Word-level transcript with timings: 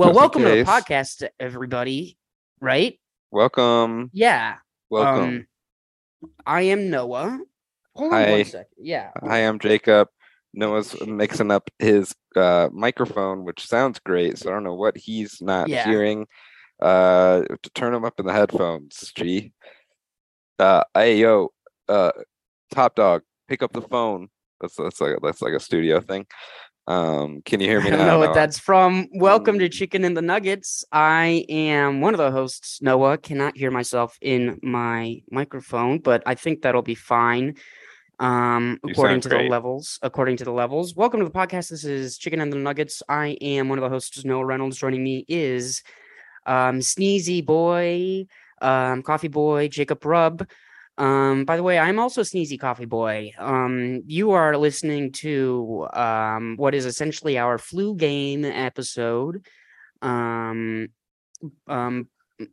Well, 0.00 0.08
Just 0.08 0.18
welcome 0.18 0.42
to 0.44 0.48
the 0.48 0.64
podcast, 0.64 1.28
everybody. 1.38 2.16
Right? 2.58 2.98
Welcome. 3.30 4.08
Yeah. 4.14 4.54
Welcome. 4.88 5.46
Um, 6.24 6.28
I 6.46 6.62
am 6.62 6.88
Noah. 6.88 7.38
Hold 7.96 8.14
on 8.14 8.22
Hi. 8.22 8.30
one 8.30 8.44
second. 8.46 8.66
Yeah. 8.78 9.10
Hi, 9.22 9.40
I'm 9.40 9.58
Jacob. 9.58 10.08
Noah's 10.54 10.98
mixing 11.06 11.50
up 11.50 11.68
his 11.78 12.14
uh, 12.34 12.70
microphone, 12.72 13.44
which 13.44 13.66
sounds 13.66 13.98
great. 13.98 14.38
So 14.38 14.48
I 14.48 14.54
don't 14.54 14.64
know 14.64 14.74
what 14.74 14.96
he's 14.96 15.42
not 15.42 15.68
Yeah. 15.68 15.84
hearing. 15.84 16.26
Uh, 16.80 17.42
to 17.62 17.70
turn 17.74 17.92
him 17.92 18.06
up 18.06 18.18
in 18.18 18.24
the 18.24 18.32
headphones. 18.32 19.12
G. 19.14 19.52
Uh, 20.58 20.82
hey 20.94 21.18
yo, 21.18 21.50
uh, 21.90 22.12
top 22.72 22.94
dog, 22.94 23.20
pick 23.48 23.62
up 23.62 23.74
the 23.74 23.82
phone. 23.82 24.28
That's 24.62 24.76
that's 24.76 24.98
like 25.02 25.16
that's 25.22 25.42
like 25.42 25.52
a 25.52 25.60
studio 25.60 26.00
thing. 26.00 26.24
Um, 26.86 27.42
can 27.44 27.60
you 27.60 27.66
hear 27.68 27.80
me 27.80 27.88
I 27.88 27.90
don't 27.90 27.98
now? 28.00 28.06
know 28.06 28.18
what 28.18 28.34
that's 28.34 28.58
from. 28.58 29.06
Welcome 29.12 29.58
to 29.58 29.68
Mm. 29.68 29.72
Chicken 29.72 30.04
and 30.04 30.16
the 30.16 30.22
Nuggets. 30.22 30.84
I 30.92 31.44
am 31.48 32.00
one 32.00 32.14
of 32.14 32.18
the 32.18 32.30
hosts, 32.30 32.80
Noah. 32.82 33.18
Cannot 33.18 33.56
hear 33.56 33.70
myself 33.70 34.16
in 34.20 34.58
my 34.62 35.22
microphone, 35.30 35.98
but 35.98 36.22
I 36.26 36.34
think 36.34 36.62
that'll 36.62 36.82
be 36.82 36.94
fine. 36.94 37.54
Um, 38.18 38.78
You 38.84 38.90
according 38.92 39.20
to 39.22 39.28
great. 39.30 39.44
the 39.44 39.48
levels, 39.50 39.98
according 40.02 40.36
to 40.38 40.44
the 40.44 40.52
levels. 40.52 40.94
Welcome 40.94 41.20
to 41.20 41.24
the 41.26 41.30
podcast. 41.30 41.70
This 41.70 41.84
is 41.84 42.18
Chicken 42.18 42.40
and 42.40 42.52
the 42.52 42.56
Nuggets. 42.58 43.02
I 43.08 43.28
am 43.40 43.68
one 43.68 43.78
of 43.78 43.82
the 43.82 43.88
hosts, 43.88 44.24
Noah 44.24 44.44
Reynolds. 44.44 44.76
Joining 44.76 45.02
me 45.02 45.24
is 45.28 45.82
um 46.46 46.80
Sneezy 46.80 47.44
Boy, 47.44 48.26
um, 48.60 49.02
Coffee 49.02 49.28
Boy, 49.28 49.68
Jacob 49.68 50.04
Rubb. 50.04 50.46
Um, 51.00 51.46
by 51.46 51.56
the 51.56 51.62
way, 51.62 51.78
I'm 51.78 51.98
also 51.98 52.20
a 52.20 52.24
Sneezy 52.24 52.60
Coffee 52.60 52.84
Boy. 52.84 53.32
Um, 53.38 54.02
you 54.06 54.32
are 54.32 54.54
listening 54.58 55.12
to 55.12 55.88
um 55.94 56.56
what 56.58 56.74
is 56.74 56.84
essentially 56.84 57.38
our 57.38 57.56
flu 57.56 57.96
game 57.96 58.44
episode. 58.44 59.46
Um, 60.02 60.88
um, 61.66 62.08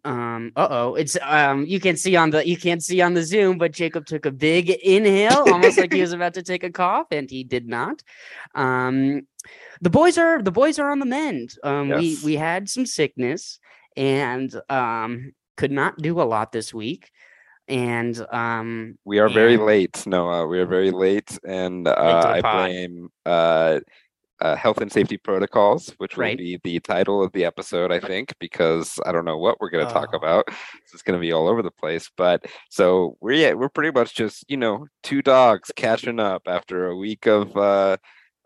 um, 0.06 0.54
uh 0.56 0.68
oh, 0.70 0.96
it's 0.96 1.18
um 1.24 1.66
you 1.66 1.82
can't 1.82 2.00
see 2.00 2.16
on 2.16 2.30
the 2.30 2.48
you 2.48 2.56
can't 2.56 2.82
see 2.82 3.02
on 3.02 3.14
the 3.16 3.24
Zoom, 3.24 3.58
but 3.58 3.74
Jacob 3.74 4.06
took 4.06 4.26
a 4.26 4.32
big 4.32 4.70
inhale, 4.70 5.44
almost 5.52 5.78
like 5.78 5.92
he 5.92 6.00
was 6.00 6.14
about 6.18 6.34
to 6.36 6.42
take 6.42 6.64
a 6.64 6.72
cough, 6.72 7.08
and 7.12 7.30
he 7.30 7.44
did 7.44 7.68
not. 7.68 8.02
Um, 8.56 9.28
the 9.82 9.90
boys 9.90 10.18
are 10.18 10.42
the 10.42 10.52
boys 10.52 10.80
are 10.80 10.90
on 10.90 11.00
the 11.00 11.06
mend. 11.06 11.56
Um, 11.66 11.90
we 11.90 12.18
we 12.24 12.36
had 12.36 12.70
some 12.70 12.86
sickness 12.86 13.60
and 13.98 14.56
um 14.70 15.34
could 15.58 15.72
not 15.72 15.98
do 15.98 16.22
a 16.22 16.24
lot 16.24 16.54
this 16.54 16.74
week, 16.74 17.12
and 17.68 18.26
um 18.32 18.98
We 19.06 19.20
are 19.20 19.30
very 19.30 19.58
late, 19.58 20.06
Noah. 20.08 20.48
We 20.48 20.60
are 20.60 20.66
very 20.66 20.92
late, 20.92 21.38
and 21.48 21.88
uh, 21.88 22.24
I 22.28 22.42
blame 22.42 23.10
uh, 23.26 23.80
uh, 24.40 24.56
health 24.56 24.78
and 24.82 24.92
safety 24.92 25.18
protocols, 25.18 25.94
which 25.98 26.16
will 26.16 26.22
Right. 26.26 26.38
be 26.38 26.60
the 26.64 26.80
title 26.80 27.24
of 27.24 27.32
the 27.32 27.44
episode, 27.44 27.92
I 27.92 28.00
think, 28.00 28.36
because 28.40 29.00
I 29.06 29.12
don't 29.12 29.26
know 29.26 29.38
what 29.40 29.60
we're 29.60 29.72
going 29.72 29.88
to 29.88 29.92
talk 29.92 30.10
Oh. 30.14 30.18
about. 30.18 30.46
It's 30.94 31.02
going 31.02 31.20
to 31.20 31.22
be 31.28 31.32
all 31.34 31.48
over 31.48 31.64
the 31.64 31.72
place. 31.72 32.10
But 32.16 32.46
so 32.70 33.18
we're 33.20 33.32
yeah, 33.34 33.54
we're 33.54 33.70
pretty 33.70 33.92
much 33.92 34.14
just 34.16 34.46
you 34.48 34.58
know 34.58 34.86
two 35.04 35.22
dogs 35.22 35.72
catching 35.76 36.20
up 36.20 36.44
after 36.48 36.86
a 36.88 36.96
week 36.96 37.26
of 37.26 37.58
uh, 37.58 37.98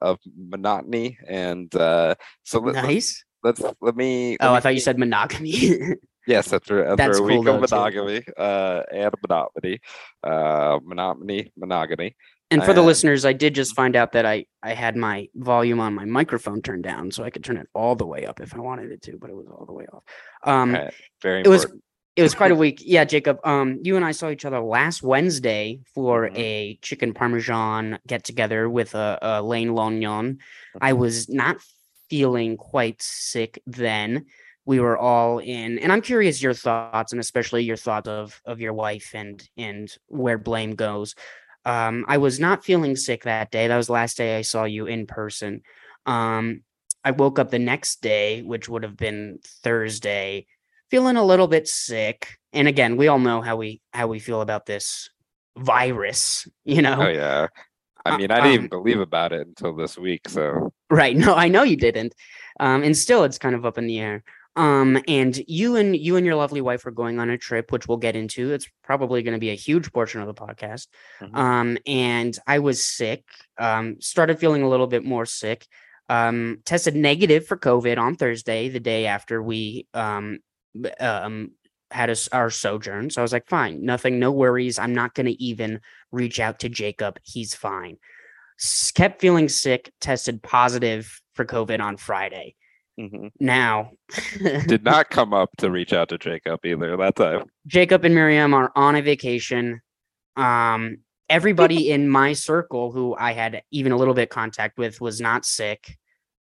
of 0.01 0.17
monotony, 0.35 1.17
and 1.27 1.73
uh, 1.75 2.15
so 2.43 2.59
let, 2.59 2.75
let- 2.75 2.85
nice. 2.85 3.23
let's 3.43 3.61
let 3.81 3.95
me. 3.95 4.37
let 4.39 4.47
Oh, 4.47 4.51
me 4.53 4.57
I 4.57 4.59
thought 4.61 4.73
you 4.73 4.79
said 4.79 4.97
monogamy. 4.97 5.79
Yes, 6.27 6.53
after 6.53 6.85
after 6.85 6.95
That's 6.97 7.19
a 7.19 7.23
week 7.23 7.43
cool 7.45 7.55
of 7.55 7.61
monogamy, 7.61 8.23
uh, 8.37 8.83
and 8.91 9.13
monotony, 9.27 9.79
uh, 10.23 10.79
monotony, 10.83 11.51
monogamy. 11.57 12.15
And 12.51 12.63
for 12.65 12.73
the 12.73 12.81
listeners, 12.81 13.23
I 13.23 13.31
did 13.31 13.55
just 13.55 13.75
find 13.75 13.95
out 13.95 14.11
that 14.11 14.25
I 14.25 14.45
I 14.61 14.73
had 14.73 14.97
my 14.97 15.29
volume 15.35 15.79
on 15.79 15.95
my 15.95 16.05
microphone 16.05 16.61
turned 16.61 16.83
down, 16.83 17.09
so 17.11 17.23
I 17.23 17.29
could 17.29 17.43
turn 17.43 17.57
it 17.57 17.67
all 17.73 17.95
the 17.95 18.05
way 18.05 18.25
up 18.25 18.41
if 18.41 18.53
I 18.53 18.59
wanted 18.59 18.91
it 18.91 19.01
to, 19.03 19.17
but 19.17 19.29
it 19.29 19.35
was 19.35 19.47
all 19.47 19.65
the 19.65 19.73
way 19.73 19.85
off. 19.91 20.03
Um, 20.43 20.75
Alright, 20.75 20.93
Very 21.21 21.41
it 21.41 21.47
was 21.47 21.65
it 22.17 22.23
was 22.23 22.35
quite 22.35 22.51
a 22.51 22.55
week. 22.65 22.81
Yeah, 22.83 23.05
Jacob. 23.05 23.39
Um, 23.45 23.79
you 23.83 23.95
and 23.95 24.03
I 24.03 24.11
saw 24.11 24.29
each 24.29 24.43
other 24.43 24.59
last 24.59 25.01
Wednesday 25.01 25.79
for 25.95 26.27
Mhm. 26.27 26.37
a 26.37 26.75
chicken 26.81 27.13
parmesan 27.13 27.99
get 28.05 28.25
together 28.25 28.69
with 28.69 28.95
a, 28.95 29.17
a 29.21 29.41
Lane 29.41 29.69
Lognon. 29.69 30.33
Mm-hmm. 30.33 30.77
I 30.81 30.91
was 30.91 31.29
not 31.29 31.57
feeling 32.09 32.57
quite 32.57 33.01
sick 33.01 33.61
then. 33.65 34.25
We 34.65 34.79
were 34.79 34.97
all 34.97 35.39
in, 35.39 35.79
and 35.79 35.91
I'm 35.91 36.01
curious 36.01 36.41
your 36.41 36.53
thoughts, 36.53 37.11
and 37.13 37.19
especially 37.19 37.63
your 37.63 37.77
thoughts 37.77 38.07
of 38.07 38.39
of 38.45 38.61
your 38.61 38.73
wife 38.73 39.11
and 39.15 39.41
and 39.57 39.91
where 40.07 40.37
blame 40.37 40.75
goes. 40.75 41.15
Um, 41.65 42.05
I 42.07 42.17
was 42.17 42.39
not 42.39 42.63
feeling 42.65 42.95
sick 42.95 43.23
that 43.23 43.51
day. 43.51 43.67
That 43.67 43.77
was 43.77 43.87
the 43.87 43.93
last 43.93 44.17
day 44.17 44.37
I 44.37 44.41
saw 44.41 44.63
you 44.65 44.87
in 44.87 45.07
person. 45.07 45.61
Um, 46.05 46.63
I 47.03 47.11
woke 47.11 47.39
up 47.39 47.49
the 47.51 47.59
next 47.59 48.01
day, 48.01 48.41
which 48.43 48.69
would 48.69 48.83
have 48.83 48.97
been 48.97 49.39
Thursday, 49.63 50.45
feeling 50.89 51.17
a 51.17 51.23
little 51.25 51.47
bit 51.47 51.67
sick. 51.67 52.37
And 52.53 52.67
again, 52.67 52.97
we 52.97 53.07
all 53.07 53.19
know 53.19 53.41
how 53.41 53.55
we 53.57 53.81
how 53.93 54.07
we 54.07 54.19
feel 54.19 54.41
about 54.41 54.65
this 54.65 55.09
virus, 55.57 56.47
you 56.65 56.81
know. 56.81 57.05
Oh 57.05 57.07
yeah. 57.07 57.47
I 58.05 58.11
Uh, 58.11 58.17
mean, 58.17 58.31
I 58.31 58.41
didn't 58.41 58.53
even 58.53 58.65
um, 58.65 58.69
believe 58.69 58.99
about 58.99 59.33
it 59.33 59.47
until 59.47 59.75
this 59.75 59.97
week. 59.97 60.29
So 60.29 60.73
Right. 60.89 61.15
No, 61.17 61.35
I 61.35 61.47
know 61.47 61.63
you 61.63 61.77
didn't. 61.77 62.13
Um, 62.59 62.83
and 62.83 62.95
still 62.97 63.23
it's 63.23 63.37
kind 63.37 63.55
of 63.55 63.65
up 63.65 63.77
in 63.77 63.87
the 63.87 63.99
air. 63.99 64.23
Um, 64.57 65.01
and 65.07 65.41
you 65.47 65.77
and 65.77 65.95
you 65.95 66.17
and 66.17 66.25
your 66.25 66.35
lovely 66.35 66.59
wife 66.59 66.85
are 66.85 66.91
going 66.91 67.19
on 67.19 67.29
a 67.29 67.37
trip, 67.37 67.71
which 67.71 67.87
we'll 67.87 67.97
get 67.97 68.17
into. 68.17 68.51
It's 68.51 68.67
probably 68.83 69.23
going 69.23 69.33
to 69.35 69.39
be 69.39 69.51
a 69.51 69.55
huge 69.55 69.91
portion 69.93 70.19
of 70.19 70.27
the 70.27 70.33
podcast. 70.33 70.87
Mhm. 71.21 71.35
Um, 71.35 71.77
and 71.87 72.37
I 72.45 72.59
was 72.59 72.83
sick, 72.83 73.23
um, 73.57 74.01
started 74.01 74.39
feeling 74.39 74.61
a 74.61 74.69
little 74.69 74.87
bit 74.87 75.05
more 75.05 75.25
sick. 75.25 75.65
Um, 76.09 76.57
tested 76.65 76.95
negative 76.95 77.47
for 77.47 77.55
COVID 77.55 77.97
on 77.97 78.15
Thursday, 78.15 78.67
the 78.67 78.81
day 78.81 79.05
after 79.05 79.41
we 79.41 79.87
um 79.93 80.39
um 80.99 81.51
had 81.89 82.09
us 82.09 82.27
our 82.33 82.49
sojourn. 82.49 83.09
So 83.09 83.21
I 83.21 83.23
was 83.23 83.33
like, 83.33 83.47
fine, 83.49 83.85
nothing, 83.85 84.19
no 84.19 84.31
worries. 84.31 84.79
I'm 84.79 84.93
not 84.93 85.13
gonna 85.13 85.35
even 85.39 85.79
reach 86.11 86.39
out 86.41 86.59
to 86.59 86.69
Jacob. 86.69 87.19
He's 87.23 87.53
fine. 87.55 87.97
S- 88.59 88.91
kept 88.91 89.21
feeling 89.21 89.47
sick, 89.49 89.91
tested 90.01 90.43
positive 90.43 91.21
for 91.35 91.45
COVID 91.45 91.79
on 91.79 91.95
Friday. 91.97 92.55
Mhm. 92.99 93.31
Now, 93.39 93.91
did 94.67 94.83
not 94.85 95.09
come 95.09 95.33
up 95.33 95.49
to 95.57 95.71
reach 95.71 95.93
out 95.93 96.09
to 96.09 96.17
Jacob 96.17 96.65
either 96.65 96.95
that 96.97 97.15
time. 97.15 97.43
Jacob 97.67 98.05
and 98.05 98.15
Miriam 98.15 98.53
are 98.53 98.71
on 98.75 98.95
a 98.95 99.01
vacation. 99.01 99.81
Um, 100.35 100.97
everybody 101.29 101.89
in 101.91 102.09
my 102.09 102.33
circle 102.33 102.91
who 102.91 103.15
I 103.17 103.33
had 103.33 103.63
even 103.71 103.91
a 103.91 103.97
little 103.97 104.13
bit 104.13 104.29
contact 104.29 104.77
with 104.77 105.01
was 105.01 105.21
not 105.21 105.45
sick. 105.45 105.97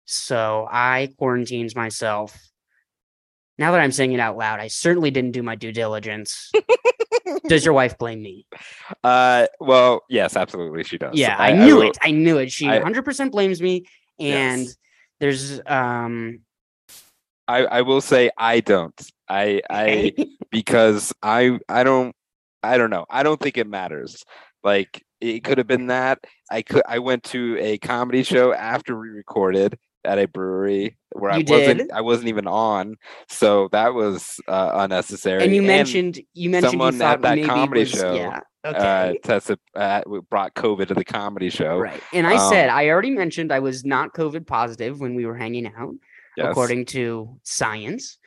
So 0.06 0.68
I 0.72 1.10
quarantined 1.18 1.74
myself. 1.76 2.38
Now 3.58 3.72
that 3.72 3.80
I'm 3.82 3.92
saying 3.92 4.12
it 4.12 4.20
out 4.20 4.38
loud, 4.38 4.60
I 4.60 4.68
certainly 4.68 5.12
didn't 5.12 5.32
do 5.32 5.42
my 5.42 5.56
due 5.56 5.72
diligence. 5.72 6.52
Does 7.48 7.64
your 7.64 7.74
wife 7.74 7.98
blame 7.98 8.22
me? 8.22 8.46
Uh, 9.04 9.48
well, 9.60 10.02
yes, 10.10 10.36
absolutely, 10.36 10.84
she 10.84 10.98
does. 10.98 11.16
Yeah, 11.16 11.36
I, 11.38 11.54
knew 11.54 11.78
will- 11.78 11.82
it. 11.84 11.98
I 12.02 12.12
knew 12.12 12.38
it. 12.38 12.52
She 12.52 12.68
I- 12.68 12.80
100% 12.80 13.32
blames 13.32 13.62
me. 13.62 13.86
And 14.20 14.64
Yes. 14.64 14.76
There's 15.20 15.62
um 15.66 16.40
I, 17.48 17.66
I 17.66 17.82
will 17.82 18.02
say 18.02 18.32
I 18.38 18.60
don't. 18.60 19.00
I 19.30 19.62
I 19.70 20.14
because 20.52 21.14
I 21.22 21.60
I 21.70 21.84
don't 21.84 22.16
I 22.64 22.78
don't 22.78 22.90
know. 22.90 23.06
I 23.10 23.24
don't 23.24 23.40
think 23.40 23.58
it 23.58 23.68
matters. 23.68 24.24
Like 24.64 25.04
it 25.22 25.44
could 25.44 25.58
have 25.60 25.68
been 25.68 25.88
that. 25.88 26.20
I 26.52 26.62
could 26.64 26.82
I 26.88 27.00
went 27.00 27.24
to 27.26 27.58
a 27.60 27.78
comedy 27.78 28.24
show 28.24 28.52
after 28.54 29.00
we 29.00 29.10
recorded 29.10 29.78
at 30.04 30.18
a 30.20 30.28
brewery 30.28 30.98
where 31.14 31.32
I 31.32 31.38
You 31.38 31.46
wasn't 31.48 31.78
did? 31.80 31.92
I 31.92 32.02
wasn't 32.02 32.30
even 32.30 32.48
on. 32.48 32.96
So 33.30 33.70
that 33.72 33.94
was 33.94 34.40
uh, 34.48 34.72
unnecessary. 34.76 35.44
and 35.44 35.54
you 35.56 35.62
mentioned 35.62 36.20
you 36.34 36.50
mentioned 36.50 36.72
someone 36.72 36.96
you 36.98 37.04
at 37.04 37.22
that 37.22 37.44
comedy 37.44 37.82
was- 37.82 37.92
show, 37.92 38.14
Yeah. 38.16 38.40
Uh, 38.66 38.70
Okay. 38.70 39.20
tested 39.24 39.60
uh, 39.76 40.02
brought 40.30 40.54
COVID 40.56 40.88
to 40.88 40.94
the 40.94 41.06
comedy 41.06 41.50
show. 41.50 41.78
Right. 41.78 42.02
And 42.14 42.26
I 42.26 42.38
said, 42.50 42.70
Um, 42.70 42.76
I 42.78 42.90
already 42.90 43.12
mentioned 43.12 43.52
I 43.52 43.60
was 43.60 43.86
not 43.86 44.14
COVID 44.14 44.46
positive 44.48 45.00
when 45.00 45.16
we 45.16 45.26
were 45.26 45.36
hanging 45.36 45.68
out, 45.68 45.94
Yes. 46.38 46.48
according 46.52 46.86
to 46.88 47.38
science. 47.44 48.18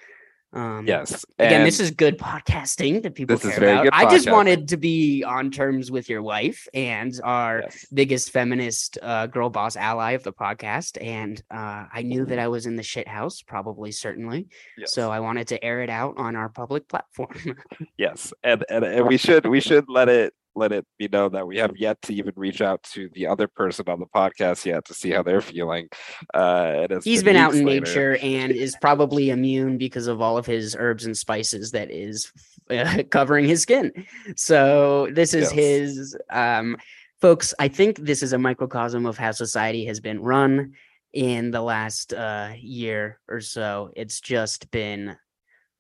Um, 0.52 0.86
Yes. 0.86 1.24
Again, 1.38 1.64
this 1.64 1.78
is 1.78 1.90
good 1.90 2.18
podcasting 2.18 3.02
that 3.02 3.14
people 3.14 3.38
care 3.38 3.56
about. 3.56 3.88
I 3.92 4.08
just 4.10 4.30
wanted 4.30 4.68
to 4.68 4.76
be 4.76 5.22
on 5.22 5.50
terms 5.50 5.90
with 5.90 6.08
your 6.08 6.22
wife 6.22 6.66
and 6.72 7.18
our 7.22 7.60
yes. 7.62 7.86
biggest 7.92 8.30
feminist 8.30 8.98
uh, 9.02 9.26
girl 9.26 9.50
boss 9.50 9.76
ally 9.76 10.12
of 10.12 10.22
the 10.22 10.32
podcast. 10.32 11.02
And 11.04 11.40
uh, 11.50 11.86
I 11.92 12.02
knew 12.02 12.24
that 12.24 12.38
I 12.38 12.48
was 12.48 12.66
in 12.66 12.76
the 12.76 12.82
shit 12.82 13.06
house, 13.06 13.42
probably, 13.42 13.92
certainly. 13.92 14.48
yes. 14.76 14.92
So 14.92 15.10
I 15.10 15.20
wanted 15.20 15.48
to 15.48 15.62
air 15.62 15.82
it 15.82 15.90
out 15.90 16.14
on 16.16 16.36
our 16.36 16.48
public 16.48 16.88
platform. 16.88 17.28
Yes, 17.96 18.32
and, 18.44 18.64
and 18.68 18.84
and 18.84 19.06
we 19.06 19.16
should 19.16 19.46
we 19.46 19.60
should 19.60 19.88
let 19.88 20.08
it 20.08 20.32
let 20.58 20.72
it 20.72 20.86
be 20.98 21.08
known 21.08 21.32
that 21.32 21.46
we 21.46 21.56
have 21.58 21.76
yet 21.76 22.00
to 22.02 22.14
even 22.14 22.32
reach 22.36 22.60
out 22.60 22.82
to 22.94 23.08
the 23.14 23.26
other 23.26 23.48
person 23.48 23.88
on 23.88 24.00
the 24.00 24.06
podcast 24.06 24.64
yet 24.64 24.84
to 24.86 24.94
see 24.94 25.10
how 25.10 25.22
they're 25.22 25.40
feeling. 25.40 25.88
Uh, 26.34 26.72
and 26.82 26.92
it's 26.92 27.04
He's 27.04 27.22
been 27.22 27.36
out 27.36 27.54
in 27.54 27.64
later. 27.64 27.86
nature 27.86 28.16
and 28.22 28.52
is 28.52 28.76
probably 28.80 29.30
immune 29.30 29.78
because 29.78 30.06
of 30.06 30.20
all 30.20 30.36
of 30.36 30.46
his 30.46 30.76
herbs 30.78 31.06
and 31.06 31.16
spices 31.16 31.70
that 31.72 31.90
is 31.90 32.32
uh, 32.70 33.02
covering 33.10 33.46
his 33.46 33.62
skin. 33.62 33.92
So 34.36 35.08
this 35.12 35.34
is 35.34 35.52
Yes. 35.52 35.52
his 35.52 36.16
um 36.30 36.76
folks, 37.20 37.52
I 37.58 37.68
think 37.68 37.98
this 37.98 38.22
is 38.22 38.32
a 38.32 38.38
microcosm 38.38 39.06
of 39.06 39.18
how 39.18 39.32
society 39.32 39.84
has 39.86 39.98
been 40.00 40.20
run 40.20 40.74
in 41.12 41.50
the 41.50 41.62
last 41.62 42.12
uh, 42.12 42.50
year 42.58 43.18
or 43.28 43.40
so. 43.40 43.90
It's 43.96 44.20
just 44.20 44.70
been 44.70 45.16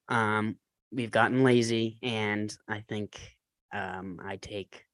um, 0.08 0.56
we've 0.90 1.10
gotten 1.10 1.44
lazy, 1.44 1.98
and 2.02 2.52
I 2.66 2.80
think 2.88 3.20
um, 3.72 4.20
I 4.24 4.36
take 4.36 4.84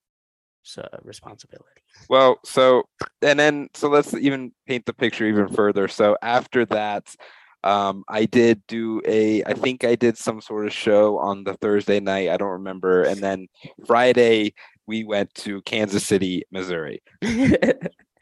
so 0.62 0.86
responsibility. 1.02 1.82
Well, 2.08 2.38
so 2.44 2.84
and 3.22 3.38
then 3.38 3.68
so 3.74 3.88
let's 3.88 4.14
even 4.14 4.52
paint 4.66 4.86
the 4.86 4.94
picture 4.94 5.26
even 5.26 5.48
further. 5.48 5.88
So 5.88 6.16
after 6.22 6.64
that, 6.66 7.14
um, 7.64 8.04
I 8.08 8.26
did 8.26 8.62
do 8.68 9.00
a, 9.06 9.42
I 9.44 9.54
think 9.54 9.84
I 9.84 9.94
did 9.94 10.18
some 10.18 10.40
sort 10.40 10.66
of 10.66 10.72
show 10.72 11.18
on 11.18 11.44
the 11.44 11.54
Thursday 11.54 11.98
night. 11.98 12.28
I 12.28 12.36
don't 12.36 12.50
remember. 12.50 13.02
And 13.02 13.22
then 13.22 13.48
Friday, 13.86 14.54
we 14.86 15.04
went 15.04 15.34
to 15.36 15.62
Kansas 15.62 16.04
City, 16.04 16.44
Missouri. 16.50 17.02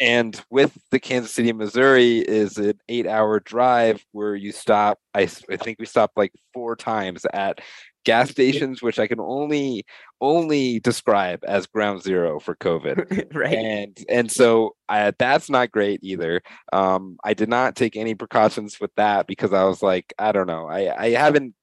and 0.02 0.43
with 0.50 0.76
the 0.90 0.99
Kansas 0.99 1.31
City, 1.31 1.52
Missouri 1.52 2.19
is 2.19 2.58
an 2.58 2.75
eight 2.88 3.06
hour 3.06 3.38
drive 3.38 4.04
where 4.10 4.34
you 4.34 4.50
stop. 4.50 4.99
I, 5.14 5.22
I 5.22 5.56
think 5.56 5.78
we 5.78 5.87
stopped 5.87 6.16
like 6.16 6.32
four 6.52 6.75
times 6.75 7.25
at 7.32 7.60
gas 8.04 8.31
stations, 8.31 8.82
which 8.82 8.99
I 8.99 9.06
can 9.06 9.20
only 9.20 9.87
only 10.20 10.81
describe 10.81 11.44
as 11.46 11.69
ground 11.69 12.02
zero 12.02 12.40
for 12.40 12.56
COVID. 12.56 13.32
right. 13.34 13.54
And 13.54 14.04
and 14.08 14.31
so 14.31 14.75
I, 14.88 15.12
that's 15.16 15.49
not 15.49 15.70
great 15.70 16.00
either. 16.02 16.43
Um, 16.72 17.16
I 17.22 17.32
did 17.32 17.49
not 17.49 17.76
take 17.76 17.96
any 17.96 18.16
precautions 18.16 18.81
with 18.81 18.90
that 18.96 19.28
because 19.28 19.52
I 19.52 19.62
was 19.62 19.82
like, 19.82 20.12
I 20.19 20.32
don't 20.32 20.49
know, 20.49 20.66
I 20.66 20.93
I 21.00 21.10
haven't. 21.10 21.54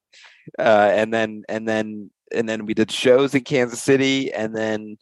Uh, 0.58 0.92
and 0.94 1.14
then 1.14 1.44
and 1.50 1.68
then 1.68 2.10
and 2.34 2.48
then 2.48 2.66
we 2.66 2.74
did 2.74 2.90
shows 2.90 3.36
in 3.36 3.44
Kansas 3.44 3.84
City, 3.84 4.32
and 4.32 4.56
then 4.56 4.98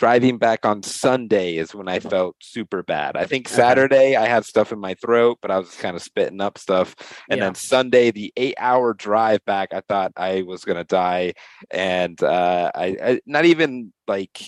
driving 0.00 0.38
back 0.38 0.64
on 0.64 0.82
Sunday 0.82 1.58
is 1.58 1.74
when 1.74 1.86
I 1.86 2.00
felt 2.00 2.34
super 2.40 2.82
bad. 2.82 3.18
I 3.18 3.26
think 3.26 3.46
Saturday 3.50 4.16
I 4.16 4.26
had 4.26 4.46
stuff 4.46 4.72
in 4.72 4.80
my 4.80 4.94
throat, 4.94 5.36
but 5.42 5.50
I 5.50 5.58
was 5.58 5.74
kind 5.76 5.94
of 5.94 6.02
spitting 6.02 6.40
up 6.40 6.56
stuff. 6.56 6.96
And 7.28 7.36
Yeah. 7.36 7.44
then 7.44 7.54
Sunday, 7.54 8.10
the 8.10 8.32
eight 8.34 8.54
hour 8.56 8.94
drive 8.94 9.44
back, 9.44 9.74
I 9.74 9.82
thought 9.82 10.12
I 10.16 10.40
was 10.40 10.64
gonna 10.64 10.84
die. 10.84 11.34
And 11.70 12.20
uh 12.22 12.70
I, 12.74 12.86
I 13.08 13.20
not 13.26 13.44
even 13.44 13.92
like 14.08 14.40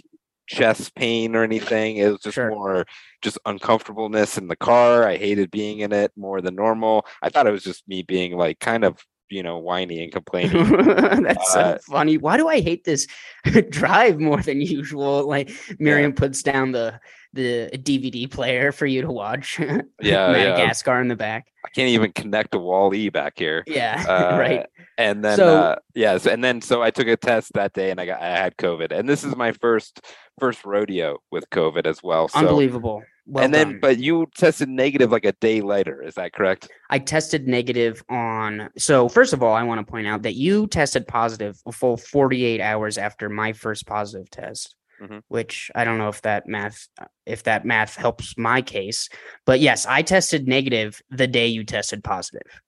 chest 0.47 0.95
pain 0.95 1.37
or 1.37 1.45
anything. 1.45 1.99
It 1.99 2.09
was 2.13 2.21
just 2.23 2.37
Sure. 2.37 2.49
more 2.49 2.87
just 3.21 3.39
uncomfortableness 3.45 4.39
in 4.39 4.49
the 4.49 4.57
car. 4.57 5.07
I 5.07 5.19
hated 5.19 5.51
being 5.51 5.81
in 5.81 5.93
it 5.93 6.13
more 6.17 6.41
than 6.41 6.55
normal. 6.55 7.05
I 7.21 7.29
thought 7.29 7.47
it 7.47 7.53
was 7.53 7.63
just 7.63 7.87
me 7.87 8.01
being 8.03 8.39
like 8.39 8.59
kind 8.59 8.85
of, 8.85 9.05
you 9.33 9.43
know, 9.43 9.59
whiny 9.59 10.03
and 10.05 10.13
complaining. 10.13 10.77
That's 11.23 11.57
Uh, 11.57 11.79
so 11.79 11.93
funny. 11.93 12.19
Why 12.19 12.37
do 12.37 12.49
I 12.49 12.61
hate 12.61 12.85
this 12.85 13.07
drive 13.71 14.21
more 14.21 14.41
than 14.43 14.61
usual? 14.61 15.27
Like 15.27 15.51
Miriam 15.79 16.13
puts 16.13 16.43
down 16.43 16.73
the 16.73 17.01
the 17.35 17.71
DVD 17.73 18.31
player 18.31 18.73
for 18.73 18.85
you 18.85 19.01
to 19.01 19.11
watch. 19.11 19.59
Yeah, 19.59 19.79
yeah. 20.01 20.33
Madagascar 20.33 21.01
in 21.01 21.09
the 21.09 21.17
back. 21.17 21.47
I 21.65 21.69
can't 21.71 21.89
even 21.89 22.13
connect 22.13 22.55
a 22.55 22.59
wall 22.59 22.93
E 22.95 23.09
back 23.09 23.35
here. 23.39 23.65
Yeah, 23.67 24.05
Uh, 24.07 24.37
right. 24.39 24.67
And 24.99 25.25
then 25.25 25.37
So- 25.39 25.57
uh 25.57 25.77
yes, 25.95 26.27
and 26.27 26.45
then 26.45 26.61
so 26.61 26.83
I 26.83 26.91
took 26.91 27.07
a 27.09 27.17
test 27.17 27.55
that 27.55 27.73
day 27.73 27.91
and 27.91 27.99
I 28.01 28.05
got 28.07 28.21
I 28.21 28.37
had 28.37 28.57
COVID. 28.59 28.93
And 28.93 29.09
this 29.09 29.25
is 29.25 29.35
my 29.37 29.53
first 29.53 30.01
first 30.39 30.65
rodeo 30.67 31.19
with 31.31 31.49
COVID 31.51 31.87
as 31.87 32.03
well. 32.03 32.29
So 32.29 32.39
Unbelievable. 32.41 33.03
Well 33.25 33.45
and 33.45 33.55
then 33.55 33.69
done. 33.73 33.79
but 33.81 33.99
you 33.99 34.27
tested 34.37 34.69
negative 34.69 35.13
like 35.13 35.25
a 35.25 35.33
day 35.33 35.61
later, 35.61 36.03
is 36.03 36.15
that 36.15 36.33
correct? 36.33 36.69
I 36.91 36.99
tested 36.99 37.47
negative 37.47 38.03
on. 38.09 38.69
So 38.77 39.09
first 39.09 39.33
of 39.33 39.43
all, 39.43 39.55
I 39.55 39.63
want 39.63 39.85
to 39.85 39.91
point 39.91 40.07
out 40.09 40.23
that 40.23 40.35
you 40.35 40.67
tested 40.67 41.07
positive 41.07 41.57
a 41.67 41.73
full 41.73 41.97
48 41.97 42.61
hours 42.61 42.99
after 42.99 43.29
my 43.29 43.53
first 43.53 43.87
positive 43.87 44.29
test, 44.31 44.75
Mhm. 45.01 45.23
which 45.29 45.71
I 45.75 45.85
don't 45.85 45.99
know 45.99 46.09
if 46.09 46.23
that 46.23 46.49
math 46.49 46.89
if 47.25 47.45
that 47.45 47.65
math 47.65 47.95
helps 47.95 48.37
my 48.37 48.61
case, 48.61 49.09
but 49.47 49.61
yes, 49.61 49.87
I 49.87 50.03
tested 50.03 50.49
negative 50.49 51.01
the 51.11 51.29
day 51.29 51.47
you 51.47 51.63
tested 51.65 52.03
positive. 52.03 52.61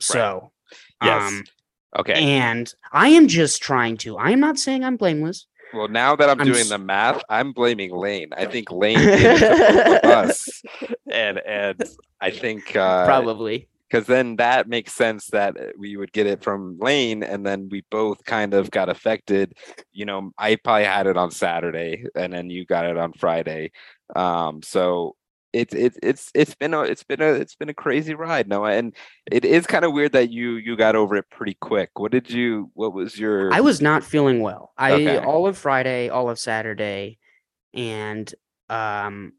So, 0.00 0.52
Yes. 1.02 1.22
um, 1.32 1.44
Okay. 1.98 2.14
and 2.14 2.72
I 2.92 3.08
am 3.08 3.28
just 3.28 3.62
trying 3.62 3.96
to. 3.98 4.16
I 4.18 4.30
am 4.30 4.40
not 4.40 4.58
saying 4.58 4.84
I'm 4.84 4.96
blameless. 4.96 5.46
Well 5.74 5.88
now 5.88 6.16
that 6.16 6.28
I'm, 6.28 6.40
I'm 6.40 6.46
doing 6.46 6.60
s- 6.60 6.68
the 6.68 6.78
math, 6.78 7.22
I'm 7.28 7.52
blaming 7.52 7.94
Lane. 7.94 8.30
I 8.36 8.46
think 8.46 8.70
Lane 8.70 8.98
gave 8.98 9.42
it 9.42 10.02
to 10.02 10.08
us. 10.08 10.62
And 11.10 11.38
and 11.46 11.82
I 12.20 12.30
think 12.30 12.74
uh 12.76 13.04
Probably. 13.06 13.68
because 13.88 14.06
then 14.06 14.36
that 14.36 14.68
makes 14.68 14.92
sense 14.94 15.26
that 15.28 15.56
uh, 15.58 15.66
we 15.78 15.96
would 15.96 16.12
get 16.12 16.26
it 16.26 16.42
from 16.42 16.78
Lane, 16.78 17.22
and 17.22 17.44
then 17.44 17.68
we 17.70 17.84
both 17.90 18.24
kind 18.24 18.54
of 18.54 18.70
got 18.70 18.88
affected. 18.88 19.54
You 19.92 20.04
know, 20.06 20.30
I 20.38 20.56
probably 20.56 20.84
had 20.84 21.06
it 21.06 21.16
on 21.16 21.30
Saturday, 21.30 22.06
and 22.14 22.32
then 22.32 22.48
you 22.50 22.64
got 22.64 22.86
it 22.86 22.96
on 22.96 23.12
Friday. 23.12 23.72
Um, 24.16 24.62
so 24.62 25.16
it's 25.52 25.74
it's 25.74 25.98
it's 26.02 26.30
it's 26.34 26.54
been 26.54 26.72
a 26.74 26.82
it's 26.82 27.02
been 27.02 27.20
a 27.20 27.32
it's 27.32 27.54
been 27.54 27.68
a 27.68 27.74
crazy 27.74 28.14
ride, 28.14 28.48
Noah, 28.48 28.72
and 28.72 28.94
it 29.30 29.44
is 29.44 29.66
kind 29.66 29.84
of 29.84 29.92
weird 29.92 30.12
that 30.12 30.30
you 30.30 30.52
you 30.52 30.76
got 30.76 30.96
over 30.96 31.16
it 31.16 31.28
pretty 31.30 31.54
quick. 31.60 31.90
What 31.98 32.12
did 32.12 32.30
you? 32.30 32.70
What 32.74 32.92
was 32.94 33.18
your? 33.18 33.52
I 33.52 33.60
was 33.60 33.80
not 33.80 34.02
feeling 34.02 34.40
well. 34.40 34.72
I 34.78 34.92
Okay. 34.92 35.18
all 35.18 35.46
of 35.46 35.58
Friday, 35.58 36.08
all 36.08 36.30
of 36.30 36.38
Saturday, 36.38 37.18
and 37.74 38.32
um 38.70 39.32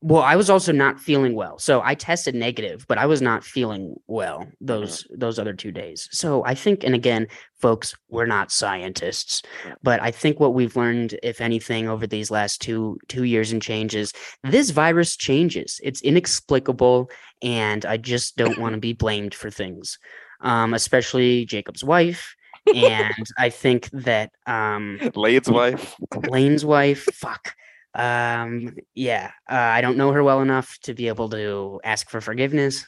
well, 0.00 0.22
I 0.22 0.36
was 0.36 0.48
also 0.48 0.70
not 0.70 1.00
feeling 1.00 1.34
well. 1.34 1.58
So 1.58 1.82
I 1.82 1.96
tested 1.96 2.34
negative, 2.34 2.86
but 2.86 2.98
I 2.98 3.06
was 3.06 3.20
not 3.20 3.42
feeling 3.42 3.96
well 4.06 4.46
those 4.60 5.04
those 5.10 5.40
other 5.40 5.54
two 5.54 5.72
days. 5.72 6.08
So 6.12 6.44
I 6.44 6.54
think 6.54 6.84
and 6.84 6.94
again, 6.94 7.26
folks, 7.56 7.96
we're 8.08 8.26
not 8.26 8.52
scientists, 8.52 9.42
but 9.82 10.00
I 10.00 10.12
think 10.12 10.38
what 10.38 10.54
we've 10.54 10.76
learned 10.76 11.18
if 11.24 11.40
anything 11.40 11.88
over 11.88 12.06
these 12.06 12.30
last 12.30 12.60
2 12.62 12.98
2 13.08 13.24
years 13.24 13.50
and 13.50 13.60
changes, 13.60 14.12
this 14.44 14.70
virus 14.70 15.16
changes. 15.16 15.80
It's 15.82 16.02
inexplicable 16.02 17.10
and 17.42 17.84
I 17.84 17.96
just 17.96 18.36
don't 18.36 18.58
want 18.58 18.74
to 18.74 18.80
be 18.80 18.92
blamed 18.92 19.34
for 19.34 19.50
things. 19.50 19.98
Um 20.40 20.74
especially 20.74 21.44
Jacob's 21.44 21.82
wife 21.82 22.36
and 22.74 23.26
I 23.36 23.50
think 23.50 23.90
that 23.92 24.30
um 24.46 25.00
Lane's 25.16 25.50
wife. 25.50 25.96
Lane's 26.28 26.64
wife, 26.64 27.04
fuck. 27.14 27.54
Um, 27.94 28.76
yeah, 28.94 29.32
uh, 29.50 29.54
I 29.54 29.80
don't 29.80 29.96
know 29.96 30.12
her 30.12 30.22
well 30.22 30.40
enough 30.42 30.78
to 30.82 30.94
be 30.94 31.08
able 31.08 31.28
to 31.30 31.80
ask 31.84 32.10
for 32.10 32.20
forgiveness. 32.20 32.86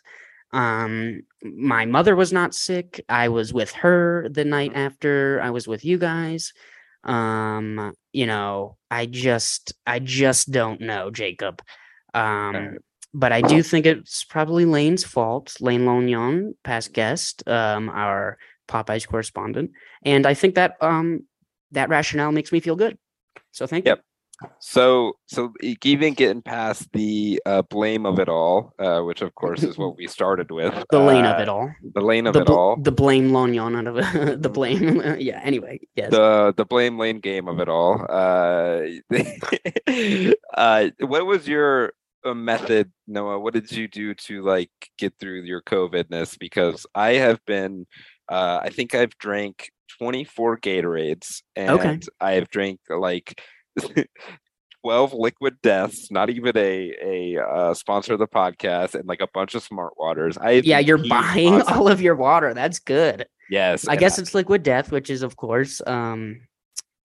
Um, 0.53 1.23
my 1.43 1.87
mother 1.87 2.17
was 2.17 2.33
not 2.33 2.55
sick. 2.55 3.05
I 3.09 3.29
was 3.29 3.53
with 3.53 3.73
her 3.73 4.29
the 4.31 4.45
night 4.45 4.73
after 4.75 5.41
I 5.43 5.51
was 5.51 5.67
with 5.67 5.85
you 5.85 5.99
guys. 5.99 6.53
Um, 7.05 7.95
you 8.13 8.27
know, 8.27 8.77
I 8.91 9.07
just, 9.07 9.73
I 9.87 10.01
just 10.01 10.51
don't 10.51 10.81
know, 10.81 11.11
Jacob. 11.11 11.63
Um, 12.15 12.79
but 13.15 13.33
I 13.33 13.41
do 13.41 13.63
think 13.63 13.87
it's 13.87 14.25
probably 14.25 14.65
Lane's 14.65 15.05
fault. 15.05 15.57
Lane 15.61 15.83
Lognon, 15.85 16.55
past 16.63 16.93
guest, 16.93 17.47
um, 17.49 17.89
our 17.89 18.39
Popeyes 18.69 19.07
correspondent, 19.07 19.73
and 20.05 20.27
I 20.27 20.35
think 20.35 20.55
that 20.55 20.77
um 20.81 21.25
that 21.73 21.89
rationale 21.89 22.33
makes 22.33 22.53
me 22.53 22.61
feel 22.61 22.77
good. 22.77 22.97
So 23.51 23.67
thank 23.67 23.85
Yep. 23.85 23.99
you. 23.99 24.05
So, 24.59 25.15
so 25.27 25.53
even 25.83 26.15
getting 26.15 26.43
past 26.43 26.89
the 26.93 27.41
uh, 27.45 27.63
blame 27.63 28.07
of 28.07 28.19
it 28.19 28.29
all, 28.29 28.73
uh, 28.79 29.01
which 29.03 29.23
of 29.23 29.35
course 29.35 29.63
is 29.63 29.77
what 29.77 29.97
we 29.97 30.07
started 30.07 30.51
with, 30.51 30.73
The 30.91 30.99
lane 30.99 31.25
of 31.25 31.39
uh, 31.39 31.43
it 31.43 31.49
all. 31.49 31.73
the 31.95 32.01
lane 32.01 32.27
of 32.27 32.35
the, 32.35 32.41
it 32.41 32.47
bl- 32.47 32.53
all, 32.55 32.77
the 32.77 32.93
blame 32.93 33.35
out 33.37 33.87
of 33.87 33.97
it. 33.99 34.43
the 34.43 34.49
blame. 34.49 35.03
yeah. 35.19 35.41
Anyway, 35.43 35.81
yes. 35.95 36.11
the 36.11 36.55
the 36.57 36.65
blame 36.65 36.99
lane 36.99 37.21
game 37.21 37.49
of 37.49 37.61
it 37.61 37.69
all. 37.69 38.05
Uh, 38.09 38.83
uh, 40.57 40.89
what 41.01 41.27
was 41.27 41.47
your 41.47 41.93
uh, 42.25 42.35
method, 42.35 42.91
Noah? 43.07 43.39
What 43.41 43.55
did 43.55 43.71
you 43.73 43.89
do 43.89 44.15
to 44.15 44.43
like 44.43 44.71
get 44.99 45.15
through 45.19 45.43
your 45.43 45.63
COVIDness? 45.63 46.39
Because 46.39 46.87
I 46.95 47.15
have 47.15 47.45
been, 47.47 47.87
uh, 48.29 48.61
I 48.63 48.71
think 48.71 48.95
I've 48.95 49.17
drank 49.19 49.71
24 49.99 50.59
Gatorades, 50.61 51.43
and 51.57 51.71
Okay. 51.71 52.01
I 52.21 52.33
have 52.33 52.49
drank 52.51 52.81
like. 52.89 53.41
12 54.83 55.13
liquid 55.13 55.57
deaths 55.63 56.11
not 56.11 56.31
even 56.31 56.57
a 56.57 56.95
a 57.03 57.39
uh, 57.43 57.75
sponsor 57.75 58.15
of 58.15 58.19
the 58.19 58.27
podcast 58.27 58.95
and 58.95 59.07
like 59.07 59.21
a 59.21 59.29
bunch 59.35 59.55
of 59.55 59.63
smart 59.63 59.93
waters 59.99 60.39
i 60.39 60.53
yeah, 60.53 60.79
you're 60.79 60.97
buying 60.97 61.51
constantly. 61.51 61.75
all 61.81 61.89
of 61.89 62.01
your 62.01 62.17
water. 62.17 62.55
That's 62.55 62.79
good. 62.79 63.27
yes 63.51 63.87
I 63.87 63.97
guess 63.97 64.19
it's 64.19 64.35
liquid 64.35 64.63
death, 64.63 64.91
which 64.91 65.11
is 65.11 65.23
of 65.23 65.37
course 65.37 65.83
um 65.87 66.41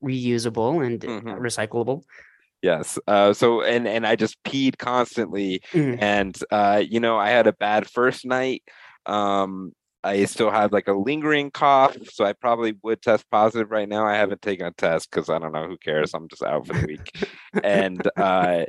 reusable 0.04 0.86
and 0.86 1.02
Mhm. 1.02 1.38
recyclable. 1.40 2.04
Yes. 2.62 2.98
Uh, 3.08 3.34
so 3.34 3.62
and 3.62 3.88
and 3.88 4.08
I 4.08 4.16
just 4.16 4.42
peed 4.44 4.78
constantly, 4.78 5.62
Mhm. 5.74 5.98
and 6.02 6.36
uh, 6.52 6.82
you 6.88 7.00
know 7.00 7.18
I 7.18 7.30
had 7.30 7.46
a 7.48 7.54
bad 7.54 7.88
first 7.90 8.26
night. 8.26 8.64
Um, 9.06 9.74
I 10.06 10.26
still 10.26 10.52
have 10.52 10.72
like 10.72 10.88
a 10.88 10.94
lingering 10.94 11.50
cough, 11.50 11.98
so 12.12 12.24
I 12.26 12.34
probably 12.34 12.76
would 12.84 13.02
test 13.02 13.26
positive 13.32 13.72
right 13.72 13.90
now. 13.90 14.06
I 14.06 14.16
haven't 14.16 14.42
taken 14.42 14.68
a 14.68 14.72
test 14.72 15.10
because 15.10 15.30
I 15.30 15.40
don't 15.40 15.52
know 15.52 15.68
who 15.68 15.78
cares. 15.78 16.14
I'm 16.14 16.28
just 16.28 16.44
out 16.44 16.68
for 16.68 16.74
the 16.74 16.86
week, 16.86 17.28
and 17.64 18.08
uh, 18.16 18.66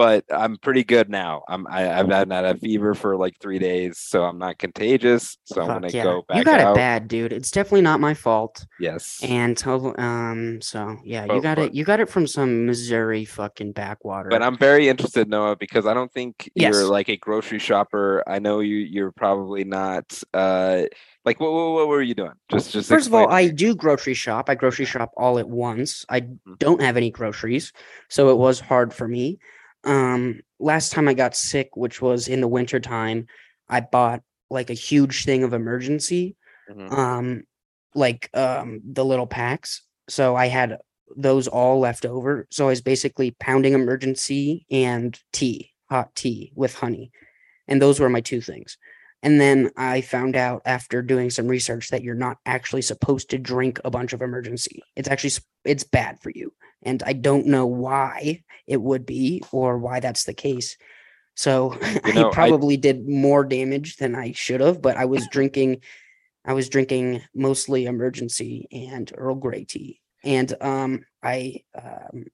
but 0.00 0.24
I'm 0.34 0.56
pretty 0.56 0.82
good 0.82 1.10
now. 1.10 1.42
I'm 1.46 1.66
I, 1.66 1.98
I've 1.98 2.08
had 2.08 2.32
had 2.32 2.46
a 2.46 2.56
fever 2.56 2.94
for 2.94 3.18
like 3.18 3.38
three 3.38 3.58
days, 3.58 3.98
so 3.98 4.24
I'm 4.24 4.38
not 4.38 4.56
contagious. 4.56 5.36
So 5.44 5.60
I'm 5.60 5.66
gonna 5.68 5.88
yeah. 5.90 6.04
go 6.04 6.22
back 6.26 6.38
You 6.38 6.44
got 6.44 6.58
out. 6.58 6.72
it 6.72 6.76
bad, 6.76 7.06
dude. 7.06 7.34
It's 7.34 7.50
definitely 7.50 7.82
not 7.82 8.00
my 8.00 8.14
fault. 8.14 8.64
Yes. 8.78 9.20
And 9.22 9.62
um, 9.66 10.62
so 10.62 10.96
yeah, 11.04 11.26
you 11.30 11.42
got 11.42 11.56
but- 11.56 11.66
it. 11.66 11.74
You 11.74 11.84
got 11.84 12.00
it 12.00 12.08
from 12.08 12.26
some 12.26 12.64
Missouri 12.64 13.26
fucking 13.26 13.72
backwater. 13.72 14.30
But 14.30 14.42
I'm 14.42 14.56
very 14.56 14.88
interested, 14.88 15.28
Noah, 15.28 15.56
because 15.56 15.84
I 15.86 15.92
don't 15.92 16.10
think 16.10 16.50
Yes. 16.54 16.72
you're 16.74 16.88
like 16.88 17.10
a 17.10 17.18
grocery 17.18 17.58
shopper. 17.58 18.24
I 18.26 18.38
know 18.38 18.60
you. 18.60 18.76
You're 18.76 19.12
probably 19.12 19.64
not. 19.64 20.18
Uh, 20.32 20.84
like 21.26 21.40
what? 21.40 21.52
What, 21.52 21.72
what 21.72 21.88
were 21.88 22.00
you 22.00 22.14
doing? 22.14 22.32
Just, 22.50 22.72
just. 22.72 22.88
First 22.88 23.06
of 23.06 23.12
all, 23.12 23.28
I 23.28 23.48
do 23.48 23.74
grocery 23.74 24.14
shop. 24.14 24.48
I 24.48 24.54
grocery 24.54 24.86
shop 24.86 25.12
all 25.18 25.38
at 25.38 25.46
once. 25.50 26.06
I 26.08 26.22
Mhm. 26.22 26.58
don't 26.58 26.80
have 26.80 26.96
any 26.96 27.10
groceries, 27.10 27.74
so 28.08 28.30
it 28.30 28.38
was 28.38 28.60
hard 28.60 28.94
for 28.94 29.06
me. 29.06 29.38
Um, 29.84 30.40
last 30.58 30.92
time 30.92 31.08
I 31.08 31.14
got 31.14 31.34
sick, 31.34 31.70
which 31.76 32.02
was 32.02 32.28
in 32.28 32.40
the 32.40 32.48
winter 32.48 32.80
time, 32.80 33.26
I 33.68 33.80
bought 33.80 34.22
like 34.50 34.70
a 34.70 34.74
huge 34.74 35.24
thing 35.24 35.42
of 35.42 35.52
Emergen-C, 35.52 36.34
Mhm. 36.70 36.92
um, 36.92 37.42
like 37.94 38.28
um 38.34 38.80
the 38.84 39.04
little 39.04 39.26
packs. 39.26 39.82
So 40.08 40.36
I 40.36 40.46
had 40.46 40.78
those 41.16 41.48
all 41.48 41.80
left 41.80 42.04
over. 42.06 42.46
So 42.50 42.66
I 42.66 42.68
was 42.70 42.82
basically 42.82 43.32
pounding 43.32 43.72
Emergen-C 43.74 44.66
and 44.70 45.18
tea, 45.32 45.72
hot 45.88 46.14
tea 46.14 46.52
with 46.54 46.74
honey, 46.74 47.10
and 47.66 47.80
those 47.80 47.98
were 48.00 48.08
my 48.08 48.20
two 48.20 48.40
things. 48.40 48.76
And 49.22 49.40
then 49.40 49.70
I 49.76 50.00
found 50.00 50.34
out 50.34 50.62
after 50.64 51.02
doing 51.02 51.28
some 51.30 51.46
research 51.46 51.88
that 51.90 52.02
you're 52.02 52.14
not 52.14 52.38
actually 52.46 52.82
supposed 52.82 53.30
to 53.30 53.38
drink 53.38 53.78
a 53.84 53.90
bunch 53.90 54.12
of 54.12 54.20
Emergen-C. 54.20 54.82
It's 54.96 55.08
actually 55.08 55.32
it's 55.64 55.84
bad 55.84 56.18
for 56.20 56.30
you. 56.30 56.52
And 56.82 57.02
I 57.02 57.12
don't 57.12 57.46
know 57.46 57.66
why 57.66 58.42
it 58.66 58.80
would 58.80 59.04
be 59.04 59.42
or 59.52 59.76
why 59.76 60.00
that's 60.00 60.24
the 60.24 60.32
case. 60.34 60.76
So 61.36 61.74
You 62.06 62.14
know, 62.14 62.26
I- 62.26 62.28
I 62.28 62.32
probably 62.32 62.76
did 62.78 63.06
more 63.06 63.44
damage 63.44 63.96
than 63.96 64.14
I 64.14 64.32
should 64.32 64.60
have, 64.60 64.80
but 64.80 64.96
I 64.96 65.04
was 65.04 65.26
drinking 65.32 65.82
I 66.44 66.54
was 66.54 66.70
drinking 66.70 67.20
mostly 67.34 67.84
Emergen-C 67.84 68.68
and 68.72 69.12
Earl 69.14 69.34
Grey 69.34 69.64
tea. 69.64 70.00
And 70.24 70.54
um 70.62 71.04
I 71.22 71.62
um 71.74 72.24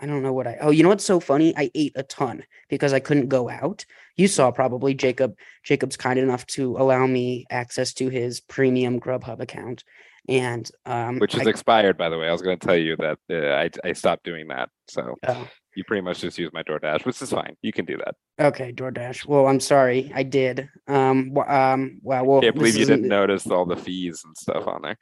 I 0.00 0.06
don't 0.06 0.22
know 0.22 0.32
what 0.32 0.46
I 0.46 0.58
oh 0.60 0.70
you 0.70 0.82
know 0.82 0.90
what's 0.90 1.04
so 1.04 1.20
funny? 1.20 1.56
I 1.56 1.70
ate 1.74 1.92
a 1.96 2.02
ton 2.02 2.44
because 2.68 2.92
I 2.92 3.00
couldn't 3.00 3.28
go 3.28 3.48
out. 3.48 3.84
You 4.16 4.28
saw 4.28 4.50
probably 4.50 4.94
Jacob 4.94 5.36
Jacob's 5.62 5.96
kind 5.96 6.18
enough 6.18 6.46
to 6.48 6.76
allow 6.76 7.06
me 7.06 7.46
access 7.50 7.92
to 7.94 8.08
his 8.08 8.40
premium 8.40 9.00
Grubhub 9.00 9.40
account. 9.40 9.84
And 10.28 10.68
um 10.84 11.18
Which 11.18 11.34
is 11.34 11.46
I, 11.46 11.50
expired, 11.50 11.96
by 11.96 12.08
the 12.08 12.18
way. 12.18 12.28
I 12.28 12.32
was 12.32 12.42
going 12.42 12.58
to 12.58 12.66
tell 12.66 12.76
you 12.76 12.96
that 12.96 13.18
uh, 13.30 13.54
I 13.54 13.70
I 13.88 13.92
stopped 13.92 14.24
doing 14.24 14.48
that. 14.48 14.70
So 14.88 15.14
oh, 15.26 15.48
you 15.74 15.84
pretty 15.84 16.02
much 16.02 16.20
just 16.20 16.38
use 16.38 16.50
my 16.52 16.62
DoorDash, 16.62 17.06
which 17.06 17.22
is 17.22 17.30
fine. 17.30 17.56
You 17.62 17.72
can 17.72 17.84
do 17.84 17.96
that. 17.98 18.14
okay, 18.48 18.72
DoorDash. 18.72 19.26
Well, 19.26 19.46
I'm 19.46 19.60
sorry, 19.60 20.10
I 20.14 20.24
did. 20.24 20.68
Um 20.88 21.36
um 21.38 22.00
wow, 22.02 22.24
well 22.24 22.40
Can't 22.40 22.56
believe 22.56 22.76
you 22.76 22.86
didn't 22.86 23.08
notice 23.08 23.46
all 23.46 23.66
the 23.66 23.76
fees 23.76 24.22
and 24.24 24.36
stuff 24.36 24.66
on 24.66 24.82
there. 24.82 24.98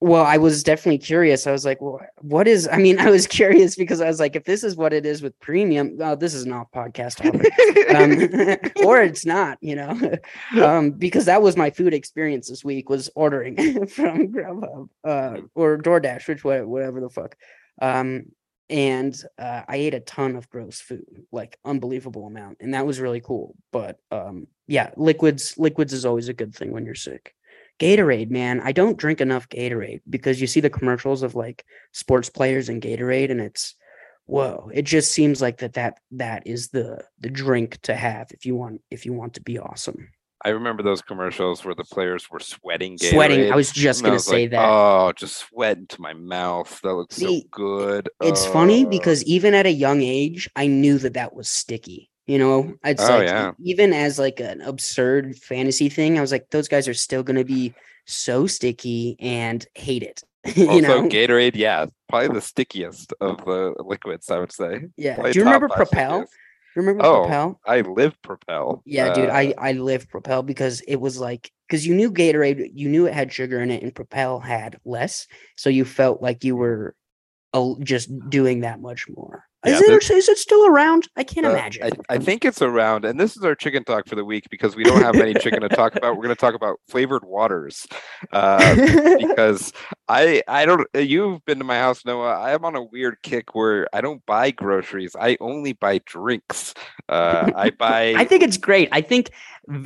Well, 0.00 0.24
I 0.24 0.36
was 0.36 0.62
definitely 0.62 0.98
curious. 0.98 1.46
I 1.46 1.52
was 1.52 1.64
like, 1.64 1.80
well, 1.80 2.00
what 2.20 2.46
is, 2.46 2.68
I 2.70 2.76
mean, 2.76 2.98
I 3.00 3.10
was 3.10 3.26
curious 3.26 3.76
because 3.76 4.00
I 4.00 4.06
was 4.06 4.20
like, 4.20 4.36
if 4.36 4.44
this 4.44 4.62
is 4.62 4.76
what 4.76 4.92
it 4.92 5.06
is 5.06 5.22
with 5.22 5.38
premium, 5.40 5.96
oh, 6.00 6.14
this 6.14 6.34
is 6.34 6.44
not 6.44 6.70
podcast 6.70 7.16
topic. 7.16 7.52
um, 7.94 8.84
or 8.86 9.00
it's 9.00 9.24
not, 9.24 9.58
you 9.62 9.76
know, 9.76 10.18
um, 10.62 10.90
because 10.90 11.24
that 11.24 11.40
was 11.40 11.56
my 11.56 11.70
food 11.70 11.94
experience 11.94 12.48
this 12.48 12.64
week 12.64 12.90
was 12.90 13.08
ordering 13.14 13.86
from 13.86 14.28
Grubhub 14.32 14.88
uh, 15.04 15.40
or 15.54 15.78
DoorDash, 15.78 16.28
which 16.28 16.44
whatever 16.44 17.00
the 17.00 17.10
fuck. 17.10 17.36
Um, 17.80 18.26
and 18.68 19.16
uh, 19.38 19.62
I 19.68 19.76
ate 19.76 19.94
a 19.94 20.00
ton 20.00 20.34
of 20.34 20.50
gross 20.50 20.80
food, 20.80 21.24
like 21.30 21.56
unbelievable 21.64 22.26
amount, 22.26 22.58
and 22.60 22.74
that 22.74 22.84
was 22.84 22.98
really 22.98 23.20
cool. 23.20 23.54
But 23.72 24.00
um, 24.10 24.48
yeah, 24.66 24.90
liquids, 24.96 25.56
liquids 25.56 25.92
is 25.92 26.04
always 26.04 26.28
a 26.28 26.34
good 26.34 26.52
thing 26.52 26.72
when 26.72 26.84
you're 26.84 26.96
sick. 26.96 27.35
Gatorade, 27.78 28.30
man, 28.30 28.60
I 28.60 28.72
don't 28.72 28.96
drink 28.96 29.20
enough 29.20 29.48
Gatorade 29.48 30.00
because 30.08 30.40
you 30.40 30.46
see 30.46 30.60
the 30.60 30.70
commercials 30.70 31.22
of 31.22 31.34
like 31.34 31.64
sports 31.92 32.30
players 32.30 32.68
and 32.68 32.80
Gatorade, 32.82 33.30
and 33.30 33.40
it's 33.40 33.74
whoa 34.28 34.68
it 34.74 34.82
just 34.82 35.12
seems 35.12 35.40
like 35.40 35.58
that 35.58 35.74
that 35.74 36.00
that 36.10 36.44
is 36.46 36.70
the 36.70 37.00
the 37.20 37.30
drink 37.30 37.80
to 37.82 37.94
have 37.94 38.26
if 38.32 38.44
you 38.44 38.56
want 38.56 38.80
if 38.90 39.06
you 39.06 39.12
want 39.12 39.34
to 39.34 39.40
be 39.40 39.56
awesome 39.56 40.08
I 40.44 40.48
remember 40.50 40.82
those 40.82 41.00
commercials 41.00 41.64
where 41.64 41.74
the 41.76 41.84
players 41.84 42.28
were 42.30 42.40
sweating. 42.40 42.98
Gatorade. 42.98 43.10
sweating 43.10 43.52
i 43.52 43.54
was 43.54 43.70
just 43.70 44.00
and 44.00 44.06
gonna 44.06 44.14
was 44.14 44.26
say 44.26 44.42
like, 44.42 44.50
that 44.50 44.68
Oh, 44.68 45.12
just 45.16 45.36
sweat 45.36 45.78
into 45.78 46.00
my 46.00 46.12
mouth. 46.12 46.80
That 46.82 46.94
looks 46.94 47.16
so 47.16 47.40
good. 47.52 48.08
it's 48.20 48.44
funny 48.46 48.84
Oh. 48.84 48.88
because 48.88 49.22
even 49.24 49.54
at 49.54 49.64
a 49.66 49.70
young 49.70 50.02
age 50.02 50.50
i 50.56 50.66
knew 50.66 50.98
that 50.98 51.14
that 51.14 51.32
was 51.32 51.48
sticky 51.48 52.10
you 52.26 52.38
know 52.38 52.74
it's 52.84 53.02
Oh, 53.02 53.18
like 53.18 53.28
yeah. 53.28 53.52
even 53.62 53.92
as 53.92 54.18
like 54.18 54.40
an 54.40 54.60
absurd 54.60 55.36
fantasy 55.36 55.88
thing 55.88 56.18
i 56.18 56.20
was 56.20 56.32
like 56.32 56.50
those 56.50 56.68
guys 56.68 56.88
are 56.88 56.94
still 56.94 57.22
gonna 57.22 57.44
be 57.44 57.74
so 58.06 58.46
sticky 58.46 59.16
and 59.20 59.66
hate 59.74 60.02
it 60.02 60.22
you 60.56 60.68
also 60.68 60.80
know 60.80 61.08
Gatorade, 61.08 61.56
yeah, 61.56 61.86
probably 62.08 62.28
the 62.28 62.40
stickiest 62.40 63.12
of 63.20 63.44
the 63.44 63.74
liquids. 63.80 64.30
I 64.30 64.38
would 64.38 64.52
say. 64.52 64.82
yeah 64.96 65.14
Probably 65.14 65.32
do 65.32 65.40
you 65.40 65.44
remember 65.44 65.68
propel 65.68 66.18
stickiest. 66.20 66.34
remember 66.76 67.04
Oh, 67.04 67.22
propel 67.22 67.60
I 67.66 67.80
live 67.80 68.14
Propel. 68.22 68.80
Yeah, 68.86 69.12
dude, 69.12 69.28
Uh, 69.28 69.32
I 69.32 69.54
I 69.58 69.72
lived 69.72 70.08
Propel 70.08 70.44
because 70.44 70.82
it 70.82 70.96
was 71.00 71.18
like 71.18 71.50
because 71.66 71.84
you 71.84 71.96
knew 71.96 72.12
Gatorade, 72.12 72.70
you 72.74 72.88
knew 72.88 73.06
it 73.06 73.12
had 73.14 73.32
sugar 73.32 73.60
in 73.60 73.72
it, 73.72 73.82
and 73.82 73.92
Propel 73.92 74.38
had 74.38 74.78
less, 74.84 75.26
so 75.56 75.68
you 75.68 75.84
felt 75.84 76.22
like 76.22 76.44
you 76.44 76.54
were 76.54 76.94
uh, 77.52 77.74
just 77.82 78.08
doing 78.30 78.60
that 78.60 78.80
much 78.80 79.08
more. 79.08 79.45
Yeah, 79.64 79.74
is 79.74 79.80
it 79.82 80.08
this- 80.08 80.28
it 80.28 80.38
still 80.38 80.66
around? 80.66 81.08
I 81.16 81.24
can't 81.24 81.46
Uh, 81.46 81.50
imagine. 81.50 81.84
I, 81.84 82.14
I 82.14 82.18
think 82.18 82.44
it's 82.44 82.62
around, 82.62 83.04
and 83.04 83.18
this 83.18 83.36
is 83.36 83.44
our 83.44 83.54
chicken 83.54 83.84
talk 83.84 84.06
for 84.08 84.14
the 84.14 84.24
week 84.24 84.44
because 84.50 84.76
we 84.76 84.84
don't 84.84 85.02
have 85.02 85.16
any 85.16 85.34
chicken 85.34 85.60
to 85.62 85.68
talk 85.68 85.96
about. 85.96 86.16
We're 86.16 86.22
going 86.22 86.34
to 86.34 86.40
talk 86.40 86.54
about 86.54 86.78
flavored 86.88 87.24
waters 87.24 87.86
uh, 88.32 88.74
because 89.18 89.72
I 90.08 90.42
I 90.46 90.66
don't. 90.66 90.86
You've 90.94 91.44
been 91.46 91.58
to 91.58 91.64
my 91.64 91.78
house, 91.78 92.04
Noah. 92.04 92.38
I 92.38 92.52
am 92.52 92.64
on 92.64 92.76
a 92.76 92.82
weird 92.82 93.16
kick 93.22 93.54
where 93.54 93.88
I 93.92 94.00
don't 94.00 94.24
buy 94.26 94.50
groceries. 94.50 95.16
I 95.18 95.36
only 95.40 95.72
buy 95.72 95.98
drinks. 96.04 96.74
Uh, 97.08 97.50
I 97.56 97.70
buy. 97.78 98.14
I 98.16 98.24
think 98.24 98.42
it's 98.42 98.56
great. 98.58 98.88
I 98.92 99.00
think 99.00 99.30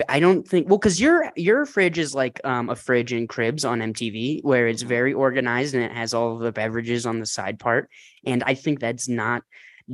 I 0.08 0.20
don't 0.20 0.46
think 0.46 0.68
well 0.68 0.78
because 0.78 1.00
your 1.00 1.32
your 1.36 1.64
fridge 1.64 1.98
is 1.98 2.14
like 2.14 2.40
um 2.44 2.68
a 2.68 2.76
fridge 2.76 3.12
in 3.12 3.26
Cribs 3.26 3.64
on 3.64 3.80
MTV 3.80 4.44
where 4.44 4.68
it's 4.68 4.82
very 4.82 5.12
organized 5.12 5.74
and 5.74 5.82
it 5.82 5.92
has 5.92 6.12
all 6.12 6.34
of 6.34 6.40
the 6.40 6.52
beverages 6.52 7.06
on 7.06 7.18
the 7.18 7.26
side 7.26 7.58
part, 7.58 7.88
and 8.26 8.42
I 8.44 8.54
think 8.54 8.80
that's 8.80 9.08
not 9.08 9.42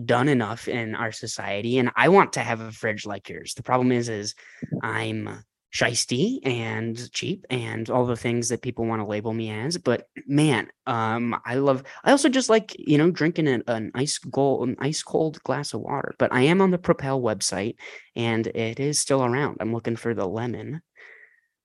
done 0.05 0.29
enough 0.29 0.69
in 0.69 0.95
our 0.95 1.13
society. 1.13 1.79
And 1.79 1.91
I 1.97 2.09
want 2.09 2.35
to 2.35 2.41
have 2.41 2.61
a 2.61 2.73
fridge 2.73 3.07
like 3.07 3.29
yours. 3.29 3.55
The 3.55 3.63
problem 3.63 3.93
is, 3.93 4.09
is 4.09 4.35
I'm 4.83 5.45
shisty 5.73 6.39
and 6.47 7.11
cheap 7.13 7.45
and 7.51 7.91
all 7.91 8.07
the 8.07 8.17
things 8.17 8.49
that 8.49 8.63
people 8.63 8.87
want 8.87 9.01
to 9.01 9.07
label 9.07 9.33
me 9.33 9.51
as. 9.51 9.79
But 9.79 10.09
man, 10.27 10.69
um, 10.87 11.37
I 11.45 11.57
love. 11.57 11.83
I 12.05 12.11
also 12.11 12.29
just 12.29 12.49
like 12.49 12.75
you 12.79 12.99
know 12.99 13.11
drinking 13.11 13.49
an, 13.49 13.63
an 13.67 13.91
ice 13.95 14.19
cold, 14.19 14.69
an 14.69 14.77
ice 14.79 15.03
cold 15.03 15.43
glass 15.43 15.75
of 15.75 15.81
water. 15.81 16.15
But 16.19 16.33
I 16.33 16.43
am 16.43 16.61
on 16.61 16.71
the 16.71 16.79
Propel 16.79 17.21
website, 17.21 17.77
and 18.15 18.47
it 18.47 18.81
is 18.81 18.99
still 18.99 19.25
around. 19.25 19.59
I'm 19.61 19.73
looking 19.73 19.97
for 19.97 20.15
the 20.15 20.27
lemon. 20.27 20.83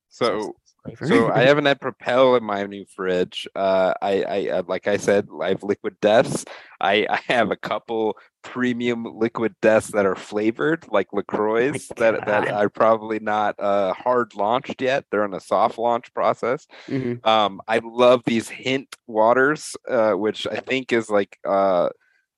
so. 0.10 0.56
So 1.04 1.32
I 1.32 1.44
haven't 1.44 1.66
had 1.66 1.80
Propel 1.82 2.36
in 2.36 2.44
my 2.44 2.66
new 2.66 2.86
fridge. 2.86 3.48
Uh, 3.56 3.94
I, 4.02 4.24
I 4.24 4.48
uh, 4.50 4.64
like 4.68 4.88
I 4.88 4.98
said, 4.98 5.28
I 5.42 5.50
have 5.50 5.64
Liquid 5.64 5.98
Deaths. 6.02 6.46
I, 6.80 7.06
I 7.10 7.20
have 7.28 7.52
a 7.52 7.56
couple 7.56 8.18
premium 8.44 9.06
Liquid 9.06 9.56
Deaths 9.62 9.90
that 9.90 10.06
are 10.06 10.16
flavored, 10.16 10.86
like 10.92 11.14
Lacroix, 11.14 11.72
that 11.98 12.26
that 12.26 12.48
are 12.52 12.70
probably 12.70 13.20
not 13.20 13.56
uh, 13.60 13.94
hard 13.94 14.36
launched 14.36 14.82
yet. 14.82 15.06
They're 15.12 15.26
in 15.26 15.34
a 15.34 15.40
soft 15.40 15.78
launch 15.78 16.14
process. 16.14 16.66
Mhm. 16.88 17.26
Um, 17.26 17.62
I 17.68 17.82
love 17.84 18.24
these 18.26 18.50
hint 18.50 18.96
waters, 19.08 19.76
uh, 19.88 20.14
which 20.14 20.48
I 20.48 20.60
think 20.60 20.92
is 20.92 21.10
like 21.10 21.38
uh, 21.48 21.90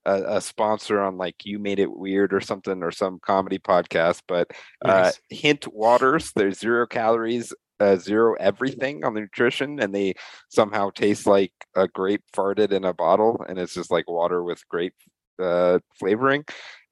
a, 0.05 0.23
a 0.38 0.41
sponsor 0.41 1.00
on 1.00 1.17
like 1.17 1.45
You 1.45 1.59
Made 1.59 1.79
It 1.79 1.91
Weird 1.95 2.33
or 2.33 2.41
something 2.41 2.83
or 2.83 2.91
some 2.91 3.19
comedy 3.19 3.59
podcast. 3.59 4.21
But 4.27 4.51
uh, 4.83 4.88
Nice. 5.03 5.19
hint 5.29 5.73
waters, 5.73 6.33
they're 6.35 6.51
zero 6.51 6.85
calories, 6.85 7.53
uh, 7.84 7.96
zero 8.10 8.36
everything 8.50 8.96
on 9.06 9.13
the 9.13 9.22
nutrition, 9.25 9.70
and 9.82 9.92
they 9.94 10.10
somehow 10.50 10.86
taste 11.04 11.25
like 11.38 11.54
a 11.84 11.86
grape 12.00 12.24
farted 12.36 12.72
in 12.78 12.84
a 12.86 12.94
bottle, 13.06 13.34
and 13.48 13.56
it's 13.60 13.75
just 13.80 13.92
like 13.92 14.08
water 14.10 14.40
with 14.50 14.62
grape 14.74 15.00
uh 15.42 15.80
flavoring. 16.00 16.44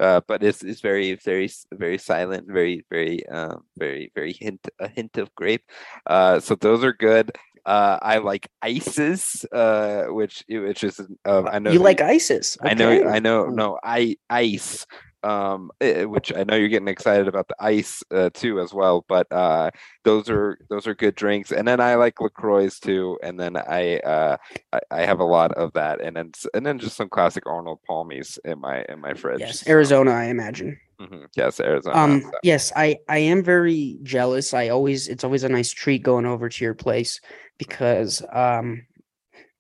Uh 0.05 0.19
but 0.29 0.41
it's 0.47 0.61
it's 0.69 0.81
very 0.81 1.09
very 1.29 1.47
very 1.83 1.97
silent 1.99 2.43
very 2.59 2.77
very 2.89 3.17
um 3.37 3.57
very 3.77 4.11
very 4.17 4.33
hint 4.33 4.61
a 4.79 4.87
hint 4.97 5.13
of 5.17 5.29
grape. 5.35 5.65
Uh 6.13 6.39
so 6.45 6.55
those 6.55 6.83
are 6.83 6.93
good. 7.09 7.27
Uh 7.61 7.97
i 8.01 8.17
like 8.17 8.45
ices 8.65 9.45
uh 9.53 10.05
which 10.09 10.43
which 10.49 10.81
is 10.83 10.97
uh, 11.29 11.43
i 11.55 11.59
know 11.61 11.69
you 11.73 11.77
like 11.89 12.01
ISIS? 12.01 12.57
i 12.69 12.73
know 12.73 12.89
i 13.15 13.19
know 13.21 13.45
Mm. 13.45 13.53
no 13.61 13.67
i 13.85 14.17
ice 14.33 14.87
um, 15.23 15.71
eh, 15.81 16.03
which 16.05 16.33
I 16.35 16.43
know 16.43 16.55
you're 16.55 16.67
getting 16.69 16.87
excited 16.87 17.27
about 17.27 17.47
the 17.47 17.55
ice 17.59 18.03
uh, 18.11 18.29
too 18.33 18.59
as 18.59 18.73
well. 18.73 19.05
But 19.07 19.31
uh, 19.31 19.71
those 20.03 20.29
are 20.29 20.57
those 20.69 20.87
are 20.87 20.95
good 20.95 21.15
drinks. 21.15 21.51
And 21.51 21.67
then 21.67 21.79
I 21.79 21.95
like 21.95 22.19
Lacroix 22.21 22.69
too. 22.69 23.17
And 23.23 23.39
then 23.39 23.57
I, 23.57 23.97
uh, 23.99 24.37
I 24.73 24.79
I 24.91 25.01
have 25.05 25.19
a 25.19 25.25
lot 25.25 25.51
of 25.53 25.73
that. 25.73 26.01
And 26.01 26.15
then 26.15 26.31
and 26.53 26.65
then 26.65 26.79
just 26.79 26.97
some 26.97 27.09
classic 27.09 27.45
Arnold 27.45 27.79
Palmies 27.89 28.37
in 28.45 28.59
my 28.59 28.83
in 28.89 28.99
my 28.99 29.13
fridge. 29.13 29.39
Yes, 29.41 29.67
Arizona, 29.67 30.11
I 30.11 30.25
imagine. 30.25 30.79
Mhm. 30.99 31.27
Yes, 31.35 31.59
Arizona. 31.59 31.97
Um, 31.97 32.21
so- 32.21 32.31
yes, 32.43 32.71
I 32.75 32.97
I 33.07 33.19
am 33.19 33.43
very 33.43 33.97
jealous. 34.03 34.53
I 34.53 34.69
always 34.69 35.07
it's 35.07 35.23
always 35.23 35.43
a 35.43 35.49
nice 35.49 35.71
treat 35.71 36.03
going 36.03 36.25
over 36.25 36.49
to 36.49 36.63
your 36.63 36.75
place 36.75 37.19
because 37.57 38.21
um 38.31 38.85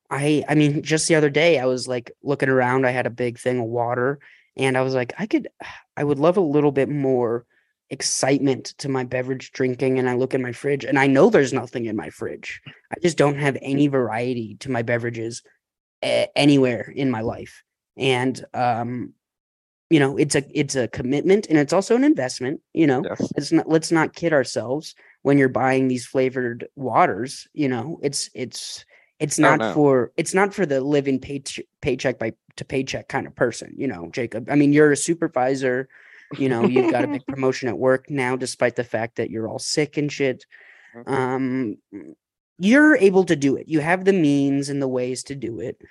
I 0.09 0.43
I 0.47 0.55
mean 0.55 0.83
just 0.83 1.07
the 1.07 1.15
other 1.15 1.29
day 1.29 1.57
I 1.59 1.65
was 1.65 1.87
like 1.87 2.11
looking 2.21 2.49
around, 2.49 2.85
I 2.85 2.91
had 2.91 3.05
a 3.07 3.11
big 3.11 3.39
thing 3.39 3.59
of 3.59 3.65
water 3.65 4.19
and 4.57 4.77
I 4.77 4.81
was 4.81 4.93
like 4.93 5.13
I 5.17 5.25
could 5.25 5.47
I 5.97 6.03
would 6.03 6.19
love 6.19 6.37
a 6.37 6.41
little 6.41 6.71
bit 6.71 6.89
more 6.89 7.45
excitement 7.89 8.67
to 8.77 8.87
my 8.89 9.03
beverage 9.03 9.51
drinking 9.51 9.99
and 9.99 10.09
I 10.09 10.15
look 10.15 10.33
in 10.33 10.41
my 10.41 10.53
fridge 10.53 10.85
and 10.85 10.97
I 10.97 11.07
know 11.07 11.29
there's 11.29 11.53
nothing 11.53 11.85
in 11.85 11.95
my 11.95 12.09
fridge. 12.09 12.61
I 12.67 12.99
just 13.01 13.17
don't 13.17 13.37
have 13.37 13.57
any 13.61 13.87
variety 13.87 14.55
to 14.61 14.71
my 14.71 14.81
beverages 14.81 15.43
anywhere 16.01 16.91
in 16.95 17.11
my 17.11 17.21
life. 17.21 17.63
And 17.97 18.43
um 18.53 19.13
you 19.89 19.99
know, 19.99 20.15
it's 20.15 20.35
a 20.35 20.43
it's 20.57 20.75
a 20.75 20.87
commitment 20.87 21.47
and 21.49 21.57
it's 21.57 21.73
also 21.73 21.97
an 21.97 22.05
investment, 22.05 22.61
you 22.71 22.87
know. 22.87 23.03
yes. 23.03 23.29
Let's 23.35 23.51
not 23.51 23.67
let's 23.67 23.91
not 23.91 24.15
kid 24.15 24.31
ourselves 24.31 24.95
when 25.23 25.37
you're 25.37 25.49
buying 25.49 25.89
these 25.89 26.05
flavored 26.05 26.67
waters, 26.77 27.45
you 27.53 27.67
know. 27.67 27.99
It's 28.01 28.29
it's 28.33 28.85
it's 29.21 29.39
Oh, 29.39 29.43
not 29.43 29.59
no. 29.59 29.73
for 29.73 30.11
it's 30.17 30.33
not 30.33 30.53
for 30.53 30.65
the 30.65 30.81
living 30.81 31.19
pay 31.19 31.41
paycheck 31.81 32.19
by 32.19 32.33
to 32.57 32.65
paycheck 32.65 33.07
kind 33.07 33.27
of 33.27 33.35
person, 33.35 33.73
you 33.77 33.87
know, 33.87 34.09
Jacob. 34.11 34.49
I 34.49 34.55
mean, 34.55 34.73
you're 34.73 34.91
a 34.91 34.97
supervisor, 34.97 35.87
you 36.37 36.49
know, 36.49 36.65
you've 36.65 36.91
got 36.91 37.05
a 37.05 37.07
big 37.07 37.25
promotion 37.33 37.69
at 37.69 37.77
work 37.77 38.09
now 38.09 38.35
despite 38.35 38.75
the 38.75 38.83
fact 38.83 39.15
that 39.15 39.29
you're 39.29 39.47
all 39.47 39.59
sick 39.59 39.97
and 39.97 40.11
shit. 40.11 40.45
Mhm. 40.95 41.07
Um 41.07 41.77
you're 42.59 42.95
able 42.97 43.23
to 43.25 43.35
do 43.35 43.55
it. 43.55 43.67
You 43.67 43.79
have 43.79 44.05
the 44.05 44.13
means 44.13 44.69
and 44.69 44.81
the 44.81 44.87
ways 44.87 45.23
to 45.23 45.35
do 45.35 45.59
it. 45.61 45.81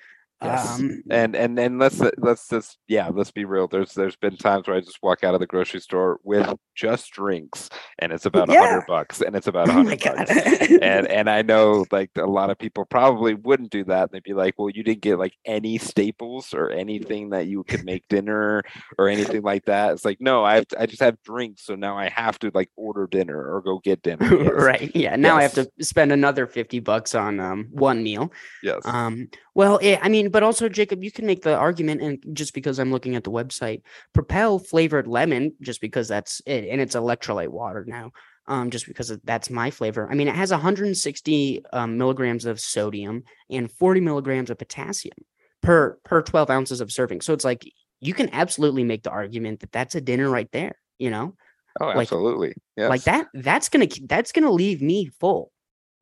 Yes. 0.42 0.78
Um 0.80 1.02
and 1.10 1.36
and 1.36 1.58
and 1.58 1.78
let's 1.78 2.00
let's 2.18 2.48
just 2.48 2.78
yeah 2.88 3.08
let's 3.12 3.30
be 3.30 3.44
real 3.44 3.68
there's 3.68 3.92
there's 3.92 4.16
been 4.16 4.36
times 4.36 4.66
where 4.66 4.76
i 4.76 4.80
just 4.80 4.98
walk 5.02 5.22
out 5.22 5.34
of 5.34 5.40
the 5.40 5.46
grocery 5.46 5.80
store 5.80 6.18
with 6.24 6.52
just 6.74 7.10
drinks 7.12 7.68
and 7.98 8.10
it's 8.12 8.24
about 8.26 8.48
a 8.48 8.52
Yeah. 8.52 8.66
hundred 8.66 8.86
bucks 8.86 9.20
and 9.20 9.36
it's 9.36 9.46
about 9.48 9.68
a 9.68 9.72
oh 9.72 9.74
hundred 9.74 10.00
bucks 10.02 10.30
and 10.30 11.06
and 11.08 11.28
i 11.28 11.42
know 11.42 11.84
like 11.92 12.10
a 12.16 12.24
lot 12.26 12.48
of 12.48 12.58
people 12.58 12.84
probably 12.86 13.34
wouldn't 13.34 13.70
do 13.70 13.84
that 13.84 14.10
they'd 14.12 14.22
be 14.22 14.32
like 14.32 14.54
well 14.58 14.70
you 14.70 14.82
didn't 14.82 15.02
get 15.02 15.18
like 15.18 15.34
any 15.44 15.76
staples 15.76 16.54
or 16.54 16.70
anything 16.70 17.30
that 17.30 17.46
you 17.46 17.62
could 17.64 17.84
make 17.84 18.08
dinner 18.08 18.62
or 18.98 19.08
anything 19.08 19.42
like 19.42 19.64
that 19.66 19.92
it's 19.92 20.04
like 20.06 20.18
no 20.20 20.42
i 20.44 20.54
have 20.54 20.68
to, 20.68 20.80
i 20.80 20.86
just 20.86 21.02
have 21.02 21.20
drinks 21.22 21.66
so 21.66 21.74
now 21.74 21.98
i 21.98 22.08
have 22.08 22.38
to 22.38 22.50
like 22.54 22.70
order 22.76 23.06
dinner 23.06 23.54
or 23.54 23.60
go 23.60 23.78
get 23.84 24.00
dinner 24.02 24.20
Yes. 24.42 24.52
right. 24.54 24.90
Yeah. 24.94 25.16
Now 25.16 25.36
I 25.36 25.42
have 25.42 25.54
to 25.54 25.68
spend 25.80 26.12
another 26.12 26.46
50 26.46 26.80
bucks 26.80 27.14
on 27.14 27.40
um 27.40 27.68
one 27.72 28.02
meal. 28.02 28.32
yes 28.62 28.80
Um 28.84 29.28
well, 29.60 29.78
eh, 29.82 29.98
I 30.00 30.08
mean, 30.08 30.30
but 30.30 30.42
also 30.42 30.70
Jacob, 30.70 31.04
you 31.04 31.12
can 31.12 31.26
make 31.26 31.42
the 31.42 31.54
argument 31.54 32.00
and 32.00 32.18
just 32.32 32.54
because 32.54 32.78
I'm 32.78 32.90
looking 32.90 33.14
at 33.14 33.24
the 33.24 33.30
website, 33.30 33.82
Propel 34.14 34.58
flavored 34.58 35.06
lemon 35.06 35.52
just 35.60 35.82
because 35.82 36.08
that's 36.08 36.40
it 36.46 36.66
and 36.70 36.80
it's 36.80 36.96
electrolyte 36.96 37.50
water 37.50 37.84
now. 37.86 38.12
Um 38.46 38.70
just 38.70 38.86
because 38.86 39.12
that's 39.22 39.50
my 39.50 39.70
flavor. 39.70 40.08
I 40.10 40.14
mean, 40.14 40.28
it 40.28 40.34
has 40.34 40.50
160 40.50 41.62
um, 41.74 41.98
milligrams 41.98 42.46
of 42.46 42.58
sodium 42.58 43.24
and 43.50 43.70
40 43.70 44.00
milligrams 44.00 44.48
of 44.48 44.56
potassium 44.56 45.18
per 45.60 45.98
per 46.04 46.22
12 46.22 46.48
ounces 46.48 46.80
of 46.80 46.90
serving. 46.90 47.20
So 47.20 47.34
it's 47.34 47.44
like 47.44 47.70
you 48.00 48.14
can 48.14 48.30
absolutely 48.32 48.84
make 48.84 49.02
the 49.02 49.10
argument 49.10 49.60
that 49.60 49.72
that's 49.72 49.94
a 49.94 50.00
dinner 50.00 50.30
right 50.30 50.50
there, 50.52 50.76
you 50.98 51.10
know? 51.10 51.34
oh 51.82 51.88
like- 51.88 51.98
absolutely 51.98 52.54
yes. 52.78 52.88
Like 52.88 53.02
that 53.02 53.26
that's 53.34 53.68
to 53.68 54.06
that's 54.06 54.32
going 54.32 54.46
to 54.46 54.50
leave 54.52 54.80
me 54.80 55.10
full. 55.20 55.52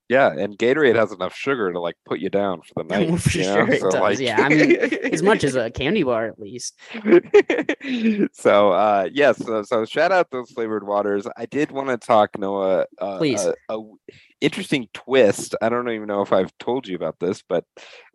Yeah 0.09 0.33
and 0.33 0.57
gatorade 0.59 0.95
has 0.97 1.13
enough 1.13 1.35
sugar 1.35 1.73
to 1.73 1.79
like 1.81 1.97
put 2.07 2.19
you 2.19 2.31
down 2.31 2.61
for 2.63 2.83
the 2.83 2.85
night 2.89 3.21
For 3.21 3.39
you 3.39 3.45
know? 3.45 3.55
sure 3.55 3.71
it 3.73 3.81
So, 3.81 3.91
does, 3.91 4.01
like- 4.01 4.19
yeah, 4.19 4.41
I 4.43 4.49
mean, 4.49 4.77
as 5.13 5.23
much 5.23 5.45
as 5.45 5.55
a 5.57 5.71
candy 5.71 6.03
bar 6.03 6.27
at 6.27 6.39
least. 6.39 6.79
so 8.33 8.73
uh 8.73 9.09
yes 9.13 9.37
so, 9.45 9.63
so 9.63 9.85
shout 9.85 10.13
out 10.13 10.31
those 10.31 10.51
flavored 10.51 10.87
waters 10.87 11.27
i 11.37 11.47
did 11.47 11.71
want 11.71 11.89
to 11.89 11.97
talk 11.97 12.39
noah 12.39 12.87
uh, 12.99 13.19
Please. 13.19 13.45
a, 13.45 13.51
a 13.69 13.75
w- 13.77 13.97
interesting 14.41 14.89
twist 14.95 15.55
i 15.61 15.69
don't 15.69 15.89
even 15.91 16.07
know 16.07 16.23
if 16.23 16.33
i've 16.33 16.57
told 16.59 16.87
you 16.87 16.97
about 16.97 17.19
this 17.19 17.43
but 17.49 17.65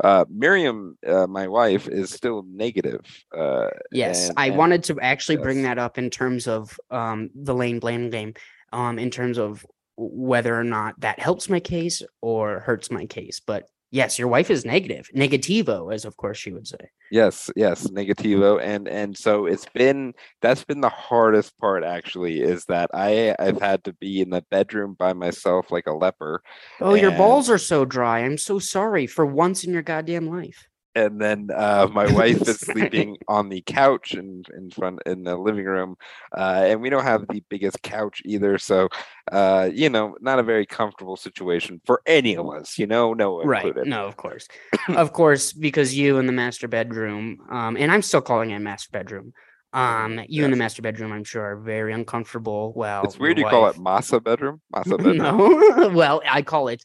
uh 0.03 0.25
miriam 0.29 0.97
uh, 1.07 1.27
my 1.27 1.47
wife 1.47 1.87
is 1.87 2.11
still 2.11 2.43
negative 2.49 3.01
uh 3.37 3.67
Yes, 3.91 4.29
and- 4.29 4.39
I 4.39 4.47
and- 4.47 4.57
wanted 4.57 4.83
to 4.85 4.99
actually 4.99 5.37
bring 5.37 5.63
that 5.63 5.77
up 5.77 5.97
in 5.97 6.09
terms 6.09 6.47
of 6.47 6.79
um 6.91 7.29
the 7.35 7.53
lane 7.53 7.79
blame 7.79 8.09
game, 8.09 8.33
um 8.71 8.97
in 8.99 9.09
terms 9.11 9.37
of 9.37 9.65
whether 9.97 10.57
or 10.59 10.63
not 10.63 10.99
that 11.01 11.19
helps 11.19 11.49
my 11.49 11.59
case 11.59 12.01
or 12.21 12.59
hurts 12.61 12.89
my 12.91 13.05
case. 13.05 13.39
But 13.45 13.65
yes, 13.91 14.17
your 14.17 14.27
wife 14.27 14.49
is 14.49 14.65
negative, 14.65 15.07
negativo, 15.15 15.93
as 15.93 16.05
of 16.05 16.17
course 16.17 16.37
she 16.37 16.51
would 16.51 16.67
say. 16.67 16.89
yes 17.11 17.51
yes 17.55 17.87
negativo 17.89 18.59
and 18.59 18.87
and 18.87 19.15
so 19.15 19.45
it's 19.45 19.67
been 19.75 20.13
that's 20.41 20.63
been 20.63 20.81
the 20.81 20.89
hardest 20.89 21.55
part 21.59 21.83
actually 21.83 22.41
is 22.41 22.65
that 22.65 22.89
i 22.93 23.35
i've 23.37 23.61
had 23.61 23.83
to 23.83 23.93
be 23.93 24.19
in 24.21 24.31
the 24.31 24.41
bedroom 24.49 24.95
by 24.97 25.13
myself 25.13 25.69
like 25.69 25.85
a 25.85 25.93
leper 25.93 26.41
Oh, 26.81 26.95
your 26.95 27.11
balls 27.11 27.49
are 27.51 27.59
so 27.59 27.85
dry. 27.85 28.19
I'm 28.25 28.37
so 28.39 28.57
sorry 28.57 29.05
for 29.05 29.25
once 29.27 29.63
in 29.63 29.73
your 29.73 29.83
goddamn 29.83 30.27
life. 30.27 30.65
And 30.95 31.19
then 31.19 31.49
uh, 31.55 31.87
my 31.91 32.07
wife 32.11 32.41
is 32.47 32.59
sleeping 32.71 33.17
on 33.27 33.49
the 33.49 33.61
couch 33.61 34.13
in 34.13 34.43
in 34.55 34.69
front 34.69 34.99
in 35.05 35.23
the 35.23 35.35
living 35.37 35.65
room, 35.65 35.95
uh, 36.37 36.63
and 36.67 36.81
we 36.81 36.89
don't 36.89 37.03
have 37.03 37.27
the 37.27 37.43
biggest 37.49 37.81
couch 37.81 38.21
either. 38.25 38.57
So, 38.57 38.89
uh, 39.31 39.69
you 39.73 39.89
know, 39.89 40.15
not 40.21 40.39
a 40.39 40.43
very 40.43 40.65
comfortable 40.65 41.15
situation 41.17 41.81
for 41.85 42.01
any 42.05 42.35
of 42.37 42.47
us. 42.49 42.77
You 42.77 42.87
know, 42.87 43.13
no 43.13 43.43
Right. 43.43 43.65
included. 43.65 43.89
No, 43.89 44.05
of 44.05 44.15
course. 44.17 44.47
of 44.89 45.13
course, 45.13 45.53
because 45.53 45.95
you 45.97 46.17
in 46.19 46.25
the 46.27 46.33
master 46.33 46.67
bedroom, 46.67 47.39
um, 47.49 47.77
and 47.77 47.91
I'm 47.91 48.01
still 48.01 48.21
calling 48.21 48.51
it 48.51 48.59
master 48.59 48.89
bedroom. 48.91 49.33
Um, 49.73 50.21
you 50.27 50.45
in 50.45 50.51
the 50.51 50.57
master 50.57 50.83
bedroom, 50.83 51.11
I'm 51.11 51.23
sure, 51.23 51.41
are 51.43 51.57
very 51.57 51.93
uncomfortable. 51.93 52.73
Well, 52.75 53.05
It's 53.05 53.17
weird 53.17 53.39
you 53.39 53.45
call 53.45 53.65
it 53.67 53.75
wife- 53.75 54.03
masa 54.03 54.23
bedroom. 54.23 54.61
Masa 54.71 54.97
bedroom. 55.03 55.17
no, 55.17 55.89
well, 55.95 56.21
I 56.29 56.43
call 56.43 56.67
it 56.67 56.83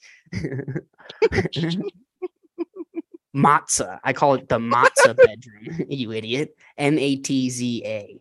matzah. 3.39 4.01
I 4.05 4.13
call 4.13 4.35
it 4.35 4.49
the 4.49 4.59
matzah 4.59 5.17
bedroom. 5.27 5.87
You 5.89 6.13
idiot. 6.13 6.57
M 6.77 6.99
A 6.99 7.17
T 7.17 7.51
Z 7.51 7.83
A. 7.87 8.21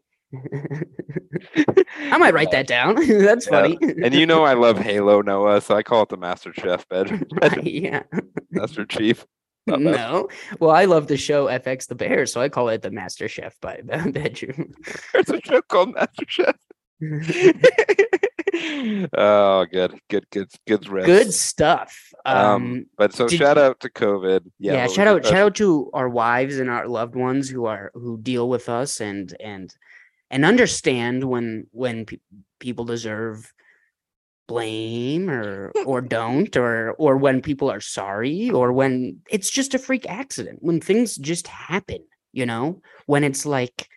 I 2.12 2.17
might 2.17 2.34
write 2.34 2.51
that 2.51 2.67
down. 2.67 2.95
That's 3.08 3.47
Yeah, 3.47 3.51
funny. 3.62 3.77
And 4.03 4.13
you 4.13 4.25
know 4.25 4.43
I 4.43 4.53
love 4.53 4.77
Halo 4.77 5.21
Noah, 5.21 5.62
so 5.62 5.75
I 5.75 5.84
call 5.84 6.03
it 6.03 6.10
the 6.10 6.17
Master 6.17 6.53
Chef 6.53 6.88
bedroom. 6.89 7.23
bedroom 7.39 7.65
yeah. 7.65 8.03
Master 8.51 8.86
Chief. 8.86 9.25
Not 9.65 9.82
Master- 9.82 9.99
uh-huh. 9.99 10.13
No. 10.21 10.30
Well, 10.60 10.71
I 10.71 10.86
love 10.86 11.08
the 11.08 11.17
show 11.17 11.45
FX 11.47 11.88
the 11.88 11.95
Bear, 11.95 12.25
so 12.25 12.41
I 12.41 12.49
call 12.49 12.69
it 12.69 12.82
the 12.82 12.91
Master 12.91 13.27
Chef 13.27 13.60
by 13.62 13.82
bedroom. 13.84 14.73
There's 15.13 15.30
a 15.30 15.41
show 15.41 15.62
called 15.62 15.93
Master 15.95 16.25
Chef. 16.27 16.56
Oh, 19.13 19.65
good, 19.71 19.99
good, 20.09 20.25
good, 20.31 20.49
good. 20.67 20.81
Riffs. 20.83 21.05
Good 21.05 21.33
stuff. 21.33 21.97
Um, 22.25 22.37
Um, 22.37 22.85
but 22.97 23.13
so 23.13 23.27
shout 23.27 23.57
you- 23.57 23.63
out 23.63 23.79
to 23.81 23.89
COVID. 23.89 24.41
yeah, 24.59 24.83
was 24.85 24.93
shout 24.93 25.07
out 25.07 25.25
shout 25.25 25.35
out 25.35 25.55
to 25.55 25.89
our 25.93 26.09
wives 26.09 26.57
and 26.59 26.69
our 26.69 26.87
loved 26.87 27.15
ones 27.15 27.49
who 27.49 27.65
are 27.65 27.91
who 27.93 28.17
deal 28.17 28.49
with 28.49 28.69
us 28.69 28.99
and 29.01 29.35
and 29.39 29.73
and 30.29 30.43
understand 30.45 31.23
when 31.23 31.67
when 31.71 32.05
pe- 32.05 32.17
people 32.59 32.85
deserve 32.85 33.53
blame 34.47 35.29
or 35.29 35.71
or 35.85 36.01
don't 36.01 36.55
or 36.55 36.91
or 36.93 37.17
when 37.17 37.41
people 37.41 37.69
are 37.69 37.81
sorry 37.81 38.49
or 38.49 38.71
when 38.71 39.19
it's 39.29 39.49
just 39.49 39.73
a 39.73 39.79
freak 39.79 40.05
accident 40.09 40.59
when 40.61 40.79
things 40.79 41.17
just 41.17 41.47
happen 41.47 41.99
you 42.31 42.45
know 42.45 42.81
when 43.07 43.23
it's 43.23 43.45
like 43.45 43.87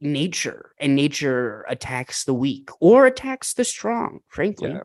nature 0.00 0.72
and 0.78 0.94
nature 0.94 1.64
attacks 1.68 2.24
the 2.24 2.34
weak 2.34 2.68
or 2.80 3.06
attacks 3.06 3.54
the 3.54 3.64
strong 3.64 4.20
frankly 4.28 4.70
Yeah. 4.70 4.80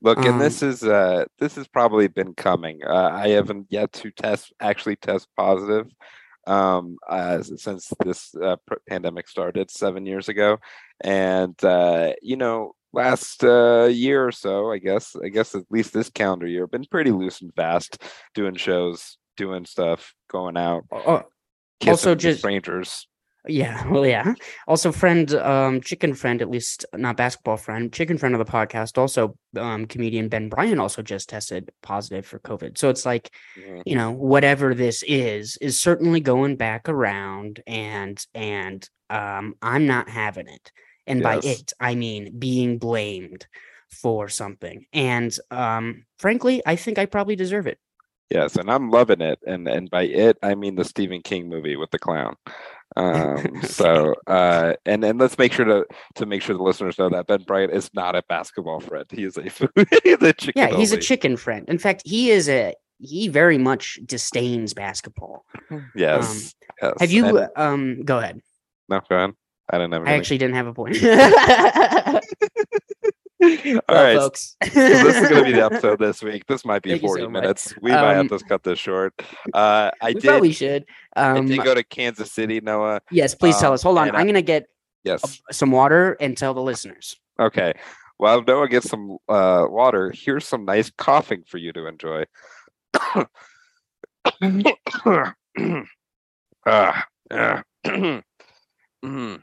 Look, 0.00 0.18
and 0.18 0.28
Um, 0.34 0.38
this 0.38 0.62
is 0.62 0.84
uh 0.84 1.24
this 1.40 1.56
has 1.56 1.66
probably 1.66 2.06
been 2.08 2.32
coming. 2.34 2.80
Uh, 2.86 3.10
I 3.12 3.28
haven't 3.30 3.66
yet 3.68 3.92
to 3.94 4.10
test 4.12 4.52
actually 4.60 4.96
test 4.96 5.26
positive 5.36 5.86
um 6.46 6.96
uh, 7.08 7.42
since 7.42 7.92
this 8.04 8.34
uh, 8.36 8.56
pandemic 8.88 9.28
started 9.28 9.70
7 9.70 10.06
years 10.06 10.28
ago 10.28 10.58
and 11.02 11.62
uh 11.64 12.12
you 12.22 12.36
know 12.36 12.72
last 12.92 13.42
uh 13.44 13.84
year 13.90 14.24
or 14.26 14.32
so 14.32 14.70
I 14.70 14.78
guess 14.78 15.14
I 15.22 15.28
guess 15.28 15.54
at 15.54 15.64
least 15.68 15.92
this 15.92 16.10
calendar 16.10 16.46
year 16.46 16.66
been 16.66 16.84
pretty 16.90 17.10
loose 17.10 17.42
and 17.42 17.52
fast 17.54 18.02
doing 18.34 18.54
shows, 18.54 19.18
doing 19.36 19.64
stuff, 19.66 20.14
going 20.30 20.56
out, 20.56 20.84
Oh, 20.92 21.22
Also 21.86 22.14
just- 22.14 22.38
strangers. 22.38 23.06
Yeah, 23.46 23.88
well, 23.88 24.04
yeah. 24.04 24.34
Also, 24.66 24.92
friend, 24.92 25.32
um, 25.34 25.80
chicken 25.80 26.12
friend, 26.14 26.42
at 26.42 26.50
least 26.50 26.84
not 26.92 27.16
basketball 27.16 27.56
friend, 27.56 27.92
chicken 27.92 28.18
friend 28.18 28.34
of 28.34 28.44
the 28.44 28.52
podcast. 28.52 28.98
Also, 28.98 29.38
um, 29.56 29.86
comedian 29.86 30.28
Ben 30.28 30.48
Bryant 30.48 30.80
also 30.80 31.02
just 31.02 31.28
tested 31.28 31.70
positive 31.82 32.26
for 32.26 32.40
COVID. 32.40 32.76
So 32.76 32.90
it's 32.90 33.06
like, 33.06 33.30
Mhm. 33.56 33.82
you 33.86 33.94
know, 33.94 34.10
whatever 34.10 34.74
this 34.74 35.02
is, 35.06 35.56
is 35.60 35.80
certainly 35.80 36.20
going 36.20 36.56
back 36.56 36.88
around, 36.88 37.62
and 37.66 38.22
and 38.34 38.88
um, 39.08 39.54
I'm 39.62 39.86
not 39.86 40.08
having 40.10 40.48
it. 40.48 40.72
And 41.06 41.22
by 41.22 41.40
it, 41.42 41.72
I 41.80 41.94
mean 41.94 42.38
being 42.38 42.76
blamed 42.76 43.46
for 43.90 44.28
something. 44.28 44.84
And 44.92 45.34
um, 45.50 46.04
frankly, 46.18 46.60
I 46.66 46.76
think 46.76 46.98
I 46.98 47.06
probably 47.06 47.36
deserve 47.36 47.66
it. 47.66 47.78
Yes, 48.28 48.56
and 48.56 48.70
I'm 48.70 48.90
loving 48.90 49.22
it. 49.22 49.38
And 49.46 49.66
and 49.66 49.88
by 49.88 50.02
it, 50.02 50.36
I 50.42 50.54
mean 50.54 50.74
the 50.74 50.84
Stephen 50.84 51.22
King 51.22 51.48
movie 51.48 51.76
with 51.76 51.90
the 51.90 51.98
clown. 51.98 52.36
Um, 52.96 53.60
so 53.62 54.14
uh, 54.26 54.74
and 54.86 55.04
and 55.04 55.18
let's 55.18 55.38
make 55.38 55.52
sure 55.52 55.64
to 55.64 55.86
to 56.16 56.26
make 56.26 56.42
sure 56.42 56.56
the 56.56 56.62
listeners 56.62 56.98
know 56.98 57.08
that 57.10 57.26
Ben 57.26 57.42
Bryant 57.42 57.72
is 57.72 57.90
not 57.94 58.16
a 58.16 58.22
basketball 58.28 58.80
friend. 58.80 59.06
He 59.10 59.24
is 59.24 59.36
a 59.36 59.48
food. 59.50 59.70
he's 60.04 60.22
a 60.22 60.32
chicken. 60.32 60.52
Yeah, 60.56 60.76
he's 60.76 60.92
a 60.92 60.96
chicken 60.98 61.36
friend. 61.36 61.68
In 61.68 61.78
fact, 61.78 62.02
he 62.04 62.30
is 62.30 62.48
a 62.48 62.74
he 63.00 63.28
very 63.28 63.58
much 63.58 63.98
disdains 64.04 64.74
basketball. 64.74 65.44
Yes. 65.94 66.54
yes. 66.82 66.94
Have 66.98 67.12
you 67.12 67.38
And- 67.38 67.48
um 67.56 68.02
go 68.04 68.18
ahead. 68.18 68.40
no, 68.88 69.00
go 69.08 69.16
ahead. 69.16 69.32
I 69.70 69.76
didn't 69.76 69.92
have 69.92 70.06
I 70.08 70.12
actually 70.12 70.38
didn't 70.38 70.54
have 70.54 70.66
a 70.66 70.72
point. 70.72 70.96
All 73.48 73.80
well, 73.88 74.04
right. 74.04 74.16
folks. 74.16 74.56
So 74.62 74.68
this 74.80 75.16
is 75.16 75.28
going 75.28 75.44
to 75.44 75.50
be 75.50 75.52
the 75.52 75.64
episode 75.64 75.98
this 75.98 76.22
week. 76.22 76.46
This 76.46 76.64
might 76.64 76.82
be 76.82 76.90
Thank 76.90 77.02
40 77.02 77.22
so 77.22 77.28
much. 77.30 77.42
minutes. 77.42 77.74
We 77.80 77.90
might 77.90 78.14
have 78.14 78.30
Um, 78.30 78.38
to 78.38 78.44
cut 78.44 78.62
this 78.62 78.78
short. 78.78 79.14
Uh, 79.54 79.90
I 80.02 80.08
we 80.08 80.14
did. 80.14 80.24
probably 80.24 80.52
should. 80.52 80.84
I 81.16 81.38
Um 81.38 81.46
did 81.46 81.62
go 81.64 81.74
to 81.74 81.82
Kansas 81.84 82.32
City, 82.32 82.60
Noah. 82.60 83.00
yes, 83.10 83.34
please 83.34 83.56
tell 83.58 83.70
um, 83.70 83.74
us. 83.74 83.82
Hold 83.82 83.98
on. 83.98 84.14
I'm 84.14 84.26
gonna 84.26 84.42
get 84.42 84.66
Yes. 85.04 85.40
some 85.50 85.70
water 85.70 86.16
and 86.20 86.36
tell 86.36 86.54
the 86.54 86.60
listeners. 86.62 87.16
Okay. 87.40 87.72
While 88.18 88.42
Noah 88.42 88.68
gets 88.68 88.88
some 88.90 89.16
uh, 89.28 89.64
water, 89.68 90.12
here's 90.14 90.46
some 90.46 90.64
nice 90.64 90.90
coughing 90.98 91.44
for 91.46 91.56
you 91.58 91.72
to 91.72 91.86
enjoy. 91.86 92.24
Ah, 96.66 97.04
ah. 97.30 97.62
Mm, 99.04 99.42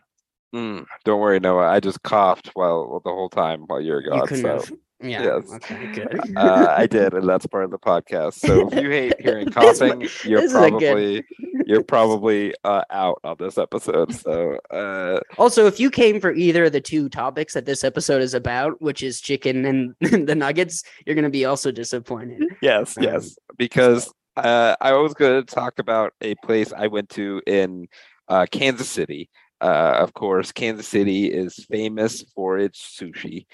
mm. 0.55 0.85
Don't 1.03 1.19
worry, 1.19 1.39
Noah. 1.39 1.67
I 1.67 1.79
just 1.79 2.01
coughed 2.03 2.51
while 2.53 3.01
the 3.03 3.11
whole 3.11 3.29
time 3.29 3.61
while 3.67 3.81
you 3.81 3.93
were 3.93 4.01
you 4.03 4.09
gone. 4.09 4.27
couldn't 4.27 4.43
So 4.43 4.49
have. 4.49 4.73
Yeah. 5.01 5.23
yes. 5.23 5.51
Okay, 5.55 5.87
good. 5.93 6.37
uh, 6.37 6.73
I 6.75 6.87
did, 6.87 7.13
and 7.13 7.27
that's 7.27 7.45
part 7.47 7.65
of 7.65 7.71
the 7.71 7.77
podcast. 7.77 8.35
So 8.35 8.67
if 8.71 8.81
you 8.81 8.89
hate 8.89 9.13
hearing 9.19 9.49
coughing, 9.51 10.07
you're 10.23 10.39
this 10.41 10.51
is 10.51 10.55
a 10.55 10.71
good- 10.71 10.79
probably 10.79 11.23
you're 11.67 11.83
probably 11.83 12.53
uh, 12.63 12.83
out 12.89 13.19
on 13.23 13.35
this 13.37 13.57
episode. 13.57 14.13
So 14.15 14.57
uh, 14.71 15.19
Also, 15.37 15.65
if 15.67 15.79
you 15.79 15.91
came 15.91 16.21
for 16.21 16.31
either 16.33 16.65
of 16.65 16.71
the 16.71 16.81
two 16.81 17.09
topics 17.09 17.53
that 17.55 17.65
this 17.65 17.83
episode 17.83 18.21
is 18.21 18.33
about, 18.33 18.81
which 18.81 19.03
is 19.03 19.19
chicken 19.19 19.65
and 19.65 19.95
the 20.27 20.33
nuggets, 20.35 20.83
you're 21.05 21.15
gonna 21.15 21.29
be 21.29 21.43
also 21.45 21.71
disappointed. 21.71 22.43
Yes, 22.61 22.97
Um, 22.97 23.03
yes, 23.03 23.37
because 23.57 24.11
uh, 24.37 24.75
I 24.81 24.93
was 24.93 25.13
going 25.13 25.45
to 25.45 25.55
talk 25.55 25.79
about 25.79 26.13
a 26.21 26.35
place 26.35 26.71
I 26.73 26.87
went 26.87 27.09
to 27.11 27.41
in 27.47 27.87
uh, 28.27 28.45
Kansas 28.51 28.89
City. 28.89 29.29
Uh, 29.61 29.97
of 29.99 30.13
course, 30.13 30.51
Kansas 30.51 30.87
City 30.87 31.31
is 31.31 31.55
famous 31.69 32.23
for 32.35 32.57
its 32.57 32.97
sushi. 32.99 33.45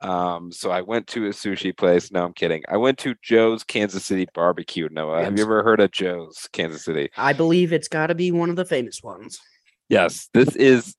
Um, 0.00 0.52
so 0.52 0.70
I 0.70 0.82
went 0.82 1.08
to 1.08 1.26
a 1.26 1.30
sushi 1.30 1.76
place. 1.76 2.12
No, 2.12 2.24
I'm 2.24 2.32
kidding. 2.32 2.62
I 2.68 2.76
went 2.76 2.98
to 2.98 3.16
Joe's 3.22 3.64
Kansas 3.64 4.04
City 4.04 4.28
Barbecue. 4.32 4.88
Noah, 4.90 5.24
have 5.24 5.36
you 5.36 5.44
ever 5.44 5.62
heard 5.64 5.80
of 5.80 5.90
Joe's 5.90 6.48
Kansas 6.52 6.84
City? 6.84 7.10
I 7.16 7.32
believe 7.32 7.72
it's 7.72 7.88
got 7.88 8.06
to 8.08 8.14
be 8.14 8.30
one 8.30 8.50
of 8.50 8.56
the 8.56 8.64
famous 8.64 9.02
ones. 9.02 9.40
Yes, 9.88 10.28
this 10.32 10.54
is 10.54 10.94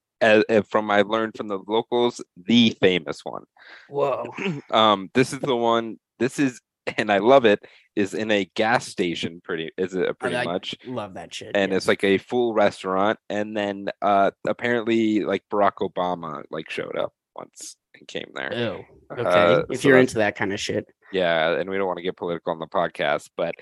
from 0.70 0.92
I 0.92 1.04
learned 1.04 1.36
from 1.38 1.48
the 1.48 1.60
locals 1.68 2.22
the 2.36 2.76
famous 2.82 3.22
one. 3.24 3.44
Whoa. 3.90 4.26
um 4.72 5.10
this 5.14 5.32
is 5.34 5.40
the 5.40 5.56
one 5.56 5.98
this 6.18 6.40
is 6.40 6.60
and 6.98 7.12
i 7.12 7.18
love 7.18 7.46
it 7.46 7.60
is 7.96 8.14
in 8.14 8.32
a 8.32 8.46
gas 8.56 8.88
station 8.88 9.42
pretty 9.44 9.70
is 9.78 9.94
it 9.94 10.18
pretty 10.20 10.36
like 10.36 10.46
much 10.46 10.76
Love 10.86 11.16
that 11.16 11.34
shit. 11.34 11.52
and 11.56 11.74
it's 11.74 11.88
like 11.88 12.04
a 12.04 12.18
full 12.18 12.54
restaurant 12.54 13.20
and 13.30 13.56
then 13.56 13.90
uh 14.02 14.32
apparently 14.48 15.22
like 15.24 15.44
barack 15.52 15.76
obama 15.82 16.44
like 16.50 16.70
showed 16.70 16.98
up 16.98 17.14
once 17.36 17.76
and 17.98 18.08
came 18.08 18.30
there 18.34 18.54
Ew. 18.54 19.18
Okay. 19.18 19.24
Uh, 19.24 19.64
if 19.70 19.82
so 19.82 19.90
you're 19.90 19.98
into 20.00 20.16
that 20.16 20.36
kind 20.36 20.54
of 20.54 20.60
shit. 20.60 20.86
yeah 21.12 21.52
and 21.52 21.70
we 21.70 21.78
don't 21.78 21.88
want 21.88 21.98
to 21.98 22.04
get 22.04 22.18
political 22.18 22.54
on 22.54 22.60
the 22.60 22.68
podcast 22.68 23.30
but 23.36 23.56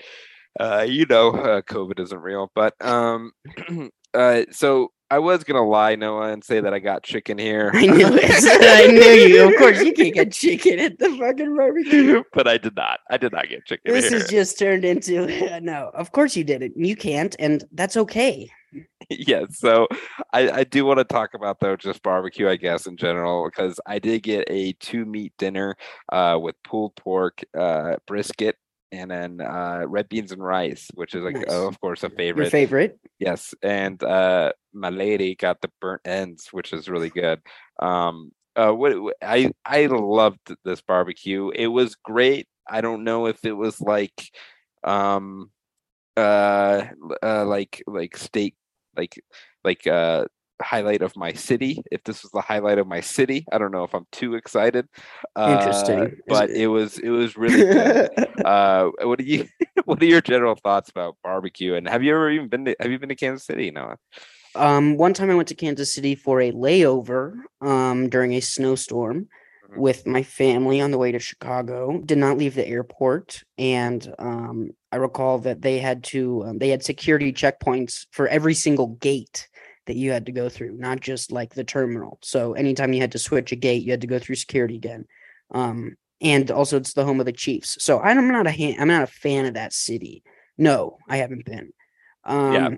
uh 0.60 0.84
you 0.88 1.04
know 1.06 1.30
uh, 1.30 1.62
covid 1.62 1.98
isn't 2.00 2.20
real 2.20 2.50
but 2.54 2.74
um 2.84 3.32
uh 4.14 4.42
so 4.50 4.90
i 5.10 5.18
was 5.18 5.44
gonna 5.44 5.66
lie 5.66 5.94
noah 5.94 6.32
and 6.32 6.42
say 6.44 6.60
that 6.60 6.74
i 6.74 6.78
got 6.78 7.02
chicken 7.02 7.38
here 7.38 7.70
I 7.74 7.86
knew 7.86 8.08
it. 8.10 8.24
I 8.88 8.92
knew 8.92 9.00
you. 9.00 9.48
Of 9.48 9.56
course, 9.58 9.80
you 9.82 9.92
can't 9.92 10.14
get 10.14 10.32
chicken 10.32 10.78
at 10.78 10.98
the 10.98 11.16
fucking 11.18 11.56
barbecue. 11.56 12.22
but 12.32 12.46
i 12.48 12.58
did 12.58 12.76
not 12.76 13.00
i 13.10 13.16
did 13.16 13.32
not 13.32 13.48
get 13.48 13.64
chicken 13.64 13.92
This 13.92 14.08
here 14.08 14.18
has 14.18 14.28
just 14.28 14.58
turned 14.58 14.84
into 14.84 15.26
no. 15.60 15.90
Of 15.94 16.12
course 16.12 16.36
you 16.36 16.44
didn't. 16.44 16.76
You 16.76 16.96
can't, 16.96 17.34
and 17.38 17.64
that's 17.72 17.96
okay. 17.96 18.50
yeah 19.08 19.44
so 19.50 19.86
i 20.34 20.50
i 20.50 20.64
do 20.64 20.84
want 20.84 20.98
to 20.98 21.04
talk 21.04 21.32
about 21.32 21.58
though 21.60 21.74
just 21.74 22.02
barbecue 22.02 22.46
i 22.48 22.56
guess 22.56 22.86
in 22.86 22.98
general 22.98 23.46
because 23.48 23.80
i 23.86 23.98
did 23.98 24.22
get 24.22 24.44
a 24.50 24.72
two 24.74 25.06
meat 25.06 25.32
dinner 25.38 25.74
uh 26.12 26.38
with 26.40 26.54
pulled 26.64 26.94
pork 26.96 27.40
uh 27.58 27.96
brisket 28.06 28.56
and 28.92 29.10
then 29.10 29.40
uh 29.40 29.82
red 29.86 30.08
beans 30.08 30.32
and 30.32 30.42
rice 30.42 30.88
which 30.94 31.14
is 31.14 31.22
like 31.22 31.34
Nice. 31.34 31.44
oh, 31.48 31.66
of 31.66 31.80
course 31.80 32.02
a 32.04 32.10
favorite. 32.10 32.44
Your 32.44 32.50
favorite 32.50 32.98
yes 33.18 33.54
and 33.62 34.02
uh 34.02 34.52
my 34.72 34.90
lady 34.90 35.34
got 35.34 35.60
the 35.60 35.70
burnt 35.80 36.02
ends 36.04 36.48
which 36.52 36.72
is 36.72 36.88
really 36.88 37.10
good 37.10 37.40
um 37.80 38.32
uh 38.56 38.72
what 38.72 38.94
i 39.22 39.50
i 39.64 39.86
loved 39.86 40.54
this 40.64 40.80
barbecue 40.80 41.50
it 41.54 41.66
was 41.68 41.94
great 41.96 42.46
i 42.68 42.80
don't 42.80 43.04
know 43.04 43.26
if 43.26 43.44
it 43.44 43.52
was 43.52 43.80
like 43.80 44.30
um 44.84 45.50
uh, 46.16 46.84
uh 47.22 47.44
like 47.44 47.82
like 47.86 48.16
state 48.16 48.56
like 48.96 49.22
like 49.64 49.86
uh 49.86 50.24
highlight 50.60 51.02
of 51.02 51.16
my 51.16 51.32
city 51.32 51.82
if 51.90 52.02
this 52.04 52.22
was 52.22 52.32
the 52.32 52.40
highlight 52.40 52.78
of 52.78 52.86
my 52.86 53.00
city 53.00 53.46
i 53.52 53.58
don't 53.58 53.72
know 53.72 53.84
if 53.84 53.94
i'm 53.94 54.06
too 54.12 54.34
excited 54.34 54.86
uh, 55.36 55.50
Interesting. 55.50 56.04
Is 56.04 56.14
but 56.26 56.50
it- 56.50 56.66
was 56.66 56.98
it 56.98 57.10
was 57.10 57.36
really 57.36 57.62
good 57.62 58.08
uh 58.44 58.88
what 59.02 59.18
do 59.18 59.24
you 59.24 59.46
what 59.84 60.02
are 60.02 60.06
your 60.06 60.20
general 60.20 60.56
thoughts 60.56 60.90
about 60.90 61.16
barbecue 61.22 61.74
and 61.74 61.88
have 61.88 62.02
you 62.02 62.12
ever 62.14 62.30
even 62.30 62.48
been 62.48 62.64
to 62.64 62.76
have 62.80 62.90
you 62.90 62.98
been 62.98 63.08
to 63.08 63.14
kansas 63.16 63.46
city 63.46 63.70
noah 63.70 63.96
Um, 64.54 64.96
one 64.96 65.14
time 65.14 65.30
I 65.30 65.34
went 65.36 65.48
to 65.48 65.54
Kansas 65.54 65.94
City 65.94 66.14
for 66.16 66.40
a 66.40 66.50
layover 66.52 67.36
um, 67.60 68.08
during 68.08 68.32
a 68.32 68.40
snowstorm 68.40 69.28
Mhm. 69.70 69.78
with 69.78 70.06
my 70.06 70.22
family 70.24 70.80
on 70.80 70.90
the 70.90 70.98
way 70.98 71.12
to 71.12 71.18
Chicago. 71.20 72.00
Did 72.04 72.18
not 72.18 72.38
leave 72.38 72.54
the 72.54 72.66
airport, 72.66 73.44
and 73.58 74.00
um, 74.18 74.70
I 74.90 74.96
recall 74.96 75.38
that 75.40 75.60
they 75.62 75.78
had 75.78 76.02
to 76.04 76.44
um, 76.46 76.58
they 76.58 76.70
had 76.70 76.82
security 76.82 77.32
checkpoints 77.32 78.06
for 78.10 78.26
every 78.26 78.54
single 78.54 78.88
gate 79.00 79.46
that 79.88 79.96
you 79.96 80.12
had 80.12 80.26
to 80.26 80.32
go 80.32 80.48
through, 80.48 80.76
not 80.78 81.00
just 81.00 81.32
like 81.32 81.54
the 81.54 81.64
terminal. 81.64 82.18
So 82.22 82.52
anytime 82.52 82.92
you 82.92 83.00
had 83.00 83.12
to 83.12 83.18
switch 83.18 83.50
a 83.50 83.56
gate, 83.56 83.82
you 83.82 83.90
had 83.90 84.02
to 84.02 84.06
go 84.06 84.18
through 84.20 84.36
security 84.36 84.76
again. 84.76 85.06
Um, 85.50 85.96
and 86.20 86.50
also, 86.50 86.76
it's 86.76 86.94
the 86.94 87.04
home 87.04 87.20
of 87.20 87.26
the 87.26 87.32
Chiefs. 87.32 87.82
So 87.82 88.00
I'm 88.00 88.28
not 88.28 88.46
a 88.46 88.52
ha- 88.52 88.76
I'm 88.78 88.88
not 88.88 89.02
a 89.02 89.06
fan 89.08 89.46
of 89.46 89.54
that 89.54 89.72
city. 89.72 90.22
No, 90.56 90.98
I 91.08 91.18
haven't 91.18 91.44
been. 91.44 91.72
Um, 92.24 92.52
Yeah. 92.54 92.68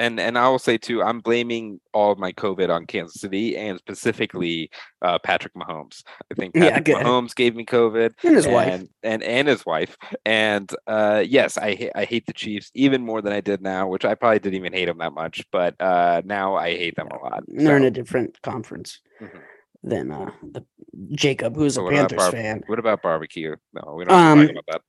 And 0.00 0.18
and 0.18 0.36
I 0.38 0.48
will 0.48 0.58
say 0.58 0.78
too, 0.78 1.02
I'm 1.02 1.20
blaming 1.20 1.78
all 1.94 2.10
of 2.10 2.18
my 2.18 2.32
COVID 2.32 2.70
on 2.70 2.86
Kansas 2.86 3.20
City 3.20 3.56
and 3.56 3.78
specifically 3.78 4.70
uh, 5.02 5.18
Patrick 5.18 5.54
Mahomes. 5.54 6.02
I 6.30 6.34
think 6.34 6.54
Patrick 6.54 6.84
good. 6.86 6.96
Mahomes 6.96 7.34
gave 7.34 7.54
me 7.54 7.64
COVID, 7.64 8.12
and 8.24 8.34
his 8.36 8.46
wife. 8.48 8.72
and, 8.72 8.88
and 9.02 9.22
and 9.22 9.46
his 9.46 9.64
wife. 9.66 9.96
And 10.24 10.68
uh, 10.86 11.22
yes, 11.26 11.56
I 11.58 11.74
ha- 11.74 11.92
I 11.94 12.04
hate 12.04 12.26
the 12.26 12.32
Chiefs 12.32 12.70
even 12.74 13.04
more 13.04 13.22
than 13.22 13.32
I 13.32 13.40
did 13.40 13.60
now, 13.62 13.86
which 13.88 14.04
I 14.04 14.14
probably 14.14 14.38
didn't 14.40 14.56
even 14.56 14.72
hate 14.72 14.86
them 14.86 14.98
that 14.98 15.12
much, 15.12 15.44
but 15.52 15.74
uh, 15.80 16.22
now 16.24 16.56
I 16.56 16.70
hate 16.70 16.96
them 16.96 17.08
a 17.08 17.16
lot. 17.22 17.44
They're 17.46 17.76
in 17.76 17.84
a 17.84 17.90
different 17.90 18.40
conference 18.42 19.00
Mhm. 19.20 19.40
than 19.82 20.10
uh, 20.10 20.30
the 20.42 20.64
Jacob, 21.12 21.54
who's 21.56 21.74
So 21.74 21.86
a 21.86 21.90
Panthers 21.90 22.16
Barb- 22.18 22.34
fan. 22.34 22.62
what 22.66 22.78
about 22.78 23.02
barbecue? 23.02 23.54
No, 23.74 23.94
we 23.96 24.04
don't 24.04 24.14
Um, 24.14 24.40
talk 24.46 24.50
about 24.50 24.64
that. 24.68 24.80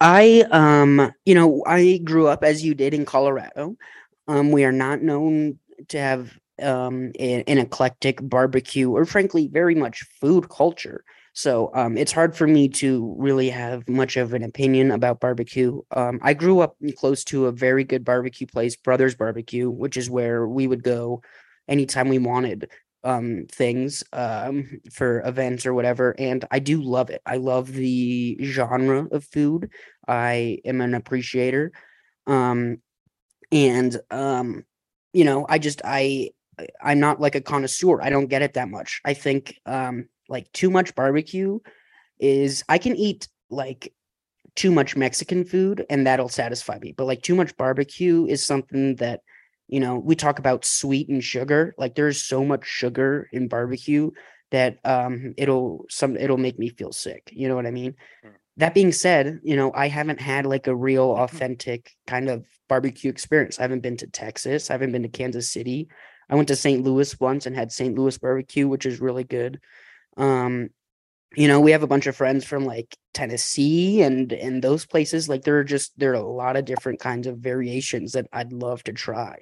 I 0.00 0.44
um, 0.52 1.12
you 1.24 1.34
know, 1.34 1.62
I 1.66 1.98
grew 2.04 2.28
up 2.28 2.44
as 2.44 2.64
you 2.64 2.74
did 2.74 2.94
in 2.94 3.04
Colorado. 3.04 3.76
Um, 4.28 4.52
we 4.52 4.64
are 4.64 4.72
not 4.72 5.02
known 5.02 5.58
to 5.88 5.98
have 5.98 6.32
um 6.62 7.10
an 7.18 7.58
eclectic 7.58 8.20
barbecue 8.22 8.90
or 8.90 9.04
frankly 9.04 9.48
very 9.48 9.74
much 9.74 10.04
food 10.20 10.48
culture. 10.48 11.02
So 11.34 11.70
um, 11.74 11.96
it's 11.96 12.12
hard 12.12 12.36
for 12.36 12.46
me 12.46 12.68
to 12.68 13.14
really 13.18 13.48
have 13.48 13.88
much 13.88 14.18
of 14.18 14.34
an 14.34 14.42
opinion 14.42 14.90
about 14.90 15.18
barbecue. 15.18 15.80
Um, 15.96 16.20
I 16.22 16.34
grew 16.34 16.60
up 16.60 16.76
close 16.98 17.24
to 17.24 17.46
a 17.46 17.52
very 17.52 17.84
good 17.84 18.04
barbecue 18.04 18.46
place, 18.46 18.76
Brothers 18.76 19.14
Barbecue, 19.14 19.70
which 19.70 19.96
is 19.96 20.10
where 20.10 20.46
we 20.46 20.66
would 20.66 20.82
go 20.82 21.22
anytime 21.68 22.08
we 22.08 22.18
wanted 22.18 22.68
um 23.04 23.46
things 23.50 24.04
um 24.12 24.80
for 24.92 25.22
events 25.26 25.66
or 25.66 25.74
whatever 25.74 26.14
and 26.18 26.44
i 26.52 26.60
do 26.60 26.80
love 26.80 27.10
it 27.10 27.20
i 27.26 27.36
love 27.36 27.72
the 27.72 28.38
genre 28.40 29.08
of 29.10 29.24
food 29.24 29.70
i 30.06 30.58
am 30.64 30.80
an 30.80 30.94
appreciator 30.94 31.72
um 32.28 32.78
and 33.52 34.00
um 34.10 34.64
you 35.12 35.24
know, 35.24 35.46
I 35.48 35.58
just 35.58 35.82
I 35.84 36.30
I'm 36.82 37.00
not 37.00 37.20
like 37.20 37.34
a 37.34 37.40
connoisseur. 37.40 38.00
I 38.02 38.10
don't 38.10 38.28
get 38.28 38.42
it 38.42 38.54
that 38.54 38.68
much. 38.68 39.00
I 39.04 39.14
think 39.14 39.60
um 39.66 40.08
like 40.28 40.50
too 40.52 40.70
much 40.70 40.94
barbecue 40.94 41.60
is 42.20 42.64
I 42.68 42.78
can 42.78 42.96
eat 42.96 43.28
like 43.50 43.92
too 44.56 44.72
much 44.72 44.96
Mexican 44.96 45.44
food 45.44 45.86
and 45.90 46.06
that'll 46.06 46.28
satisfy 46.28 46.78
me. 46.78 46.92
But 46.92 47.06
like 47.06 47.22
too 47.22 47.34
much 47.34 47.56
barbecue 47.56 48.26
is 48.26 48.44
something 48.44 48.96
that 48.96 49.20
you 49.68 49.80
know, 49.80 49.96
we 49.98 50.16
talk 50.16 50.38
about 50.38 50.66
sweet 50.66 51.08
and 51.08 51.24
sugar. 51.24 51.74
Like 51.78 51.94
there's 51.94 52.22
so 52.22 52.44
much 52.44 52.66
sugar 52.66 53.28
in 53.32 53.48
barbecue 53.48 54.10
that 54.50 54.78
um 54.84 55.34
it'll 55.38 55.86
some 55.90 56.16
it'll 56.16 56.38
make 56.38 56.58
me 56.58 56.68
feel 56.70 56.92
sick. 56.92 57.30
You 57.32 57.48
know 57.48 57.56
what 57.56 57.66
I 57.66 57.70
mean? 57.70 57.94
That 58.62 58.74
being 58.74 58.92
said, 58.92 59.40
you 59.42 59.56
know, 59.56 59.72
I 59.74 59.88
haven't 59.88 60.20
had 60.20 60.46
like 60.46 60.68
a 60.68 60.76
real 60.76 61.16
authentic 61.16 61.90
kind 62.06 62.28
of 62.28 62.46
barbecue 62.68 63.10
experience. 63.10 63.58
I 63.58 63.62
haven't 63.62 63.80
been 63.80 63.96
to 63.96 64.06
Texas. 64.06 64.70
I 64.70 64.74
haven't 64.74 64.92
been 64.92 65.02
to 65.02 65.08
Kansas 65.08 65.50
City. 65.50 65.88
I 66.30 66.36
went 66.36 66.46
to 66.46 66.54
St. 66.54 66.80
Louis 66.80 67.18
once 67.18 67.46
and 67.46 67.56
had 67.56 67.72
St. 67.72 67.98
Louis 67.98 68.16
barbecue, 68.18 68.68
which 68.68 68.86
is 68.86 69.00
really 69.00 69.24
good. 69.24 69.58
Um, 70.16 70.68
you 71.34 71.48
know, 71.48 71.58
we 71.58 71.72
have 71.72 71.82
a 71.82 71.88
bunch 71.88 72.06
of 72.06 72.14
friends 72.14 72.44
from 72.44 72.64
like 72.64 72.96
Tennessee 73.14 74.00
and 74.02 74.32
and 74.32 74.62
those 74.62 74.86
places. 74.86 75.28
Like 75.28 75.42
there 75.42 75.58
are 75.58 75.64
just 75.64 75.98
there 75.98 76.12
are 76.12 76.14
a 76.14 76.22
lot 76.22 76.56
of 76.56 76.64
different 76.64 77.00
kinds 77.00 77.26
of 77.26 77.38
variations 77.38 78.12
that 78.12 78.28
I'd 78.32 78.52
love 78.52 78.84
to 78.84 78.92
try 78.92 79.40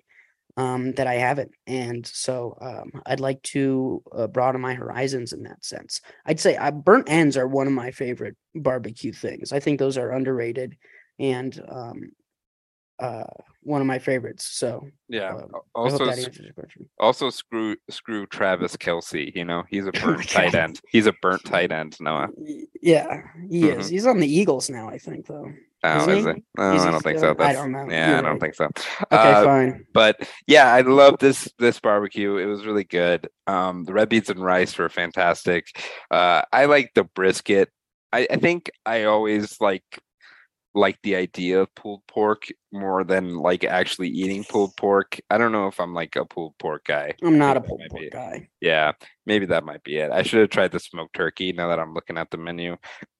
um, 0.60 0.92
that 0.92 1.06
I 1.06 1.14
haven't. 1.14 1.52
And 1.66 2.06
so 2.06 2.56
um, 2.60 2.90
I'd 3.06 3.20
like 3.20 3.40
to 3.54 4.02
uh, 4.12 4.26
broaden 4.26 4.60
my 4.60 4.74
horizons 4.74 5.32
in 5.32 5.42
that 5.44 5.64
sense. 5.64 6.00
I'd 6.26 6.40
say 6.40 6.56
uh, 6.56 6.70
burnt 6.70 7.08
ends 7.08 7.36
are 7.36 7.46
one 7.48 7.66
of 7.66 7.72
my 7.72 7.90
favorite 7.90 8.36
barbecue 8.54 9.12
things. 9.12 9.52
I 9.52 9.60
think 9.60 9.78
those 9.78 9.96
are 9.98 10.10
underrated 10.12 10.76
and 11.18 11.52
um, 11.68 12.10
uh, 12.98 13.24
one 13.62 13.80
of 13.80 13.86
my 13.86 13.98
favorites. 13.98 14.44
So 14.46 14.86
Yeah. 15.08 15.30
um, 15.34 15.50
al- 15.54 15.66
I 15.74 15.90
hope 15.90 15.92
Also, 15.92 16.04
that 16.06 16.18
s- 16.18 16.24
answers 16.26 16.44
your 16.44 16.52
question. 16.54 16.88
also 16.98 17.30
screw 17.30 17.76
screw 17.88 18.26
Travis 18.26 18.76
Kelce. 18.76 19.34
You 19.34 19.44
know, 19.46 19.62
he's 19.70 19.86
a 19.86 19.92
burnt 20.02 20.28
tight 20.28 20.54
end. 20.54 20.80
He's 20.90 21.06
a 21.06 21.14
burnt 21.22 21.44
tight 21.52 21.72
end. 21.72 21.96
Noah. 22.00 22.28
Yeah, 22.82 23.22
he 23.50 23.62
Mhm. 23.62 23.78
is. 23.80 23.88
He's 23.88 24.06
on 24.06 24.18
the 24.20 24.28
Eagles 24.40 24.68
now, 24.68 24.88
I 24.90 24.98
think, 24.98 25.26
though. 25.26 25.50
Oh, 25.82 26.10
is 26.10 26.26
it? 26.26 26.36
No, 26.58 26.74
Is 26.74 26.82
I 26.84 26.90
don't 26.90 27.02
think 27.02 27.18
still- 27.18 27.34
so. 27.38 27.42
I 27.44 27.52
don't 27.54 27.72
know. 27.72 27.86
Yeah, 27.88 28.08
You're 28.10 28.18
I 28.18 28.20
don't 28.22 28.32
right. 28.32 28.40
think 28.40 28.54
so. 28.54 28.64
Okay, 28.66 28.76
Uh, 29.10 29.44
fine. 29.44 29.86
but 29.94 30.28
yeah, 30.46 30.72
I 30.72 30.82
love 30.82 31.18
this 31.18 31.48
this 31.58 31.80
barbecue. 31.80 32.36
It 32.36 32.46
was 32.46 32.66
really 32.66 32.84
good. 32.84 33.28
Um, 33.46 33.84
the 33.84 33.92
red 33.94 34.08
beans 34.10 34.28
and 34.28 34.40
rice 34.44 34.76
were 34.76 34.88
fantastic. 34.90 35.66
Uh, 36.10 36.42
I 36.52 36.66
like 36.66 36.90
the 36.94 37.04
brisket. 37.04 37.70
I, 38.12 38.26
I 38.30 38.36
think 38.36 38.70
I 38.84 39.04
always 39.04 39.60
like 39.60 39.84
like 40.72 40.96
the 41.02 41.16
idea 41.16 41.60
of 41.62 41.74
pulled 41.74 42.06
pork 42.06 42.46
more 42.72 43.02
than 43.02 43.34
like 43.36 43.64
actually 43.64 44.08
eating 44.08 44.44
pulled 44.44 44.76
pork. 44.76 45.18
I 45.28 45.36
don't 45.38 45.50
know 45.50 45.66
if 45.66 45.80
I'm 45.80 45.94
like 45.94 46.14
a 46.14 46.24
pulled 46.24 46.56
pork 46.58 46.84
guy. 46.84 47.14
I'm 47.24 47.38
not 47.38 47.56
a 47.56 47.60
pulled 47.60 47.82
pork 47.90 48.04
guy. 48.12 48.48
Yeah, 48.60 48.92
maybe 49.26 49.46
that 49.46 49.64
might 49.64 49.82
be 49.82 49.96
it. 49.96 50.12
I 50.12 50.22
should 50.22 50.40
have 50.40 50.50
tried 50.50 50.70
the 50.72 50.78
smoked 50.78 51.16
turkey 51.16 51.52
now 51.52 51.68
that 51.68 51.80
I'm 51.80 51.92
looking 51.94 52.18
at 52.18 52.30
the 52.30 52.36
menu. 52.36 52.76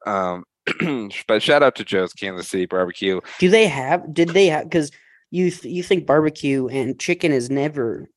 Um, 0.06 0.44
but 1.26 1.42
shout 1.42 1.62
out 1.62 1.74
to 1.76 1.84
Joe's 1.84 2.12
Kansas 2.12 2.48
City 2.48 2.66
Barbecue. 2.66 3.20
Do 3.38 3.48
they 3.48 3.66
have? 3.66 4.12
Did 4.12 4.30
they 4.30 4.46
have? 4.46 4.64
Because 4.64 4.90
you 5.30 5.50
th- 5.50 5.72
you 5.72 5.82
think 5.82 6.06
barbecue 6.06 6.66
and 6.68 6.98
chicken 6.98 7.32
is 7.32 7.50
never 7.50 8.08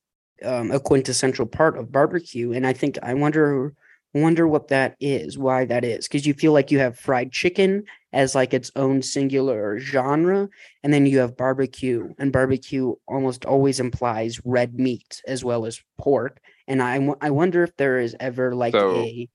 um, 0.44 0.70
a 0.70 0.80
quintessential 0.80 1.46
part 1.46 1.78
of 1.78 1.92
barbecue, 1.92 2.52
and 2.52 2.66
I 2.66 2.72
think 2.72 2.98
I 3.02 3.14
wonder 3.14 3.72
wonder 4.12 4.46
what 4.46 4.68
that 4.68 4.94
is, 5.00 5.36
why 5.36 5.64
that 5.64 5.84
is, 5.84 6.06
because 6.06 6.24
you 6.26 6.34
feel 6.34 6.52
like 6.52 6.70
you 6.70 6.78
have 6.78 6.96
fried 6.98 7.32
chicken 7.32 7.82
as 8.12 8.34
like 8.34 8.54
its 8.54 8.70
own 8.76 9.02
singular 9.02 9.78
genre, 9.80 10.48
and 10.84 10.92
then 10.92 11.04
you 11.06 11.18
have 11.18 11.36
barbecue, 11.36 12.12
and 12.18 12.32
barbecue 12.32 12.94
almost 13.08 13.44
always 13.44 13.80
implies 13.80 14.40
red 14.44 14.78
meat 14.78 15.20
as 15.26 15.44
well 15.44 15.66
as 15.66 15.80
pork, 15.98 16.38
and 16.68 16.82
I 16.82 17.08
I 17.20 17.30
wonder 17.30 17.62
if 17.64 17.76
there 17.76 17.98
is 17.98 18.14
ever 18.20 18.54
like 18.54 18.72
So- 18.74 18.96
a 18.96 19.28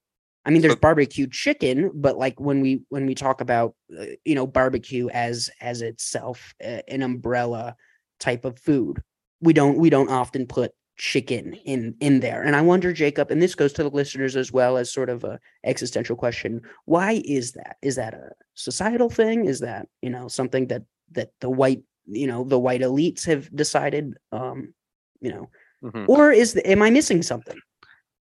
I 0.46 0.52
mean, 0.52 0.62
there's 0.62 0.74
so- 0.74 0.80
barbecue 0.80 1.28
chicken, 1.28 1.92
but 1.94 2.18
like 2.18 2.40
when 2.40 2.62
we 2.62 2.82
when 2.90 3.06
we 3.06 3.16
talk 3.16 3.42
about 3.42 3.76
uh, 3.98 4.06
you 4.26 4.36
know 4.36 4.48
barbecue 4.48 5.10
as 5.10 5.50
as 5.62 5.82
itself 5.82 6.54
uh, 6.64 6.82
an 6.88 7.02
umbrella 7.02 7.76
type 8.20 8.46
of 8.46 8.58
food, 8.60 9.02
we 9.42 9.54
don't 9.54 9.78
we 9.78 9.90
don't 9.90 10.10
often 10.10 10.46
put 10.48 10.72
chicken 10.98 11.54
in 11.66 11.96
in 12.00 12.20
there. 12.20 12.42
And 12.44 12.56
I 12.56 12.62
wonder, 12.62 12.92
Jacob, 12.94 13.32
and 13.32 13.42
this 13.42 13.56
goes 13.56 13.74
to 13.74 13.84
the 13.84 13.90
listeners 13.90 14.36
as 14.36 14.52
well 14.52 14.78
as 14.78 14.92
sort 14.92 15.10
of 15.10 15.24
a 15.24 15.40
existential 15.64 16.16
question: 16.16 16.62
Why 16.86 17.22
is 17.26 17.52
that? 17.54 17.78
Is 17.82 17.96
that 17.98 18.14
a 18.14 18.32
societal 18.56 19.10
thing? 19.10 19.46
Is 19.46 19.60
that 19.60 19.88
you 20.02 20.10
know 20.10 20.28
something 20.28 20.68
that 20.68 20.84
that 21.12 21.30
the 21.42 21.50
white 21.50 21.84
you 22.08 22.28
know 22.28 22.44
the 22.44 22.60
white 22.60 22.82
elites 22.82 23.26
have 23.26 23.54
decided? 23.56 24.16
Um, 24.32 24.74
you 25.22 25.32
know, 25.32 25.50
Mhm. 25.84 26.08
or 26.08 26.32
is 26.32 26.54
the, 26.54 26.70
am 26.70 26.82
I 26.82 26.90
missing 26.90 27.22
something? 27.24 27.58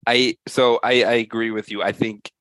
I 0.08 0.38
so 0.48 0.80
I, 0.84 1.04
I 1.04 1.14
agree 1.14 1.52
with 1.52 1.72
you. 1.72 1.82
I 1.82 1.92
think 1.92 2.32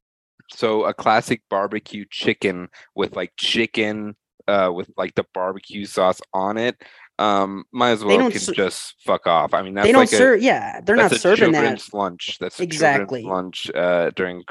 so 0.51 0.85
a 0.85 0.95
classic 0.95 1.43
barbecue 1.49 2.05
chicken 2.11 2.69
with 2.95 3.17
like 3.17 3.33
chicken 3.37 4.15
uh 4.47 4.71
with 4.75 4.91
like 4.97 5.15
the 5.15 5.25
barbecue 5.33 5.87
sauce 5.87 6.21
on 6.35 6.59
it 6.59 6.77
um 7.19 7.65
might 7.73 7.93
as 7.93 8.05
well 8.05 8.31
can 8.31 8.41
ser- 8.41 8.53
just 8.53 8.97
fuck 9.05 9.27
off. 9.27 9.55
I 9.55 9.63
mean 9.63 9.75
that's 9.75 9.87
they 9.87 9.93
don't 9.93 10.01
like 10.03 10.09
serve. 10.09 10.43
Yeah, 10.43 10.81
they're 10.81 10.97
not 10.97 11.13
serving 11.13 11.53
that. 11.53 11.83
lunch. 11.93 12.39
That's 12.41 12.61
Exactly. 12.61 13.23
lunch 13.23 13.71
uh 13.75 14.11
during 14.11 14.43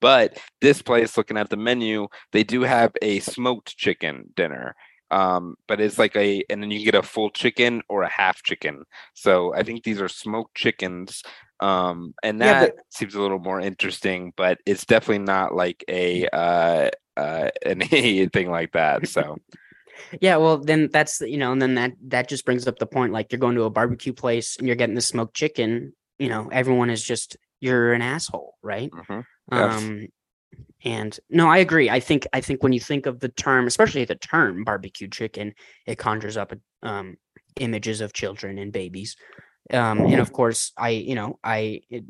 but 0.00 0.38
this 0.60 0.82
place 0.82 1.16
looking 1.16 1.38
at 1.38 1.48
the 1.48 1.56
menu, 1.56 2.08
they 2.32 2.42
do 2.42 2.62
have 2.62 2.92
a 3.02 3.20
smoked 3.20 3.76
chicken 3.76 4.30
dinner. 4.36 4.74
Um, 5.10 5.56
but 5.66 5.80
it's 5.80 5.98
like 5.98 6.14
a 6.16 6.44
and 6.50 6.62
then 6.62 6.70
you 6.70 6.84
get 6.84 6.94
a 6.94 7.02
full 7.02 7.30
chicken 7.30 7.82
or 7.88 8.02
a 8.02 8.10
half 8.10 8.42
chicken. 8.42 8.84
So 9.14 9.54
I 9.54 9.62
think 9.62 9.82
these 9.82 10.00
are 10.00 10.08
smoked 10.08 10.54
chickens. 10.54 11.22
Um, 11.60 12.14
and 12.22 12.40
Yeah, 12.40 12.54
that 12.60 12.74
seems 12.90 13.14
a 13.14 13.20
little 13.20 13.38
more 13.40 13.60
interesting, 13.60 14.32
but 14.36 14.58
it's 14.66 14.86
definitely 14.86 15.24
not 15.24 15.54
like 15.54 15.84
a 15.88 16.28
uh 16.28 16.90
uh 17.16 17.50
anything 17.64 18.50
like 18.50 18.72
that. 18.72 19.06
So 19.06 19.38
Yeah, 20.20 20.36
well, 20.36 20.58
then 20.58 20.88
that's 20.92 21.20
you 21.20 21.36
know, 21.36 21.52
and 21.52 21.60
then 21.60 21.74
that 21.74 21.92
that 22.08 22.28
just 22.28 22.44
brings 22.44 22.66
up 22.66 22.78
the 22.78 22.86
point. 22.86 23.12
Like 23.12 23.32
you're 23.32 23.38
going 23.40 23.56
to 23.56 23.64
a 23.64 23.70
barbecue 23.70 24.12
place 24.12 24.56
and 24.56 24.66
you're 24.66 24.76
getting 24.76 24.94
the 24.94 25.00
smoked 25.00 25.34
chicken. 25.34 25.92
You 26.18 26.28
know, 26.28 26.48
everyone 26.52 26.90
is 26.90 27.02
just 27.02 27.36
you're 27.60 27.92
an 27.92 28.02
asshole, 28.02 28.54
right? 28.62 28.92
mhm. 28.92 29.24
Yes. 29.52 29.92
Um, 29.92 30.08
and 30.84 31.18
no, 31.30 31.48
I 31.48 31.58
agree. 31.58 31.90
I 31.90 32.00
think 32.00 32.26
I 32.32 32.40
think 32.40 32.62
when 32.62 32.72
you 32.72 32.80
think 32.80 33.06
of 33.06 33.20
the 33.20 33.30
term, 33.30 33.66
especially 33.66 34.04
the 34.04 34.16
term 34.16 34.64
barbecue 34.64 35.08
chicken, 35.08 35.54
it 35.86 35.98
conjures 35.98 36.36
up 36.36 36.52
um 36.82 37.16
images 37.60 38.00
of 38.00 38.12
children 38.12 38.58
and 38.58 38.72
babies. 38.72 39.16
Um, 39.72 40.00
and 40.00 40.20
of 40.20 40.32
course, 40.32 40.72
I 40.76 40.90
you 40.90 41.14
know 41.14 41.38
I 41.44 41.82
it, 41.90 42.04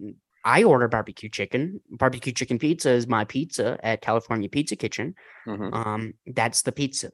I 0.44 0.62
order 0.64 0.88
barbecue 0.88 1.28
chicken. 1.28 1.80
Barbecue 1.90 2.32
chicken 2.32 2.58
pizza 2.58 2.90
is 2.90 3.06
my 3.06 3.24
pizza 3.24 3.78
at 3.82 4.00
California 4.00 4.48
Pizza 4.48 4.76
Kitchen 4.76 5.14
Mhm. 5.46 5.74
um 5.74 6.14
that's 6.26 6.62
the 6.62 6.72
pizza 6.72 7.10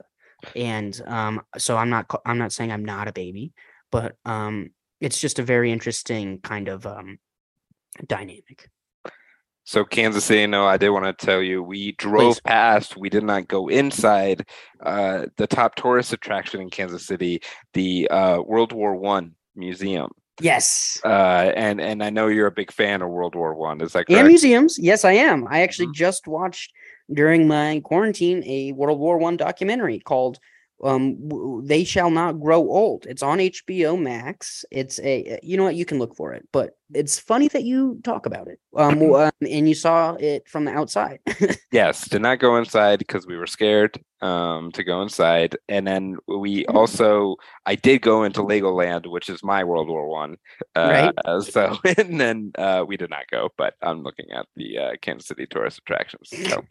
and 0.56 1.00
um 1.06 1.40
so 1.56 1.76
i'm 1.76 1.88
not 1.88 2.10
i'm 2.26 2.36
not 2.38 2.52
saying 2.52 2.72
i'm 2.72 2.84
not 2.84 3.06
a 3.06 3.12
baby 3.12 3.52
but 3.92 4.16
um 4.24 4.70
it's 5.00 5.20
just 5.20 5.38
a 5.38 5.42
very 5.44 5.70
interesting 5.70 6.40
kind 6.40 6.68
of 6.68 6.84
um 6.84 7.18
dynamic 8.06 8.68
So 9.66 9.82
Kansas 9.84 10.24
City, 10.24 10.46
no, 10.46 10.66
I 10.66 10.76
did 10.76 10.90
want 10.90 11.06
to 11.06 11.26
tell 11.26 11.40
you, 11.40 11.62
we 11.62 11.92
drove 11.92 12.34
Please. 12.34 12.40
past. 12.40 12.96
We 12.98 13.08
did 13.08 13.24
not 13.24 13.48
go 13.48 13.68
inside. 13.68 14.44
Uh, 14.78 15.26
the 15.38 15.46
top 15.46 15.74
tourist 15.74 16.12
attraction 16.12 16.60
in 16.60 16.68
Kansas 16.68 17.06
City, 17.06 17.40
the 17.72 18.06
uh, 18.10 18.42
World 18.42 18.72
War 18.72 18.94
One 18.94 19.36
museum. 19.56 20.10
Yes 20.40 21.00
Uh, 21.04 21.52
and 21.56 21.80
and 21.80 22.02
I 22.02 22.10
know 22.10 22.28
you're 22.28 22.46
a 22.46 22.50
big 22.52 22.72
fan 22.72 23.02
of 23.02 23.08
World 23.10 23.34
War 23.34 23.54
One. 23.54 23.80
Is 23.80 23.92
that 23.92 24.06
correct? 24.06 24.18
and 24.18 24.28
museums 24.28 24.78
yes 24.78 25.04
i 25.04 25.12
am 25.12 25.46
i 25.48 25.62
actually 25.62 25.88
Mhm. 25.88 25.94
just 25.94 26.26
watched 26.26 26.72
during 27.12 27.46
my 27.46 27.80
quarantine 27.84 28.42
a 28.46 28.72
world 28.72 28.98
war 28.98 29.18
one 29.18 29.36
documentary 29.36 30.00
called 30.00 30.38
um 30.84 31.62
they 31.64 31.84
shall 31.84 32.10
not 32.10 32.40
grow 32.40 32.58
old 32.60 33.06
it's 33.06 33.22
on 33.22 33.38
hbo 33.38 34.00
max 34.00 34.64
it's 34.70 35.00
a 35.00 35.38
you 35.42 35.56
know 35.56 35.64
what 35.64 35.74
you 35.74 35.84
can 35.84 35.98
look 35.98 36.14
for 36.14 36.32
it 36.34 36.46
but 36.52 36.76
it's 36.94 37.18
funny 37.18 37.48
that 37.48 37.64
you 37.64 37.98
talk 38.04 38.26
about 38.26 38.46
it 38.48 38.60
um 38.76 39.02
um, 39.02 39.30
and 39.40 39.68
you 39.68 39.74
saw 39.74 40.14
it 40.14 40.48
from 40.48 40.64
the 40.64 40.72
outside 40.72 41.18
Yes, 41.72 42.06
did 42.08 42.22
not 42.22 42.38
go 42.38 42.56
inside 42.56 43.00
because 43.00 43.26
we 43.26 43.36
were 43.36 43.48
scared 43.48 44.00
um, 44.20 44.70
to 44.72 44.84
go 44.84 45.02
inside. 45.02 45.56
And 45.68 45.84
then 45.86 46.16
we 46.28 46.64
Mm. 46.64 46.74
also, 46.76 47.36
I 47.66 47.74
did 47.74 48.00
go 48.00 48.22
into 48.22 48.42
Legoland, 48.42 49.06
which 49.10 49.28
is 49.28 49.42
my 49.42 49.64
World 49.64 49.88
War 49.88 50.08
One. 50.08 50.36
Uh, 50.76 51.10
So, 51.40 51.76
and 51.98 52.20
then 52.20 52.52
uh, 52.56 52.84
we 52.86 52.96
did 52.96 53.10
not 53.10 53.26
go, 53.28 53.48
but 53.58 53.74
I'm 53.82 54.02
looking 54.04 54.30
at 54.30 54.46
the 54.54 54.78
uh, 54.78 54.90
Kansas 55.02 55.26
City 55.26 55.46
tourist 55.46 55.78
attractions. 55.78 56.32
So, 56.46 56.64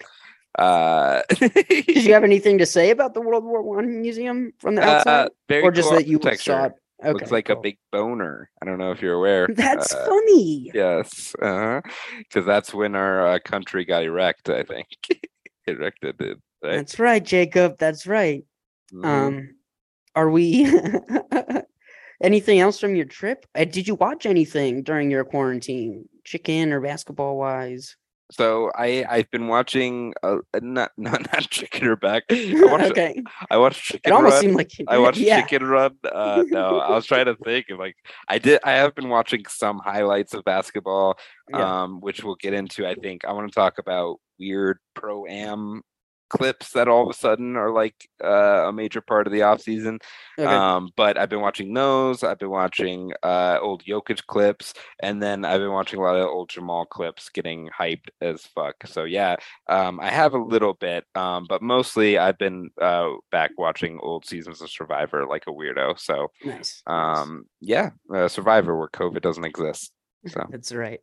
uh, 0.59 1.21
Did 1.39 2.03
you 2.03 2.13
have 2.13 2.23
anything 2.23 2.57
to 2.59 2.65
say 2.65 2.89
about 2.91 3.13
the 3.13 3.21
World 3.21 3.43
War 3.43 3.61
One 3.61 4.01
museum 4.01 4.53
from 4.59 4.75
the 4.75 4.83
outside, 4.83 5.29
uh, 5.49 5.55
or 5.61 5.71
just 5.71 5.89
cool 5.89 5.97
that 5.97 6.07
you 6.07 6.19
saw 6.37 6.65
it? 6.65 6.73
Okay, 7.01 7.11
Looks 7.11 7.31
like 7.31 7.49
a 7.49 7.55
big 7.57 7.77
boner. 7.91 8.49
I 8.61 8.65
don't 8.65 8.77
know 8.77 8.91
if 8.91 9.01
you're 9.01 9.15
aware. 9.15 9.47
That's 9.49 9.93
Uh, 9.93 10.05
funny. 10.05 10.71
Yes, 10.73 11.33
because 11.37 12.45
that's 12.45 12.73
when 12.73 12.95
our 12.95 13.27
uh, 13.27 13.39
country 13.43 13.83
got 13.83 14.03
erect. 14.03 14.47
I 14.49 14.63
think 14.63 14.87
erected 15.67 16.21
it. 16.21 16.37
Right? 16.63 16.77
That's 16.77 16.99
right, 16.99 17.23
Jacob. 17.23 17.77
That's 17.77 18.07
right. 18.07 18.45
Mhm. 18.93 19.05
Um, 19.05 19.55
are 20.15 20.29
we? 20.29 20.71
Anything 22.21 22.59
else 22.59 22.79
from 22.79 22.95
your 22.95 23.05
trip? 23.05 23.45
Uh, 23.53 23.65
did 23.65 23.85
you 23.85 23.95
watch 23.95 24.25
anything 24.25 24.81
during 24.83 25.11
your 25.11 25.25
quarantine, 25.25 26.07
chicken 26.23 26.71
or 26.71 26.79
basketball 26.79 27.37
wise? 27.37 27.97
So 28.34 28.72
I 28.76 29.06
I've 29.10 29.30
been 29.32 29.48
watching 29.48 30.13
uh, 30.24 30.38
not 30.62 30.91
not 30.98 31.22
not 31.32 31.50
Chicken 31.50 31.88
or 31.88 31.96
Back. 31.96 32.24
I 32.30 32.54
watched, 32.63 32.91
okay. 32.91 33.22
I 33.52 33.58
watched 33.58 33.84
Chicken 33.84 34.12
It 34.12 34.15
almost 34.15 34.34
Run. 34.34 34.41
seemed 34.41 34.56
like 34.56 34.72
I 34.88 34.98
watched 34.98 35.19
yeah. 35.19 35.41
Chicken 35.41 35.67
Run. 35.67 35.96
Uh, 36.04 36.43
no, 36.48 36.80
I 36.80 36.89
was 36.91 37.06
trying 37.06 37.26
to 37.26 37.36
think 37.36 37.69
of 37.69 37.80
like 37.80 37.96
I 38.28 38.39
did. 38.39 38.60
I 38.63 38.72
have 38.72 38.96
been 38.96 39.10
watching 39.10 39.43
some 39.48 39.80
highlights 39.80 40.34
of 40.34 40.43
basketball, 40.43 41.17
Yeah. 41.50 41.84
um, 41.84 42.02
which 42.02 42.24
we'll 42.24 42.36
get 42.36 42.54
into. 42.54 42.88
I 42.88 42.96
think 42.96 43.26
I 43.26 43.34
want 43.34 43.50
to 43.52 43.56
talk 43.56 43.78
about 43.78 44.19
weird 44.39 44.80
pro 44.96 45.26
am 45.26 45.82
clips 46.34 46.72
that 46.72 46.88
all 46.88 47.04
of 47.04 47.10
a 47.10 47.13
sudden 47.13 47.56
are 47.56 47.69
like 47.69 48.10
uh, 48.24 48.67
a 48.67 48.74
major 48.74 49.02
part 49.02 49.28
of 49.28 49.34
the 49.34 49.43
off 49.43 49.62
season. 49.62 50.00
Okay. 50.39 50.50
Um, 50.50 50.89
but 50.98 51.15
I've 51.15 51.30
been 51.30 51.41
watching 51.41 51.72
those. 51.76 52.24
I've 52.24 52.39
been 52.39 52.50
watching 52.50 53.13
uh, 53.22 53.60
old 53.62 53.84
Jokic 53.86 54.26
clips, 54.26 54.74
and 55.00 55.22
then 55.22 55.46
I've 55.46 55.60
been 55.60 55.72
watching 55.72 56.00
a 56.00 56.02
lot 56.02 56.15
of 56.15 56.28
old 56.28 56.50
Jamal 56.50 56.88
clips, 56.88 57.30
getting 57.30 57.69
hyped 57.69 58.10
as 58.19 58.41
fuck. 58.48 58.76
So 58.88 59.04
yeah, 59.04 59.36
um, 59.69 60.00
I 60.00 60.10
have 60.10 60.34
a 60.34 60.39
little 60.39 60.74
bit, 60.74 61.06
um, 61.13 61.46
but 61.48 61.62
mostly 61.62 62.17
I've 62.17 62.39
been 62.39 62.72
uh, 62.82 63.12
back 63.32 63.52
watching 63.58 64.00
old 64.02 64.26
seasons 64.26 64.60
of 64.62 64.72
Survivor 64.72 65.28
like 65.28 65.43
a 65.48 65.52
weirdo. 65.52 66.00
So 66.00 66.32
nice. 66.43 66.82
nice. 66.88 67.19
um, 67.22 67.46
yeah, 67.62 67.91
uh, 68.13 68.28
Survivor 68.28 68.76
where 68.76 68.89
COVID 68.89 69.22
doesn't 69.22 69.46
exist. 69.46 69.91
So 70.26 70.48
That's 70.50 70.74
right. 70.74 71.02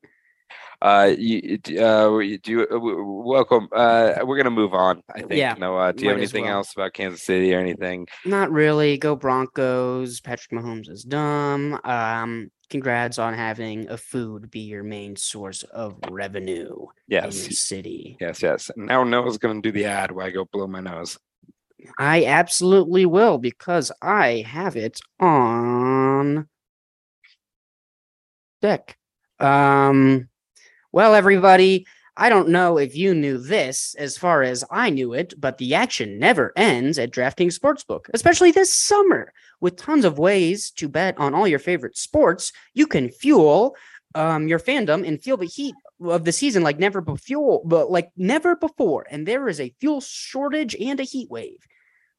Uh, 0.83 1.13
you, 1.17 1.59
uh, 1.79 2.09
do 2.09 2.41
you, 2.47 2.67
uh, 2.71 2.79
welcome. 2.79 3.69
Uh, 3.75 4.15
we're 4.25 4.37
gonna 4.37 4.51
move 4.51 4.75
on. 4.75 5.03
I 5.15 5.21
think. 5.21 5.33
Yeah, 5.33 5.55
Noah, 5.59 5.93
do 5.93 6.05
you 6.05 6.09
have 6.11 6.19
might 6.19 6.23
anything 6.23 6.45
well. 6.45 6.55
else 6.59 6.73
about 6.73 6.93
Kansas 6.95 7.23
City 7.23 7.55
or 7.55 7.61
anything? 7.61 8.07
Not 8.25 8.51
really. 8.51 8.97
Go 8.99 9.17
Broncos. 9.17 10.21
Patrick 10.21 10.61
Mahomes 10.61 10.89
is 10.89 11.03
dumb. 11.03 11.79
Um, 11.85 12.51
congrats 12.71 13.19
on 13.19 13.35
having 13.35 13.89
a 13.91 13.97
food 13.97 14.51
be 14.51 14.61
your 14.61 14.83
main 14.83 15.17
source 15.17 15.63
of 15.65 15.97
revenue 16.11 16.77
in 16.77 16.87
Yes. 17.09 17.59
city. 17.59 18.17
Yes, 18.21 18.43
yes. 18.43 18.71
Now 18.77 19.05
Noah's 19.05 19.39
gonna 19.39 19.61
do 19.61 19.73
the 19.73 19.85
ad 19.87 20.13
while 20.13 20.27
I 20.27 20.31
go 20.31 20.45
blow 20.45 20.67
my 20.67 20.81
nose. 20.81 21.19
I 21.99 22.25
absolutely 22.27 23.07
will 23.07 23.39
because 23.39 23.91
I 24.01 24.45
have 24.47 24.77
it 24.77 25.01
on 25.19 26.47
deck. 28.63 28.97
Um, 29.39 30.29
well, 30.93 31.15
everybody, 31.15 31.87
I 32.17 32.29
don't 32.29 32.49
know 32.49 32.79
if 32.79 32.97
you 32.97 33.15
knew 33.15 33.39
this 33.39 33.95
as 33.97 34.19
far 34.19 34.43
as 34.43 34.65
I 34.71 34.91
knew 34.91 35.15
it, 35.15 35.35
but 35.39 35.59
the 35.59 35.75
action 35.75 36.19
never 36.19 36.53
ends 36.57 36.99
at 36.99 37.13
DraftKings 37.13 37.59
Sportsbook, 37.59 38.07
especially 38.13 38.51
this 38.51 38.75
summer. 38.75 39.33
With 39.61 39.77
tons 39.77 40.05
of 40.05 40.19
ways 40.19 40.71
to 40.73 40.89
bet 40.89 41.19
on 41.19 41.35
all 41.35 41.47
your 41.47 41.59
favorite 41.59 41.97
sports, 41.97 42.53
you 42.75 42.87
can 42.87 43.11
fuel 43.11 43.77
um, 44.15 44.49
your 44.49 44.59
fandom 44.59 45.07
and 45.07 45.23
feel 45.23 45.37
the 45.37 45.47
heat 45.47 45.75
of 46.03 46.25
the 46.25 46.33
season 46.33 46.63
like 46.63 46.79
never 46.79 47.01
before, 47.01 47.63
but 47.65 47.91
like 47.91 48.11
never 48.17 48.57
before. 48.57 49.07
And 49.11 49.27
there 49.27 49.49
is 49.49 49.61
a 49.61 49.75
fuel 49.81 50.01
shortage 50.01 50.75
and 50.77 50.99
a 50.99 51.05
heat 51.05 51.31
wave. 51.31 51.67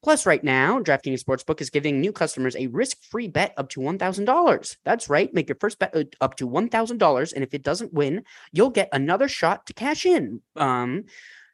Plus, 0.04 0.26
right 0.26 0.44
now, 0.44 0.80
DraftKings 0.80 1.24
Sportsbook 1.24 1.62
is 1.62 1.70
giving 1.70 2.02
new 2.02 2.12
customers 2.12 2.56
a 2.56 2.68
risk-free 2.68 3.28
bet 3.28 3.54
up 3.58 3.70
to 3.70 3.80
$1,000. 3.80 4.78
That's 4.84 5.10
right. 5.10 5.32
Make 5.32 5.48
your 5.48 5.58
first 5.60 5.78
bet 5.78 5.96
uh, 5.96 6.06
up 6.20 6.36
to 6.38 6.50
$1,000, 6.50 7.34
and 7.34 7.44
if 7.44 7.54
it 7.54 7.62
doesn't 7.62 7.94
win, 7.94 8.24
you'll 8.52 8.72
get 8.72 8.90
another 8.94 9.28
shot 9.28 9.68
to 9.68 9.74
cash 9.74 10.08
in. 10.08 10.42
Um, 10.56 11.04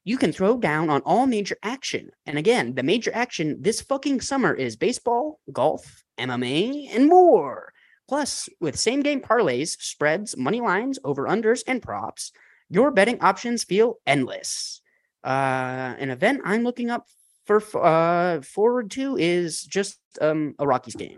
you 0.05 0.17
can 0.17 0.31
throw 0.31 0.55
down 0.57 0.89
on 0.89 1.01
all 1.01 1.27
major 1.27 1.57
action. 1.61 2.11
And 2.25 2.37
again, 2.37 2.75
the 2.75 2.83
major 2.83 3.11
action 3.13 3.57
this 3.59 3.81
fucking 3.81 4.21
summer 4.21 4.53
is 4.53 4.77
baseball, 4.77 5.41
golf, 5.51 6.05
MMA, 6.17 6.95
and 6.95 7.09
more. 7.09 7.73
Plus, 8.07 8.47
with 8.61 8.79
same 8.79 9.01
game 9.01 9.19
parlays, 9.19 9.75
spreads, 9.81 10.37
money 10.37 10.61
lines, 10.61 10.97
over 11.03 11.27
unders, 11.27 11.63
and 11.67 11.81
props, 11.81 12.31
your 12.69 12.91
betting 12.91 13.19
options 13.19 13.65
feel 13.65 13.95
endless. 14.07 14.81
Uh, 15.25 15.93
an 15.99 16.09
event 16.09 16.39
I'm 16.45 16.63
looking 16.63 16.89
up 16.89 17.07
for 17.47 17.61
uh 17.83 18.41
forward 18.41 18.91
two 18.91 19.17
is 19.17 19.63
just 19.63 19.99
um 20.21 20.53
a 20.59 20.67
Rockies 20.67 20.95
game. 20.95 21.15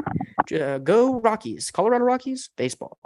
Uh, 0.53 0.77
go 0.79 1.19
Rockies, 1.19 1.69
Colorado 1.71 2.05
Rockies 2.05 2.49
baseball. 2.57 2.97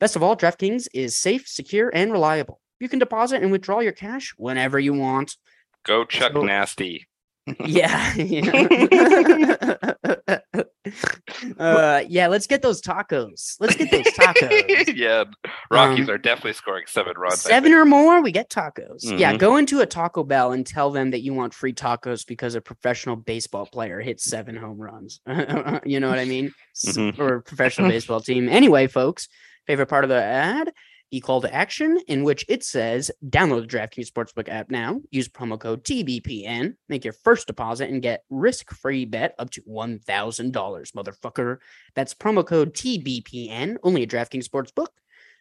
Best 0.00 0.14
of 0.16 0.22
all, 0.22 0.36
DraftKings 0.36 0.86
is 0.94 1.16
safe, 1.16 1.48
secure, 1.48 1.90
and 1.92 2.12
reliable. 2.12 2.60
You 2.80 2.88
can 2.88 2.98
deposit 3.00 3.42
and 3.42 3.50
withdraw 3.50 3.80
your 3.80 3.92
cash 3.92 4.32
whenever 4.36 4.78
you 4.78 4.94
want. 4.94 5.36
Go 5.84 6.04
Chuck 6.04 6.32
So- 6.34 6.42
Nasty. 6.42 7.08
Yeah. 7.64 8.14
yeah. 8.16 8.66
uh 11.58 12.02
yeah, 12.08 12.26
let's 12.28 12.46
get 12.46 12.62
those 12.62 12.80
tacos. 12.80 13.56
Let's 13.60 13.76
get 13.76 13.90
those 13.90 14.04
tacos. 14.06 14.92
yeah, 14.96 15.24
Rockies 15.70 16.08
Um, 16.08 16.14
are 16.14 16.18
definitely 16.18 16.52
scoring 16.54 16.84
seven 16.86 17.14
runs. 17.16 17.40
Seven 17.42 17.72
or 17.72 17.84
more, 17.84 18.22
we 18.22 18.32
get 18.32 18.50
tacos. 18.50 19.02
Yeah, 19.18 19.34
Mhm. 19.34 19.38
go 19.38 19.56
into 19.56 19.80
a 19.80 19.86
Taco 19.86 20.24
Bell 20.24 20.52
and 20.52 20.66
tell 20.66 20.90
them 20.90 21.10
that 21.10 21.20
you 21.20 21.34
want 21.34 21.54
free 21.54 21.72
tacos 21.72 22.26
because 22.26 22.54
a 22.54 22.60
professional 22.60 23.16
baseball 23.16 23.66
player 23.66 24.00
hit 24.00 24.20
seven 24.20 24.56
home 24.56 24.78
runs. 24.78 25.20
you 25.84 26.00
know 26.00 26.08
what 26.08 26.18
I 26.18 26.24
mean? 26.24 26.52
Mhm. 26.86 27.16
For 27.16 27.36
a 27.36 27.42
professional 27.42 27.88
baseball 27.88 28.20
team. 28.20 28.48
Anyway, 28.48 28.86
folks, 28.86 29.28
favorite 29.66 29.86
part 29.86 30.04
of 30.04 30.10
the 30.10 30.22
ad, 30.22 30.72
the 31.10 31.20
call 31.20 31.40
to 31.40 31.54
action 31.54 31.98
in 32.08 32.24
which 32.24 32.44
it 32.48 32.62
says 32.64 33.10
download 33.26 33.68
the 33.68 33.76
DraftKings 33.76 34.10
Sportsbook 34.10 34.48
app 34.48 34.70
now, 34.70 35.00
use 35.10 35.28
promo 35.28 35.58
code 35.58 35.84
TBPN, 35.84 36.74
make 36.88 37.04
your 37.04 37.12
first 37.12 37.46
deposit 37.46 37.90
and 37.90 38.02
get 38.02 38.24
risk-free 38.30 39.06
bet 39.06 39.34
up 39.38 39.50
to 39.50 39.62
$1,000, 39.62 40.52
motherfucker. 40.52 41.58
That's 41.94 42.14
promo 42.14 42.46
code 42.46 42.74
TBPN, 42.74 43.76
only 43.82 44.02
at 44.02 44.08
DraftKings 44.08 44.48
Sportsbook. 44.48 44.88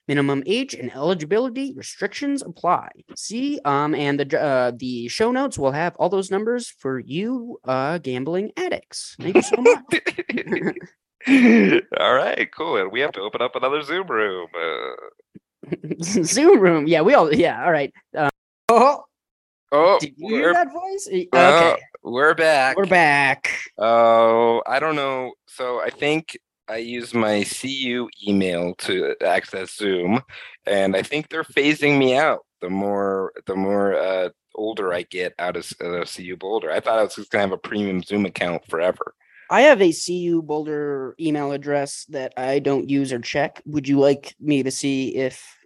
Minimum 0.08 0.44
age 0.46 0.74
and 0.74 0.90
eligibility 0.96 1.74
restrictions 1.76 2.42
apply. 2.42 2.88
See, 3.18 3.60
um, 3.66 3.94
and 3.94 4.18
the 4.18 4.42
uh, 4.42 4.72
the 4.74 5.10
show 5.10 5.34
notes 5.34 5.60
will 5.60 5.74
have 5.74 5.98
all 5.98 6.08
those 6.08 6.32
numbers 6.32 6.70
for 6.70 6.98
you, 6.98 7.60
uh, 7.66 7.98
gambling 7.98 8.54
addicts. 8.56 9.18
Thank 9.20 9.36
you 9.36 9.42
so 9.42 9.58
much. 9.58 10.78
All 12.00 12.14
right, 12.14 12.50
cool. 12.56 12.78
And 12.78 12.90
we 12.90 13.02
have 13.02 13.12
to 13.14 13.22
open 13.22 13.42
up 13.42 13.56
another 13.56 13.82
Zoom 13.82 14.08
room. 14.08 14.48
Uh, 14.56 14.96
Zoom 16.02 16.60
room, 16.60 16.88
yeah, 16.88 17.02
we 17.02 17.14
all, 17.14 17.34
yeah, 17.34 17.64
all 17.64 17.72
right. 17.72 17.94
Uh, 18.16 18.30
oh, 18.70 19.04
oh, 19.72 20.00
did 20.00 20.14
you 20.18 20.36
hear 20.36 20.54
that 20.54 20.72
voice? 20.72 21.10
Uh, 21.34 21.72
Okay, 21.72 21.82
we're 22.04 22.34
back. 22.34 22.78
we're 22.78 22.86
back. 22.86 23.60
Oh, 23.78 24.62
I 24.66 24.80
don't 24.80 24.96
know. 24.96 25.34
So 25.48 25.82
I 25.82 25.90
think 25.90 26.38
I 26.70 26.78
use 26.78 27.14
my 27.14 27.44
CU 27.44 28.10
email 28.28 28.76
to 28.80 29.16
access 29.26 29.76
Zoom, 29.76 30.22
and 30.66 30.96
I 30.96 31.02
think 31.02 31.30
they're 31.30 31.44
phasing 31.44 31.98
me 31.98 32.16
out. 32.16 32.40
The 32.62 32.70
more, 32.70 33.34
the 33.46 33.56
more 33.56 33.96
uh, 33.96 34.30
older 34.56 34.94
I 34.94 35.04
get 35.04 35.34
out 35.40 35.56
of 35.56 35.72
uh, 35.84 36.04
CU 36.06 36.36
Boulder, 36.36 36.72
I 36.72 36.80
thought 36.80 37.00
I 37.00 37.04
was 37.04 37.16
just 37.16 37.30
gonna 37.32 37.44
have 37.44 37.52
a 37.52 37.58
premium 37.58 38.02
Zoom 38.04 38.26
account 38.26 38.66
forever. 38.68 39.14
I 39.50 39.62
have 39.62 39.82
a 39.82 39.94
CU 39.94 40.42
Boulder 40.42 41.16
email 41.22 41.52
address 41.54 42.06
that 42.10 42.34
I 42.36 42.60
don't 42.60 42.90
use 42.90 43.14
or 43.14 43.20
check. 43.20 43.62
Would 43.66 43.88
you 43.88 44.00
like 44.00 44.36
me 44.42 44.62
to 44.64 44.72
see 44.72 45.16
if 45.16 45.57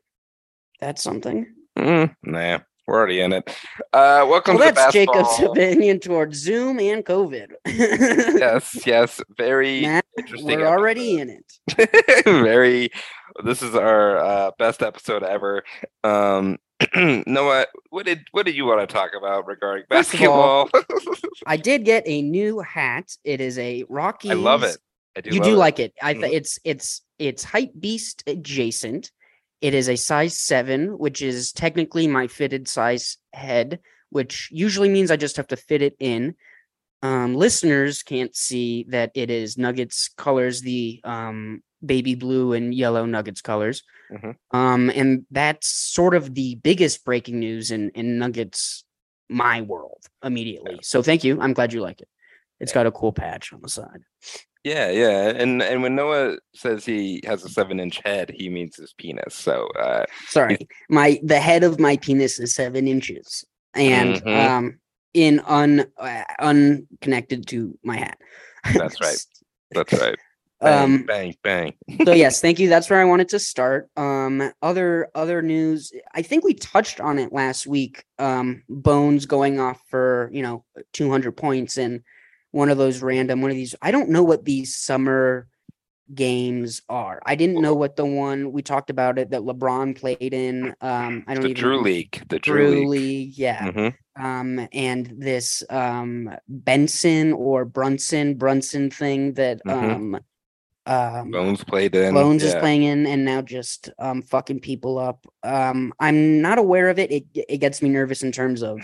that's 0.81 1.01
something? 1.01 1.45
Mm, 1.77 2.13
nah, 2.23 2.59
we're 2.87 2.95
already 2.95 3.21
in 3.21 3.31
it. 3.33 3.47
Uh, 3.93 4.25
welcome 4.27 4.55
well, 4.57 4.67
to 4.69 4.73
the 4.73 4.81
that's 4.81 4.93
Jacob's 4.93 5.39
opinion 5.39 5.99
towards 5.99 6.37
Zoom 6.37 6.79
and 6.79 7.05
COVID. 7.05 7.51
yes, 7.67 8.85
yes, 8.85 9.21
very 9.37 9.81
Nah, 9.81 10.01
interesting. 10.17 10.47
We're 10.59 10.67
already 10.67 11.17
in 11.19 11.29
it. 11.29 12.23
very. 12.25 12.89
This 13.45 13.61
is 13.61 13.75
our 13.75 14.17
uh, 14.17 14.51
best 14.59 14.81
episode 14.83 15.23
ever. 15.23 15.63
Um, 16.03 16.57
Noah, 16.95 17.67
what 17.91 18.05
did 18.05 18.25
what 18.31 18.45
did 18.45 18.55
you 18.55 18.65
want 18.65 18.81
to 18.81 18.93
talk 18.93 19.11
about 19.17 19.47
regarding 19.47 19.85
of 19.89 19.95
all, 19.95 20.67
basketball? 20.67 20.69
I 21.45 21.55
did 21.55 21.85
get 21.85 22.03
a 22.07 22.21
new 22.23 22.59
hat. 22.59 23.15
It 23.23 23.39
is 23.39 23.57
a 23.59 23.85
Rocky. 23.87 24.31
I 24.31 24.33
love 24.33 24.63
it. 24.63 24.77
I 25.15 25.21
do 25.21 25.29
You 25.33 25.41
do 25.41 25.53
it. 25.53 25.57
like 25.57 25.79
it. 25.79 25.93
I 26.01 26.13
th- 26.13 26.25
Mhm. 26.25 26.33
it's 26.35 26.59
it's 26.65 27.01
it's 27.19 27.43
hype 27.43 27.71
beast 27.79 28.23
adjacent. 28.27 29.11
It 29.61 29.73
is 29.73 29.87
a 29.87 29.95
size 29.95 30.37
seven, 30.37 30.97
which 30.97 31.21
is 31.21 31.51
technically 31.51 32.07
my 32.07 32.27
fitted 32.27 32.67
size 32.67 33.17
head, 33.31 33.79
which 34.09 34.49
usually 34.51 34.89
means 34.89 35.11
I 35.11 35.15
just 35.17 35.37
have 35.37 35.47
to 35.47 35.55
fit 35.55 35.81
it 35.81 35.95
in. 35.99 36.35
Um, 37.03 37.35
listeners 37.35 38.03
can't 38.03 38.35
see 38.35 38.85
that 38.89 39.11
it 39.15 39.29
is 39.29 39.57
Nuggets 39.57 40.09
colors, 40.09 40.61
the 40.61 40.99
um, 41.03 41.63
baby 41.83 42.15
blue 42.15 42.53
and 42.53 42.73
yellow 42.73 43.05
Nuggets 43.05 43.41
colors. 43.41 43.83
Mhm. 44.11 44.35
Um, 44.51 44.89
and 44.91 45.25
that's 45.31 45.67
sort 45.67 46.13
of 46.13 46.35
the 46.35 46.55
biggest 46.55 47.05
breaking 47.05 47.39
news 47.39 47.71
in 47.71 47.89
in 47.91 48.19
Nuggets 48.19 48.83
my 49.29 49.61
world 49.61 50.05
immediately. 50.23 50.79
So 50.83 51.01
thank 51.01 51.23
you. 51.23 51.39
I'm 51.39 51.53
glad 51.53 51.71
you 51.73 51.81
like 51.81 52.01
it. 52.01 52.09
It's 52.59 52.73
got 52.73 52.85
a 52.85 52.91
cool 52.91 53.13
patch 53.13 53.53
on 53.53 53.61
the 53.61 53.69
side. 53.69 54.01
Yeah, 54.63 54.91
yeah, 54.91 55.29
and 55.29 55.61
and 55.61 55.81
when 55.81 55.95
Noah 55.95 56.37
says 56.53 56.85
he 56.85 57.21
has 57.25 57.43
a 57.43 57.49
seven 57.49 57.79
inch 57.79 57.99
head, 58.05 58.31
he 58.35 58.47
means 58.47 58.75
his 58.75 58.93
penis. 58.93 59.33
So 59.33 59.67
uh, 59.79 60.05
Sorry, 60.27 60.67
my 60.89 61.19
the 61.23 61.39
head 61.39 61.63
of 61.63 61.79
my 61.79 61.97
penis 61.97 62.39
is 62.39 62.53
seven 62.53 62.87
inches, 62.87 63.43
and 63.73 64.21
Mhm. 64.21 64.35
um, 64.37 64.79
in 65.15 65.39
un 65.47 65.87
uh, 65.97 66.23
unconnected 66.39 67.47
to 67.47 67.77
my 67.83 67.97
hat. 67.97 68.19
That's 68.75 69.01
right. 69.01 69.17
that's 69.71 69.93
right. 69.93 70.15
Bang, 70.61 70.83
Um, 70.83 71.03
bang, 71.07 71.33
bang. 71.41 71.73
so 72.05 72.13
yes, 72.13 72.39
thank 72.41 72.59
you. 72.59 72.69
That's 72.69 72.87
where 72.87 73.01
I 73.01 73.05
wanted 73.05 73.29
to 73.29 73.39
start. 73.39 73.89
Um, 73.97 74.51
other 74.61 75.09
other 75.15 75.41
news. 75.41 75.91
I 76.13 76.21
think 76.21 76.43
we 76.43 76.53
touched 76.53 77.01
on 77.01 77.17
it 77.17 77.33
last 77.33 77.65
week. 77.65 78.03
Um, 78.19 78.61
Bones 78.69 79.25
going 79.25 79.59
off 79.59 79.81
for 79.89 80.29
you 80.31 80.43
know 80.43 80.63
200 80.93 81.31
points 81.35 81.77
and 81.79 82.03
one 82.51 82.69
of 82.69 82.77
those 82.77 83.01
random 83.01 83.41
one 83.41 83.51
of 83.51 83.57
these. 83.57 83.75
I 83.81 83.91
don't 83.91 84.09
know 84.09 84.23
what 84.23 84.45
these 84.45 84.75
summer 84.77 85.47
games 86.13 86.81
are. 86.89 87.21
I 87.25 87.35
didn't 87.35 87.61
know 87.61 87.73
what 87.73 87.95
the 87.95 88.05
one 88.05 88.51
we 88.51 88.61
talked 88.61 88.89
about 88.89 89.17
it 89.17 89.29
that 89.31 89.41
LeBron 89.41 89.97
played 89.97 90.33
in. 90.33 90.75
Um, 90.81 91.23
I 91.27 91.33
don't 91.33 91.43
The 91.43 91.49
even 91.51 91.61
Drew 91.61 91.77
know- 91.77 91.83
League. 91.83 92.23
The 92.27 92.39
Drew, 92.39 92.67
Drew 92.67 92.89
League. 92.89 92.89
League, 92.89 93.37
yeah. 93.37 93.71
Mhm. 93.71 93.93
Um, 94.19 94.67
and 94.73 95.13
this 95.17 95.63
um 95.69 96.29
Benson 96.49 97.31
or 97.33 97.63
Brunson 97.63 98.35
Brunson 98.35 98.89
thing 98.91 99.33
that 99.33 99.61
Mhm. 99.65 99.95
um 99.95 100.19
um 100.85 101.31
Bones 101.31 101.63
played 101.63 101.95
in. 101.95 102.13
Bones 102.13 102.43
is 102.43 102.55
playing 102.55 102.83
in 102.83 103.05
and 103.07 103.23
now 103.23 103.41
just 103.41 103.89
um 103.99 104.21
fucking 104.23 104.59
people 104.59 104.97
up. 104.97 105.25
Um 105.43 105.93
I'm 105.99 106.41
not 106.41 106.57
aware 106.57 106.89
of 106.89 106.99
it. 106.99 107.09
It 107.11 107.23
it 107.33 107.57
gets 107.59 107.81
me 107.81 107.87
nervous 107.87 108.21
in 108.21 108.33
terms 108.33 108.61
of 108.63 108.81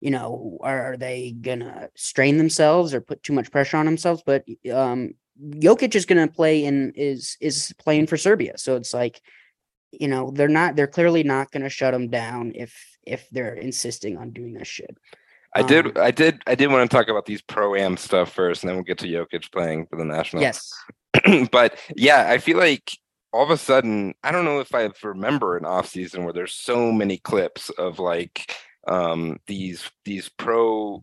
you 0.00 0.10
know, 0.10 0.58
are, 0.62 0.92
are 0.92 0.96
they 0.96 1.32
gonna 1.32 1.90
strain 1.94 2.38
themselves 2.38 2.94
or 2.94 3.00
put 3.00 3.22
too 3.22 3.32
much 3.32 3.50
pressure 3.50 3.76
on 3.76 3.86
themselves? 3.86 4.22
But 4.24 4.44
um 4.72 5.14
Jokic 5.42 5.94
is 5.94 6.06
gonna 6.06 6.28
play 6.28 6.64
and 6.64 6.92
is 6.96 7.36
is 7.40 7.74
playing 7.78 8.06
for 8.06 8.16
Serbia. 8.16 8.58
So 8.58 8.76
it's 8.76 8.92
like, 8.94 9.20
you 9.92 10.08
know, 10.08 10.30
they're 10.30 10.48
not 10.48 10.76
they're 10.76 10.86
clearly 10.86 11.22
not 11.22 11.50
gonna 11.50 11.68
shut 11.68 11.94
him 11.94 12.08
down 12.08 12.52
if 12.54 12.74
if 13.06 13.28
they're 13.30 13.54
insisting 13.54 14.16
on 14.16 14.30
doing 14.30 14.54
this 14.54 14.68
shit. 14.68 14.96
I 15.54 15.62
did. 15.62 15.86
Um, 15.86 15.92
I 15.96 16.10
did. 16.10 16.42
I 16.46 16.54
did 16.54 16.70
want 16.70 16.88
to 16.88 16.96
talk 16.96 17.08
about 17.08 17.26
these 17.26 17.42
pro 17.42 17.74
am 17.74 17.96
stuff 17.96 18.32
first, 18.32 18.62
and 18.62 18.68
then 18.68 18.76
we'll 18.76 18.84
get 18.84 18.98
to 18.98 19.08
Jokic 19.08 19.50
playing 19.50 19.86
for 19.86 19.96
the 19.96 20.04
national. 20.04 20.42
Yes. 20.42 20.72
but 21.50 21.76
yeah, 21.96 22.26
I 22.28 22.38
feel 22.38 22.56
like 22.56 22.96
all 23.32 23.44
of 23.44 23.50
a 23.50 23.56
sudden, 23.56 24.14
I 24.22 24.32
don't 24.32 24.44
know 24.44 24.60
if 24.60 24.74
I 24.74 24.90
remember 25.02 25.56
an 25.56 25.64
off 25.64 25.88
season 25.88 26.24
where 26.24 26.32
there's 26.32 26.54
so 26.54 26.92
many 26.92 27.18
clips 27.18 27.70
of 27.70 27.98
like 27.98 28.54
um 28.90 29.38
these 29.46 29.90
these 30.04 30.28
pro 30.28 31.02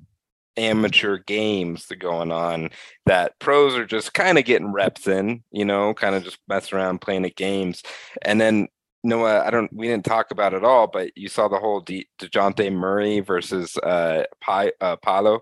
amateur 0.57 1.17
games 1.19 1.85
that 1.87 1.97
going 1.97 2.31
on 2.31 2.69
that 3.05 3.39
pros 3.39 3.75
are 3.75 3.85
just 3.85 4.13
kind 4.13 4.37
of 4.37 4.45
getting 4.45 4.71
reps 4.73 5.07
in, 5.07 5.43
you 5.51 5.63
know, 5.63 5.93
kind 5.93 6.15
of 6.15 6.23
just 6.23 6.39
messing 6.47 6.77
around 6.77 6.99
playing 6.99 7.25
at 7.25 7.35
games. 7.35 7.83
And 8.23 8.41
then 8.41 8.67
Noah, 9.03 9.45
I 9.45 9.51
don't 9.51 9.71
we 9.71 9.87
didn't 9.87 10.05
talk 10.05 10.31
about 10.31 10.53
it 10.53 10.63
all, 10.63 10.87
but 10.87 11.15
you 11.15 11.29
saw 11.29 11.47
the 11.47 11.59
whole 11.59 11.79
De- 11.79 12.07
Dejounte 12.19 12.71
Murray 12.73 13.19
versus 13.19 13.77
uh 13.77 14.23
Pi 14.41 14.71
uh 14.81 14.97
Paulo 14.97 15.41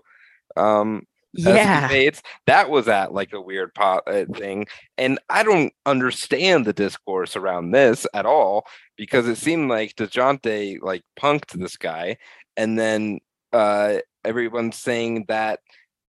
um 0.56 1.06
Yeah. 1.36 2.10
That 2.46 2.70
was 2.70 2.88
at 2.88 3.12
like 3.12 3.32
a 3.32 3.40
weird 3.40 3.74
pot 3.74 4.02
uh, 4.06 4.24
thing, 4.34 4.66
and 4.98 5.18
I 5.28 5.42
don't 5.42 5.72
understand 5.84 6.64
the 6.64 6.72
discourse 6.72 7.36
around 7.36 7.70
this 7.70 8.06
at 8.14 8.26
all 8.26 8.66
because 8.96 9.28
it 9.28 9.36
seemed 9.36 9.70
like 9.70 9.94
Dejounte 9.96 10.78
like 10.82 11.02
punked 11.18 11.52
this 11.52 11.76
guy, 11.76 12.16
and 12.56 12.78
then 12.78 13.20
uh 13.52 13.98
everyone's 14.24 14.76
saying 14.76 15.24
that 15.28 15.60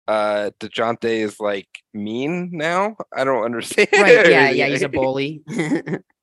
uh 0.07 0.51
Dejounte 0.59 1.05
is 1.05 1.39
like 1.39 1.67
mean 1.93 2.49
now. 2.53 2.95
I 3.15 3.23
don't 3.23 3.43
understand. 3.43 3.89
Right. 3.93 4.29
Yeah, 4.29 4.49
yeah, 4.51 4.67
he's 4.67 4.81
a 4.83 4.89
bully. 4.89 5.43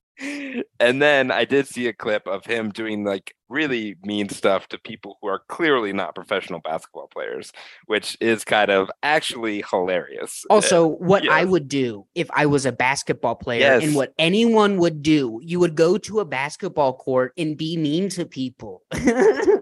and 0.80 1.02
then 1.02 1.30
I 1.30 1.44
did 1.44 1.66
see 1.66 1.86
a 1.88 1.92
clip 1.92 2.26
of 2.26 2.44
him 2.44 2.70
doing 2.70 3.04
like 3.04 3.34
really 3.48 3.96
mean 4.02 4.30
stuff 4.30 4.66
to 4.68 4.78
people 4.78 5.18
who 5.20 5.28
are 5.28 5.42
clearly 5.48 5.92
not 5.92 6.14
professional 6.14 6.60
basketball 6.60 7.06
players, 7.08 7.52
which 7.86 8.16
is 8.18 8.44
kind 8.44 8.70
of 8.70 8.90
actually 9.02 9.62
hilarious. 9.70 10.44
Also, 10.48 10.86
uh, 10.86 10.96
what 10.96 11.28
I 11.28 11.44
would 11.44 11.68
do 11.68 12.06
if 12.14 12.30
I 12.32 12.46
was 12.46 12.64
a 12.64 12.72
basketball 12.72 13.34
player 13.34 13.60
Yes. 13.60 13.82
and 13.84 13.94
what 13.94 14.14
anyone 14.18 14.78
would 14.78 15.02
do, 15.02 15.38
you 15.42 15.60
would 15.60 15.74
go 15.74 15.98
to 15.98 16.20
a 16.20 16.24
basketball 16.24 16.94
court 16.94 17.34
and 17.36 17.56
be 17.58 17.76
mean 17.76 18.08
to 18.10 18.24
people. 18.24 18.82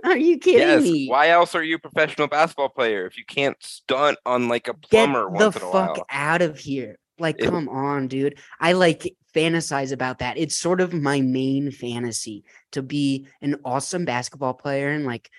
Are 0.05 0.17
you 0.17 0.39
kidding 0.39 0.61
yes. 0.69 0.83
me? 0.85 1.09
Why 1.09 1.31
else 1.31 1.55
are 1.57 1.63
you 1.65 1.77
a 1.77 1.79
professional 1.81 2.29
basketball 2.29 2.69
player 2.69 3.07
if 3.07 3.19
you 3.19 3.25
can't 3.25 3.57
stunt 3.61 4.19
on 4.25 4.49
like 4.49 4.69
a 4.69 4.73
Get 4.73 4.91
plumber 4.91 5.25
the 5.25 5.31
once 5.31 5.57
in 5.57 5.63
a 5.63 5.65
fuck 5.73 5.97
while? 5.97 6.07
out 6.11 6.43
of 6.43 6.59
here. 6.61 6.99
Like, 7.21 7.37
It- 7.39 7.45
come 7.51 7.69
on, 7.69 8.09
dude. 8.09 8.39
I 8.59 8.73
like 8.73 9.15
fantasize 9.35 9.93
about 9.93 10.19
that. 10.19 10.39
It's 10.39 10.57
sort 10.57 10.81
of 10.81 10.93
my 10.93 11.21
main 11.21 11.71
fantasy 11.71 12.45
to 12.73 12.83
be 12.83 13.27
an 13.41 13.57
awesome 13.65 14.05
basketball 14.05 14.55
player 14.55 14.89
and 14.91 15.05
like 15.07 15.31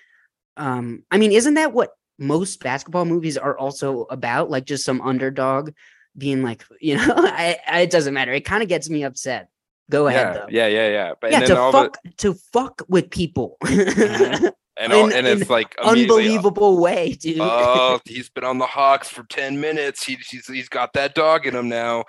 um 0.56 1.02
I 1.10 1.18
mean, 1.18 1.32
isn't 1.32 1.54
that 1.54 1.72
what 1.72 1.90
most 2.18 2.60
basketball 2.62 3.04
movies 3.04 3.36
are 3.36 3.56
also 3.58 4.02
about? 4.10 4.48
Like 4.50 4.64
just 4.64 4.84
some 4.84 5.00
underdog 5.02 5.72
being 6.16 6.42
like, 6.42 6.64
you 6.80 6.96
know, 6.96 7.14
I, 7.16 7.58
I 7.68 7.80
it 7.80 7.90
doesn't 7.90 8.14
matter. 8.14 8.32
It 8.32 8.44
kind 8.44 8.62
of 8.62 8.68
gets 8.68 8.88
me 8.88 9.02
upset. 9.04 9.48
Go 9.90 10.06
ahead 10.06 10.26
Yeah, 10.28 10.32
though. 10.40 10.46
yeah, 10.50 10.66
yeah, 10.68 10.88
yeah. 10.88 11.12
But 11.20 11.32
Yeah, 11.32 11.40
to 11.40 11.46
then 11.48 11.56
all 11.58 11.72
the 11.72 11.78
fuck 11.78 11.98
to 12.18 12.34
fuck 12.52 12.82
with 12.88 13.10
people. 13.10 13.56
Mhm. 13.64 14.52
and 14.82 14.92
in 14.92 15.12
and 15.12 15.26
it's 15.26 15.50
like 15.50 15.74
Unbelievable 15.82 16.78
way, 16.80 17.12
dude. 17.14 17.38
Oh, 17.40 18.00
he's 18.04 18.28
been 18.28 18.44
on 18.44 18.58
the 18.58 18.66
Hawks 18.66 19.08
for 19.08 19.24
10 19.24 19.60
minutes. 19.60 20.04
He, 20.04 20.16
he's, 20.28 20.46
he's 20.46 20.68
got 20.68 20.92
that 20.94 21.14
dog 21.14 21.46
in 21.46 21.54
him 21.54 21.68
now. 21.68 22.04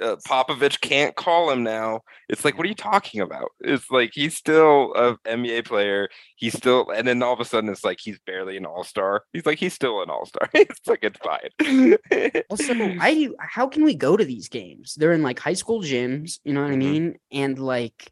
Uh, 0.00 0.16
Popovich 0.26 0.80
can't 0.80 1.14
call 1.16 1.50
him 1.50 1.62
now. 1.62 2.00
It's 2.30 2.46
like, 2.46 2.56
what 2.56 2.64
are 2.64 2.68
you 2.68 2.74
talking 2.74 3.20
about? 3.20 3.50
It's 3.60 3.90
like 3.90 4.10
he's 4.14 4.34
still 4.34 4.94
a 4.94 5.16
NBA 5.28 5.66
player. 5.66 6.08
He's 6.36 6.54
still, 6.56 6.88
and 6.90 7.06
then 7.06 7.22
all 7.22 7.34
of 7.34 7.40
a 7.40 7.44
sudden, 7.44 7.68
it's 7.68 7.84
like 7.84 7.98
he's 8.00 8.18
barely 8.26 8.56
an 8.56 8.64
all 8.64 8.84
star. 8.84 9.24
He's 9.34 9.44
like 9.44 9.58
he's 9.58 9.74
still 9.74 10.02
an 10.02 10.08
all 10.08 10.24
star. 10.24 10.48
it's 10.54 10.86
like 10.86 11.00
it's 11.04 11.18
fine. 11.18 11.98
Also, 12.50 12.74
I 13.00 13.28
how 13.38 13.66
can 13.66 13.84
we 13.84 13.94
go 13.94 14.16
to 14.16 14.24
these 14.24 14.48
games? 14.48 14.94
They're 14.94 15.12
in 15.12 15.22
like 15.22 15.38
high 15.38 15.52
school 15.52 15.82
gyms, 15.82 16.38
you 16.42 16.54
know 16.54 16.62
what 16.62 16.72
I 16.72 16.76
Mhm. 16.76 16.78
mean? 16.78 17.18
And 17.30 17.58
like 17.58 18.10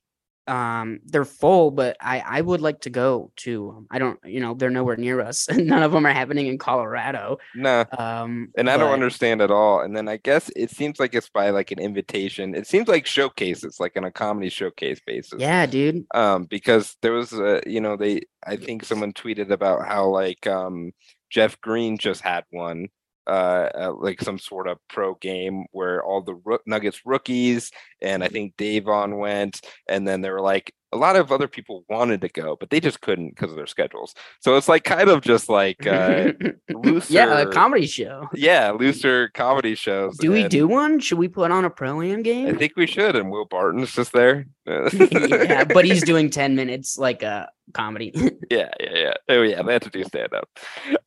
um 0.50 0.98
they're 1.06 1.24
full, 1.24 1.70
but 1.70 1.96
I 2.00 2.20
I 2.26 2.40
would 2.40 2.60
like 2.60 2.80
to 2.80 2.90
go 2.90 3.30
to 3.44 3.86
I 3.90 3.98
don't, 3.98 4.18
you 4.24 4.40
know, 4.40 4.54
they're 4.54 4.70
nowhere 4.70 4.96
near 4.96 5.20
us. 5.20 5.48
None 5.72 5.82
of 5.82 5.92
them 5.92 6.04
are 6.06 6.12
happening 6.12 6.46
in 6.48 6.58
Colorado. 6.58 7.38
nah, 7.54 7.84
Um 7.96 8.48
and 8.56 8.68
I 8.68 8.76
don't 8.76 8.92
understand 8.92 9.40
at 9.40 9.50
all. 9.50 9.80
And 9.80 9.96
then 9.96 10.08
I 10.08 10.16
guess 10.18 10.50
it 10.56 10.70
seems 10.70 10.98
like 10.98 11.14
it's 11.14 11.28
by 11.30 11.50
like 11.50 11.70
an 11.70 11.78
invitation. 11.78 12.54
It 12.54 12.66
seems 12.66 12.88
like 12.88 13.06
showcases, 13.06 13.78
like 13.78 13.96
on 13.96 14.04
a 14.04 14.10
comedy 14.10 14.50
showcase 14.50 15.00
basis. 15.06 15.38
Yeah, 15.38 15.66
dude. 15.66 16.04
um 16.14 16.44
because 16.44 16.96
there 17.02 17.12
was 17.12 17.32
a 17.32 17.62
you 17.66 17.80
know 17.80 17.96
they 17.96 18.22
i 18.46 18.56
think 18.56 18.84
someone 18.84 19.12
tweeted 19.12 19.50
about 19.50 19.86
how 19.86 20.06
like 20.06 20.46
um 20.46 20.90
jeff 21.30 21.60
green 21.60 21.96
just 21.98 22.22
had 22.22 22.44
one 22.50 22.88
uh, 23.26 23.68
uh 23.74 23.94
like 23.98 24.20
some 24.20 24.38
sort 24.38 24.68
of 24.68 24.78
pro 24.88 25.14
game 25.16 25.64
where 25.72 26.02
all 26.02 26.22
the 26.22 26.58
nuggets 26.66 27.00
rookies 27.04 27.70
and 28.00 28.24
i 28.24 28.28
think 28.28 28.56
davon 28.56 29.18
went 29.18 29.60
and 29.88 30.06
then 30.06 30.20
they 30.20 30.30
were 30.30 30.40
like 30.40 30.72
a 30.92 30.96
lot 30.96 31.16
of 31.16 31.30
other 31.30 31.48
people 31.48 31.84
wanted 31.88 32.20
to 32.20 32.28
go 32.28 32.56
but 32.58 32.70
they 32.70 32.80
just 32.80 33.00
couldn't 33.00 33.30
because 33.30 33.50
of 33.50 33.56
their 33.56 33.66
schedules 33.66 34.14
so 34.40 34.56
it's 34.56 34.68
like 34.68 34.84
kind 34.84 35.08
of 35.08 35.20
just 35.22 35.48
like 35.48 35.86
uh 35.86 36.32
yeah, 37.08 37.40
a 37.40 37.46
comedy 37.46 37.86
show. 37.86 38.28
yeah 38.34 38.70
looser 38.70 39.28
comedy 39.34 39.74
shows 39.74 40.16
Do 40.18 40.32
we 40.32 40.46
do 40.48 40.66
one? 40.66 41.00
Should 41.00 41.18
we 41.18 41.28
put 41.28 41.50
on 41.50 41.64
a 41.64 41.70
pro 41.70 42.02
am 42.02 42.22
game? 42.22 42.46
i 42.48 42.52
think 42.52 42.72
we 42.76 42.86
should 42.86 43.16
and 43.16 43.30
will 43.30 43.44
barton's 43.46 43.92
just 43.92 44.12
there 44.12 44.46
yeah, 44.92 45.64
but 45.64 45.84
he's 45.84 46.02
doing 46.04 46.30
10 46.30 46.54
minutes 46.54 46.96
like 46.96 47.22
a 47.22 47.48
comedy. 47.72 48.12
yeah, 48.50 48.70
yeah, 48.78 48.94
yeah. 48.94 49.14
Oh, 49.28 49.42
yeah. 49.42 49.62
They 49.62 49.72
had 49.72 49.82
to 49.82 49.90
do 49.90 50.04
stand 50.04 50.32
up. 50.32 50.48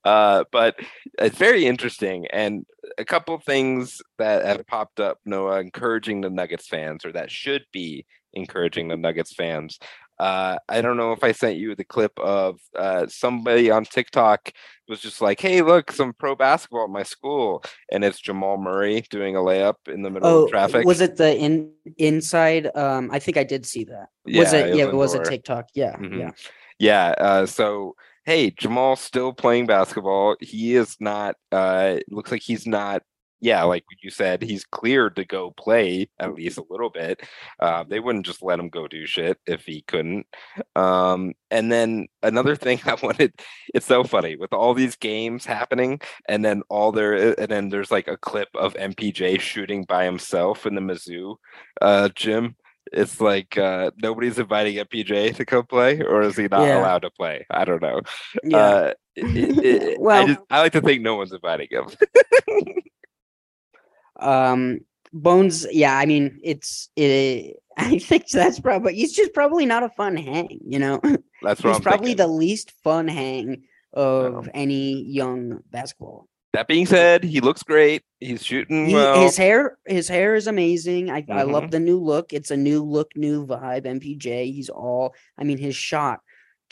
Uh, 0.03 0.43
but 0.51 0.75
it's 1.19 1.37
very 1.37 1.65
interesting, 1.65 2.27
and 2.33 2.65
a 2.97 3.05
couple 3.05 3.37
things 3.39 4.01
that 4.17 4.45
have 4.45 4.67
popped 4.67 4.99
up, 4.99 5.19
Noah, 5.25 5.61
encouraging 5.61 6.21
the 6.21 6.29
Nuggets 6.29 6.67
fans, 6.67 7.05
or 7.05 7.11
that 7.13 7.31
should 7.31 7.65
be 7.71 8.05
encouraging 8.33 8.87
the 8.87 8.97
Nuggets 8.97 9.33
fans. 9.33 9.79
Uh, 10.19 10.57
I 10.69 10.81
don't 10.81 10.97
know 10.97 11.11
if 11.11 11.23
I 11.23 11.31
sent 11.31 11.57
you 11.57 11.75
the 11.75 11.83
clip 11.83 12.17
of 12.19 12.59
uh, 12.77 13.07
somebody 13.07 13.71
on 13.71 13.83
TikTok 13.83 14.51
was 14.87 14.99
just 14.99 15.21
like, 15.21 15.41
"Hey, 15.41 15.61
look, 15.61 15.91
some 15.91 16.13
pro 16.13 16.35
basketball 16.35 16.83
at 16.83 16.89
my 16.91 17.03
school," 17.03 17.63
and 17.91 18.03
it's 18.03 18.19
Jamal 18.19 18.57
Murray 18.57 19.01
doing 19.09 19.35
a 19.35 19.39
layup 19.39 19.75
in 19.87 20.03
the 20.03 20.11
middle 20.11 20.27
oh, 20.27 20.43
of 20.45 20.51
traffic. 20.51 20.85
was 20.85 21.01
it 21.01 21.17
the 21.17 21.35
in 21.35 21.71
inside 21.97 22.69
um 22.75 23.09
I 23.11 23.19
think 23.19 23.37
I 23.37 23.43
did 23.43 23.65
see 23.65 23.85
that. 23.85 24.09
was 24.25 24.53
it, 24.53 24.75
yeah, 24.75 24.85
it 24.85 24.93
was 24.93 25.15
a. 25.15 25.23
TikTok. 25.23 25.69
Yeah, 25.73 25.95
Mhm. 25.97 26.19
yeah. 26.19 26.31
Yeah. 26.79 27.15
Uh, 27.17 27.45
so 27.45 27.95
hey, 28.25 28.51
Jamal's 28.51 29.01
still 29.01 29.33
playing 29.33 29.65
basketball. 29.65 30.35
He 30.39 30.75
is 30.75 30.95
not. 30.99 31.35
Uh, 31.51 31.97
looks 32.09 32.31
like 32.31 32.41
he's 32.41 32.67
not. 32.67 33.03
Yeah, 33.43 33.63
like 33.63 33.83
you 34.01 34.09
said, 34.09 34.41
he's 34.41 34.63
cleared 34.63 35.17
to 35.17 35.25
go 35.25 35.51
play 35.51 36.07
at 36.17 36.33
least 36.33 36.57
a 36.57 36.63
little 36.69 36.89
bit. 36.89 37.21
Uh, 37.59 37.83
they 37.83 37.99
wouldn't 37.99 38.25
just 38.25 38.41
let 38.41 38.57
him 38.57 38.69
go 38.69 38.87
do 38.87 39.05
shit 39.05 39.37
if 39.45 39.65
he 39.65 39.81
couldn't. 39.81 40.25
Um, 40.77 41.33
and 41.51 41.69
then 41.69 42.07
another 42.21 42.55
thing 42.63 42.79
I 42.85 42.95
wanted, 43.03 43.33
it's 43.75 43.85
so 43.85 44.05
funny 44.05 44.37
with 44.37 44.53
all 44.53 44.73
these 44.73 44.95
games 44.95 45.45
happening, 45.45 45.99
and 46.29 46.45
then 46.45 46.61
all 46.69 46.93
there, 46.93 47.37
and 47.37 47.49
then 47.49 47.67
there's 47.67 47.91
like 47.91 48.07
a 48.07 48.15
clip 48.15 48.47
of 48.55 48.75
MPJ 48.75 49.41
shooting 49.41 49.83
by 49.83 50.05
himself 50.05 50.65
in 50.65 50.75
the 50.75 50.81
Mizzou 50.81 51.35
uh, 51.81 52.07
gym. 52.15 52.55
It's 52.93 53.19
like 53.19 53.57
uh, 53.57 53.91
nobody's 54.01 54.39
inviting 54.39 54.75
MPJ 54.85 55.35
to 55.35 55.45
come 55.45 55.65
play, 55.65 55.99
or 56.01 56.21
is 56.21 56.37
he 56.37 56.47
not 56.47 56.61
Yeah. 56.65 56.79
allowed 56.79 57.01
to 57.01 57.09
play? 57.11 57.45
I 57.49 57.65
don't 57.65 57.81
know. 57.81 57.99
Yeah. 58.43 58.57
Uh, 58.57 58.93
it- 59.17 59.37
it- 59.37 59.65
it- 59.65 59.97
I 59.97 60.01
Well- 60.01 60.27
just 60.27 60.39
I 60.49 60.59
like 60.61 60.71
to 60.73 60.81
think 60.81 61.01
no 61.01 61.15
one's 61.17 61.33
inviting 61.33 61.67
him. 61.71 61.87
um 64.23 64.79
Bones, 65.15 65.67
yeah, 65.71 65.95
I 65.95 66.07
mean, 66.07 66.39
it's 66.43 66.89
it. 66.95 67.57
I 67.77 67.99
think 67.99 68.27
that's 68.29 68.59
probably 68.59 68.95
he's 68.95 69.13
just 69.13 69.31
probably 69.33 69.63
not 69.67 69.83
a 69.83 69.89
fun 69.89 70.15
hang. 70.17 70.59
You 70.65 70.79
know, 70.79 70.99
That's 71.43 71.63
what 71.63 71.69
he's 71.69 71.75
I'm 71.77 71.81
probably 71.83 72.07
thinking. 72.15 72.17
the 72.25 72.27
least 72.33 72.71
fun 72.83 73.07
hang 73.07 73.63
of 73.93 74.49
any 74.55 75.03
young 75.03 75.59
basketball. 75.69 76.27
That 76.53 76.67
being 76.67 76.87
said, 76.87 77.23
he 77.23 77.41
looks 77.41 77.61
great. 77.61 78.01
He's 78.19 78.43
shooting 78.43 78.87
He, 78.87 78.93
well. 78.95 79.21
his 79.21 79.37
hair, 79.37 79.77
his 79.85 80.07
hair 80.07 80.33
is 80.33 80.47
amazing. 80.47 81.11
I, 81.11 81.23
I 81.29 81.43
love 81.43 81.65
Mhm. 81.65 81.71
the 81.71 81.79
new 81.79 81.99
look. 81.99 82.33
It's 82.33 82.49
a 82.51 82.57
new 82.57 82.83
look, 82.83 83.09
new 83.15 83.45
vibe. 83.45 83.85
MPJ. 83.85 84.51
He's 84.51 84.69
all. 84.69 85.13
I 85.37 85.43
mean, 85.43 85.57
his 85.59 85.75
shot. 85.75 86.21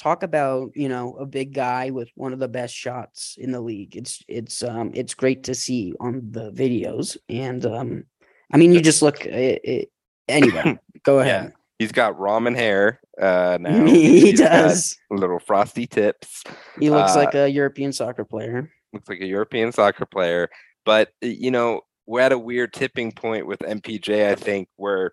Talk 0.01 0.23
about 0.23 0.71
you 0.73 0.89
know 0.89 1.13
a 1.19 1.27
big 1.27 1.53
guy 1.53 1.91
with 1.91 2.09
one 2.15 2.33
of 2.33 2.39
the 2.39 2.47
best 2.47 2.73
shots 2.73 3.35
in 3.37 3.51
the 3.51 3.61
league. 3.61 3.95
It's 3.95 4.23
it's 4.27 4.63
um 4.63 4.89
it's 4.95 5.13
great 5.13 5.43
to 5.43 5.53
see 5.53 5.93
on 5.99 6.23
the 6.31 6.51
videos. 6.51 7.17
And 7.29 7.63
um, 7.67 8.05
I 8.51 8.57
mean, 8.57 8.73
you 8.73 8.81
just 8.81 9.03
look. 9.03 9.23
It, 9.27 9.61
it, 9.63 9.91
anyway, 10.27 10.79
go 11.03 11.19
ahead. 11.19 11.53
He's 11.77 11.91
got 11.91 12.17
ramen 12.17 12.55
hair 12.55 12.99
uh, 13.21 13.59
now. 13.61 13.85
he 13.85 14.21
He's 14.21 14.39
does. 14.39 14.97
little 15.11 15.37
frosty 15.37 15.85
tips. 15.85 16.43
He 16.79 16.89
looks 16.89 17.15
uh, 17.15 17.19
like 17.19 17.35
a 17.35 17.47
European 17.47 17.93
soccer 17.93 18.25
player. 18.25 18.71
looks 18.93 19.07
like 19.07 19.21
a 19.21 19.27
European 19.27 19.71
soccer 19.71 20.07
player. 20.07 20.49
But 20.83 21.09
you 21.21 21.51
know, 21.51 21.81
we're 22.07 22.21
at 22.21 22.31
a 22.31 22.39
weird 22.39 22.73
tipping 22.73 23.11
point 23.11 23.45
with 23.45 23.59
MPJ. 23.59 24.31
I 24.31 24.33
think 24.33 24.67
where 24.77 25.11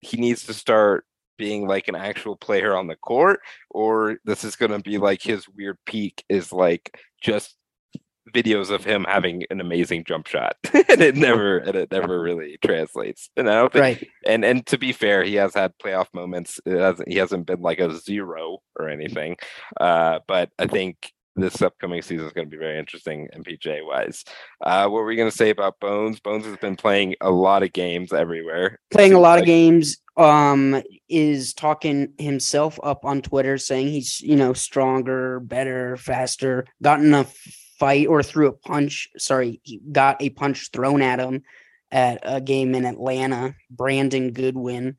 he 0.00 0.16
needs 0.16 0.46
to 0.46 0.54
start 0.54 1.04
being 1.40 1.66
like 1.66 1.88
an 1.88 1.96
actual 1.96 2.36
player 2.36 2.76
on 2.76 2.86
the 2.86 2.96
court, 2.96 3.40
or 3.70 4.18
this 4.24 4.44
is 4.44 4.54
going 4.56 4.70
to 4.72 4.78
be 4.78 4.98
like 4.98 5.22
his 5.22 5.48
weird 5.48 5.78
peak 5.86 6.22
is 6.28 6.52
like 6.52 6.96
just 7.22 7.56
videos 8.34 8.70
of 8.70 8.84
him 8.84 9.04
having 9.08 9.42
an 9.50 9.60
amazing 9.60 10.04
jump 10.04 10.26
shot, 10.26 10.54
and 10.74 11.00
it 11.00 11.16
never 11.16 11.58
and 11.58 11.74
it 11.74 11.90
never 11.90 12.20
really 12.20 12.58
translates. 12.62 13.30
And 13.36 13.48
I 13.50 13.54
don't 13.54 13.72
think 13.72 13.82
Right. 13.82 14.08
and 14.26 14.44
and 14.44 14.66
to 14.66 14.76
be 14.78 14.92
fair, 14.92 15.24
he 15.24 15.34
has 15.36 15.54
had 15.54 15.72
playoff 15.82 16.06
moments. 16.12 16.60
It 16.66 16.78
hasn't 16.78 17.08
he 17.08 17.16
hasn't 17.16 17.46
been 17.46 17.62
like 17.62 17.80
a 17.80 17.96
zero 17.98 18.58
or 18.78 18.88
anything. 18.90 19.36
Uh, 19.80 20.20
but 20.28 20.50
I 20.58 20.66
think 20.66 21.12
this 21.36 21.62
upcoming 21.62 22.02
season 22.02 22.26
is 22.26 22.32
going 22.32 22.46
to 22.48 22.50
be 22.50 22.58
very 22.58 22.78
interesting 22.78 23.28
MPJ 23.34 23.86
wise. 23.86 24.24
Uh, 24.60 24.82
what 24.88 25.00
were 25.00 25.04
we 25.06 25.16
going 25.16 25.30
to 25.30 25.36
say 25.36 25.50
about 25.50 25.78
Bones? 25.80 26.20
Bones 26.20 26.44
has 26.44 26.56
been 26.56 26.76
playing 26.76 27.14
a 27.20 27.30
lot 27.30 27.62
of 27.62 27.72
games 27.72 28.12
everywhere. 28.12 28.78
Playing 28.90 29.14
a 29.14 29.20
lot 29.20 29.38
of 29.38 29.46
games 29.46 29.98
um 30.16 30.82
is 31.08 31.54
talking 31.54 32.12
himself 32.18 32.80
up 32.82 33.04
on 33.04 33.22
twitter 33.22 33.56
saying 33.56 33.86
he's 33.86 34.20
you 34.20 34.34
know 34.34 34.52
stronger 34.52 35.38
better 35.40 35.96
faster 35.96 36.66
got 36.82 36.98
in 37.00 37.14
a 37.14 37.24
fight 37.78 38.08
or 38.08 38.20
threw 38.20 38.48
a 38.48 38.52
punch 38.52 39.08
sorry 39.16 39.60
he 39.62 39.80
got 39.92 40.20
a 40.20 40.28
punch 40.30 40.70
thrown 40.72 41.00
at 41.00 41.20
him 41.20 41.42
at 41.92 42.18
a 42.24 42.40
game 42.40 42.74
in 42.74 42.84
atlanta 42.84 43.54
brandon 43.70 44.32
goodwin 44.32 44.96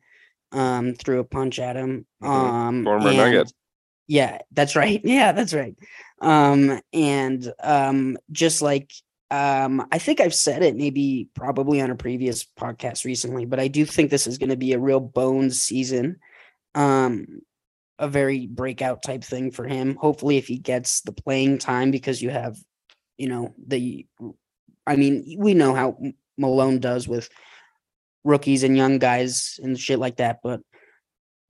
um 0.50 0.94
threw 0.94 1.20
a 1.20 1.24
punch 1.24 1.58
at 1.58 1.76
him 1.76 2.06
Mhm. 2.22 2.28
um 2.28 2.84
Former 2.84 3.12
Nugget. 3.12 3.52
Yeah 4.12 4.38
that's 4.52 4.76
right. 4.76 5.00
Yeah 5.04 5.32
that's 5.32 5.54
right. 5.54 5.76
Um 6.20 6.80
and 6.92 7.52
um 7.62 8.18
just 8.30 8.62
like 8.62 8.92
um 9.30 9.86
i 9.90 9.96
think 9.98 10.20
i've 10.20 10.34
said 10.34 10.62
it 10.62 10.76
maybe 10.76 11.30
probably 11.34 11.80
on 11.80 11.90
a 11.90 11.94
previous 11.94 12.44
podcast 12.44 13.06
recently 13.06 13.46
but 13.46 13.58
i 13.58 13.66
do 13.66 13.86
think 13.86 14.10
this 14.10 14.26
is 14.26 14.36
going 14.36 14.50
to 14.50 14.58
be 14.58 14.74
a 14.74 14.78
real 14.78 15.00
bones 15.00 15.62
season 15.62 16.18
um 16.74 17.40
a 17.98 18.08
very 18.08 18.46
breakout 18.46 19.02
type 19.02 19.22
thing 19.22 19.52
for 19.52 19.64
him. 19.64 19.94
Hopefully 19.94 20.36
if 20.36 20.48
he 20.48 20.58
gets 20.58 21.02
the 21.02 21.12
playing 21.12 21.58
time 21.58 21.92
because 21.92 22.20
you 22.20 22.30
have 22.30 22.58
you 23.16 23.28
know 23.28 23.54
the 23.66 24.06
i 24.86 24.96
mean 24.96 25.36
we 25.38 25.54
know 25.54 25.74
how 25.74 25.96
malone 26.36 26.80
does 26.80 27.06
with 27.06 27.28
rookies 28.24 28.64
and 28.64 28.76
young 28.76 28.98
guys 28.98 29.60
and 29.62 29.78
shit 29.78 29.98
like 29.98 30.16
that 30.16 30.40
but 30.42 30.60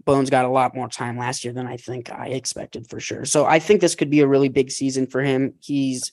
Bones 0.05 0.31
got 0.31 0.45
a 0.45 0.49
lot 0.49 0.75
more 0.75 0.89
time 0.89 1.17
last 1.19 1.45
year 1.45 1.53
than 1.53 1.67
I 1.67 1.77
think 1.77 2.11
I 2.13 2.29
expected 2.29 2.89
for 2.89 3.01
sure. 3.01 3.25
So 3.25 3.45
I 3.47 3.59
think 3.59 3.81
this 3.81 3.95
could 3.95 4.11
be 4.11 4.21
a 4.21 4.27
really 4.27 4.49
big 4.49 4.71
season 4.71 5.07
for 5.07 5.23
him. 5.23 5.55
He's 5.61 6.13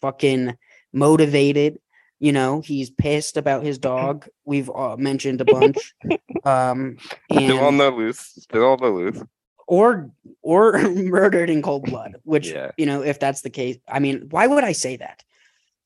fucking 0.00 0.56
motivated. 0.92 1.78
You 2.20 2.32
know, 2.32 2.60
he's 2.60 2.90
pissed 2.90 3.36
about 3.36 3.62
his 3.62 3.78
dog. 3.78 4.26
We've 4.44 4.68
uh, 4.70 4.96
mentioned 4.96 5.40
a 5.40 5.44
bunch. 5.44 5.94
um, 6.44 6.96
Still 7.30 7.60
on 7.60 7.76
the 7.76 7.90
loose. 7.90 8.32
Still 8.40 8.64
on 8.72 8.78
the 8.80 8.88
loose. 8.88 9.22
or 9.68 10.10
or 10.42 10.78
murdered 10.88 11.48
in 11.50 11.62
cold 11.62 11.84
blood. 11.84 12.16
Which 12.24 12.48
Yeah. 12.50 12.72
you 12.76 12.86
know, 12.86 13.02
if 13.02 13.20
that's 13.20 13.42
the 13.42 13.50
case, 13.50 13.78
I 13.88 14.00
mean, 14.00 14.26
why 14.30 14.46
would 14.48 14.64
I 14.64 14.72
say 14.72 14.96
that? 14.96 15.22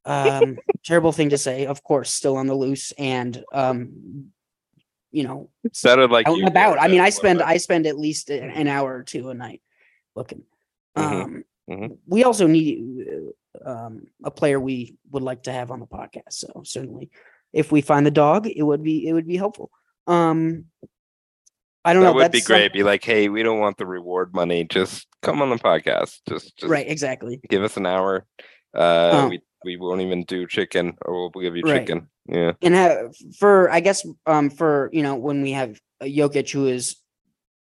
Um, 0.05 0.59
terrible 0.85 1.13
thing 1.13 1.31
to 1.31 1.39
say. 1.39 1.67
Of 1.67 1.83
course, 1.85 2.11
still 2.11 2.37
on 2.37 2.47
the 2.47 2.55
loose, 2.55 2.93
and 2.93 3.45
um, 3.53 4.33
you 5.13 5.23
know, 5.25 5.51
Sounded 5.73 6.11
like 6.11 6.27
out 6.27 6.39
and 6.39 6.49
about. 6.49 6.79
I 6.81 6.89
mean, 6.89 7.01
I 7.01 7.11
spend. 7.11 7.41
I 7.43 7.59
spend 7.59 7.87
at 7.87 7.99
least 7.99 8.31
an 8.31 8.67
hour 8.67 8.97
or 8.97 9.03
two 9.05 9.31
a 9.31 9.35
night 9.35 9.63
looking. 10.17 10.43
Mhm, 10.97 11.23
Um, 11.25 11.45
mhm. 11.71 11.99
We 12.07 12.25
also 12.25 12.47
need 12.47 13.07
uh, 13.65 13.71
um, 13.71 14.07
a 14.25 14.31
player 14.31 14.59
we 14.59 14.97
would 15.11 15.23
like 15.23 15.45
to 15.45 15.53
have 15.53 15.71
on 15.71 15.81
the 15.81 15.87
podcast. 15.87 16.33
So 16.33 16.63
certainly, 16.65 17.11
if 17.53 17.71
we 17.71 17.81
find 17.83 18.05
the 18.07 18.11
dog, 18.11 18.47
it 18.47 18.63
would 18.63 18.83
be 18.83 19.07
it 19.07 19.13
would 19.13 19.27
be 19.27 19.37
helpful. 19.37 19.71
Um, 20.07 20.67
I 21.85 21.93
don't 21.93 22.03
that 22.03 22.13
know. 22.13 22.19
That 22.19 22.25
would 22.27 22.33
be 22.33 22.39
that's 22.39 22.47
some- 22.47 22.57
great. 22.57 22.73
Be 22.73 22.83
like, 22.83 23.05
hey, 23.05 23.29
we 23.29 23.43
don't 23.43 23.59
want 23.61 23.77
the 23.77 23.87
reward 23.87 24.35
money. 24.35 24.65
Just 24.65 25.07
come 25.23 25.43
on 25.43 25.51
the 25.51 25.57
podcast. 25.57 26.21
Just, 26.29 26.57
just 26.57 26.71
right? 26.71 26.89
Exactly. 26.89 27.41
give 27.49 27.63
us 27.63 27.77
an 27.77 27.87
hour. 27.87 28.25
Uh, 28.75 29.11
Um, 29.25 29.31
we 29.31 29.41
we 29.65 29.77
won't 29.77 30.01
even 30.01 30.25
do 30.25 30.47
chicken, 30.47 30.97
or 31.05 31.31
we'll 31.31 31.43
give 31.43 31.57
you 31.57 31.63
Right. 31.65 31.81
chicken. 31.87 32.09
Yeah, 32.27 32.53
and 32.63 32.75
have 32.75 33.15
for 33.39 33.71
I 33.71 33.81
guess 33.81 34.07
um 34.27 34.51
for 34.51 34.91
you 34.93 35.03
know 35.03 35.17
when 35.17 35.43
we 35.43 35.53
have 35.53 35.81
a 36.01 36.07
Jokic 36.07 36.51
who 36.51 36.67
is 36.67 36.97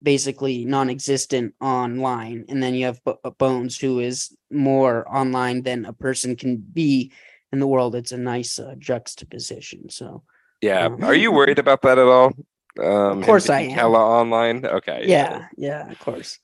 basically 0.03 0.65
non-existent 0.65 1.55
online, 1.61 2.45
and 2.49 2.63
then 2.63 2.75
you 2.75 2.85
have 2.87 3.03
Bo- 3.05 3.21
Bones 3.39 3.79
who 3.79 4.01
is 4.01 4.37
more 4.51 5.09
online 5.09 5.63
than 5.63 5.85
a 5.87 5.93
person 5.93 6.37
can 6.37 6.57
be 6.57 7.11
in 7.53 7.59
the 7.59 7.67
world. 7.67 7.95
It's 7.95 8.13
a 8.13 8.19
nice 8.19 8.59
uh, 8.59 8.75
juxtaposition. 8.79 9.89
So 9.91 10.23
yeah. 10.61 10.87
Um, 10.87 11.03
Are 11.05 11.15
you 11.15 11.33
worried 11.33 11.59
about 11.59 11.83
that 11.83 11.99
at 11.99 12.07
all? 12.07 12.33
Um, 12.81 13.19
him 13.19 13.25
course 13.25 13.51
I 13.51 13.61
am. 13.61 13.71
Hella 13.71 13.99
online. 13.99 14.65
Okay. 14.65 15.05
yeah, 15.07 15.47
yeah, 15.57 15.91
of 15.91 15.99
course. 15.99 16.39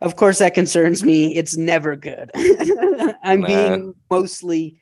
Of 0.00 0.16
course, 0.16 0.38
that 0.38 0.54
concerns 0.54 1.04
me. 1.04 1.36
It's 1.36 1.56
never 1.56 1.94
good. 1.94 2.30
I'm 3.22 3.40
Nah. 3.40 3.46
being 3.46 3.94
mostly 4.10 4.80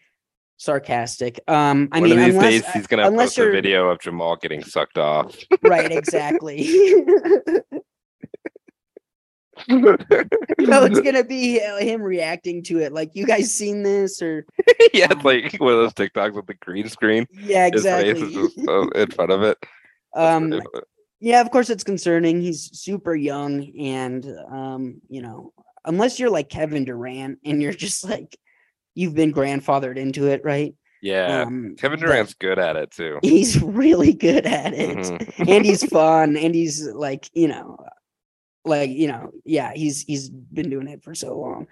sarcastic. 0.61 1.41
Um, 1.49 1.89
I 1.91 2.01
One 2.01 2.11
mean, 2.11 2.19
of 2.19 2.25
these 2.27 2.35
unless, 2.35 2.51
days 2.53 2.73
he's 2.75 2.87
gonna 2.87 3.07
unless 3.07 3.29
post 3.31 3.39
you're- 3.39 3.53
video 3.53 3.89
of 3.89 3.99
Jamal 3.99 4.37
getting 4.37 4.63
sucked 4.63 4.99
off. 4.99 5.35
right, 5.63 5.91
exactly. 5.91 6.63
no, 9.69 9.97
it's 10.59 11.01
gonna 11.05 11.25
be 11.25 11.59
him 11.59 12.03
reacting 12.03 12.63
to 12.65 12.79
it. 12.79 12.93
Like, 12.93 13.11
you 13.15 13.27
guys 13.27 13.53
seen 13.55 13.83
this 13.83 14.21
or 14.23 14.45
yeah, 14.93 15.09
it's 15.11 15.25
like 15.25 15.55
one 15.57 15.73
of 15.73 15.79
those 15.79 15.95
TikToks 15.95 16.35
with 16.35 16.47
the 16.47 16.55
green 16.55 16.89
screen. 16.89 17.27
yeah, 17.33 17.69
His 17.73 17.85
face 17.85 18.19
is 18.19 18.23
exactly. 18.23 18.49
just 18.57 18.69
uh, 18.69 18.89
in 18.91 19.11
front 19.11 19.33
of 19.33 19.43
it. 19.43 19.59
Um, 20.15 20.61
yeah, 21.21 21.41
of 21.41 21.51
course 21.51 21.71
it's 21.71 21.85
concerning. 21.85 22.41
He's 22.43 22.71
super 22.79 23.15
young, 23.15 23.71
and 23.81 24.27
um, 24.51 25.01
you 25.09 25.23
know, 25.23 25.53
unless 25.87 26.19
you're 26.19 26.31
like 26.31 26.49
Kevin 26.51 26.85
Durant 26.85 27.39
and 27.45 27.63
you're 27.63 27.73
just 27.73 28.05
like 28.05 28.37
you've 29.01 29.15
been 29.15 29.33
grandfathered 29.33 29.97
into 29.97 30.27
it, 30.27 30.43
right? 30.45 30.75
yeah, 31.03 31.43
Um, 31.43 31.77
Kevin 31.79 31.99
Durant's 31.99 32.35
good 32.35 32.59
at 32.59 32.77
it 32.77 32.91
too. 32.91 33.19
He's 33.23 33.61
really 33.63 34.13
good 34.13 34.45
at 34.45 34.75
it. 34.75 34.99
Mhm. 34.99 35.49
and 35.49 35.65
he's 35.65 35.83
fun 35.89 36.37
and 36.37 36.55
he's 36.55 36.87
like 36.87 37.31
you 37.33 37.49
know 37.49 37.79
like 38.67 38.91
you 38.91 39.09
know 39.09 39.31
yeah 39.47 39.73
he's 39.75 40.03
he's 40.03 40.29
been 40.29 40.69
doing 40.69 40.87
it 40.89 41.03
for 41.03 41.15
so 41.15 41.39
long 41.39 41.67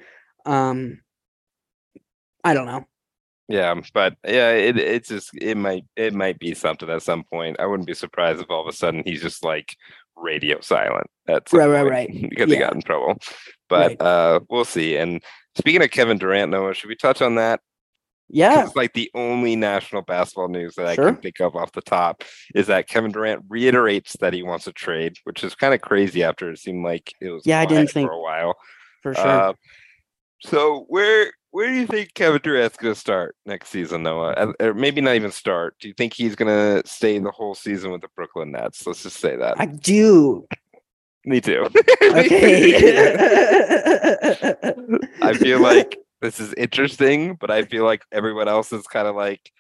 um 0.46 1.02
i 2.42 2.54
don't 2.54 2.64
know 2.64 2.86
Yeah, 3.48 3.74
but 3.92 4.16
yeah, 4.26 4.52
it 4.52 4.78
it's 4.78 5.08
just 5.08 5.30
it 5.34 5.56
might 5.56 5.84
it 5.96 6.14
might 6.14 6.38
be 6.38 6.54
something 6.54 6.88
at 6.90 7.02
some 7.02 7.24
point. 7.24 7.56
I 7.60 7.66
wouldn't 7.66 7.86
be 7.86 7.94
surprised 7.94 8.40
if 8.40 8.50
all 8.50 8.62
of 8.62 8.66
a 8.68 8.76
sudden 8.76 9.02
he's 9.04 9.20
just 9.22 9.44
like 9.44 9.76
radio 10.16 10.60
silent 10.60 11.06
at 11.26 11.48
some 11.48 11.60
Right, 11.60 11.68
right, 11.68 11.82
point 11.82 11.92
right. 11.92 12.30
because 12.30 12.50
he 12.50 12.56
got 12.58 12.74
in 12.74 12.80
trouble. 12.82 13.16
But 13.68 13.88
Right. 13.88 14.02
uh 14.02 14.40
we'll 14.50 14.64
see. 14.64 14.96
And 14.96 15.22
speaking 15.56 15.82
of 15.82 15.90
Kevin 15.90 16.18
Durant, 16.18 16.50
Noah, 16.50 16.74
should 16.74 16.88
we 16.88 16.96
touch 16.96 17.20
on 17.22 17.34
that? 17.36 17.60
yeah 18.30 18.62
It's 18.64 18.76
like 18.76 18.92
the 18.92 19.10
only 19.14 19.56
national 19.56 20.02
basketball 20.02 20.48
news 20.48 20.74
that 20.74 20.86
I 20.86 20.96
can 20.96 21.16
think 21.16 21.40
of 21.40 21.56
off 21.56 21.72
the 21.72 21.80
top 21.80 22.22
is 22.54 22.66
that 22.66 22.86
Kevin 22.88 23.10
Durant 23.10 23.42
reiterates 23.48 24.16
that 24.20 24.34
he 24.34 24.42
wants 24.42 24.66
to 24.66 24.72
trade, 24.72 25.14
which 25.24 25.42
is 25.42 25.54
kind 25.54 25.72
of 25.72 25.80
crazy 25.80 26.22
after 26.22 26.50
it 26.50 26.58
seemed 26.58 26.84
like 26.84 27.12
it 27.22 27.30
was 27.30 27.42
Yeah, 27.46 27.60
I 27.60 27.64
didn't 27.66 27.90
think- 27.90 28.08
for 28.08 28.14
a 28.14 28.20
while. 28.20 28.54
for 29.02 29.14
sure 29.14 29.26
Uh, 29.26 29.52
so 30.42 30.84
where 30.88 31.32
where 31.50 31.68
do 31.68 31.74
you 31.74 31.86
think 31.86 32.12
Kevin 32.12 32.40
Durant's 32.42 32.76
going 32.76 32.92
to 32.92 33.00
start 33.00 33.34
next 33.46 33.70
season, 33.70 34.02
Noah? 34.02 34.32
Uh, 34.32 34.52
Or 34.60 34.74
maybe 34.74 35.00
not 35.00 35.14
even 35.14 35.32
start. 35.32 35.74
Do 35.80 35.88
you 35.88 35.94
think 35.94 36.12
he's 36.12 36.36
going 36.36 36.50
to 36.54 36.86
stay 36.86 37.18
the 37.18 37.30
whole 37.30 37.54
season 37.54 37.90
with 37.90 38.02
the 38.02 38.08
Brooklyn 38.14 38.52
Nets? 38.52 38.86
Let's 38.86 39.02
just 39.02 39.16
say 39.16 39.34
that. 39.36 39.58
i 39.58 39.64
do 39.64 40.46
Me 41.24 41.40
too. 41.40 41.68
okay 42.02 43.14
I 45.22 45.32
feel 45.34 45.60
like 45.62 45.98
this 46.20 46.40
is 46.40 46.52
interesting, 46.54 47.34
but 47.34 47.50
I 47.50 47.62
feel 47.64 47.84
like 47.84 48.02
everyone 48.12 48.48
else 48.48 48.72
is 48.72 48.86
kind 48.86 49.06
of 49.06 49.14
like, 49.14 49.50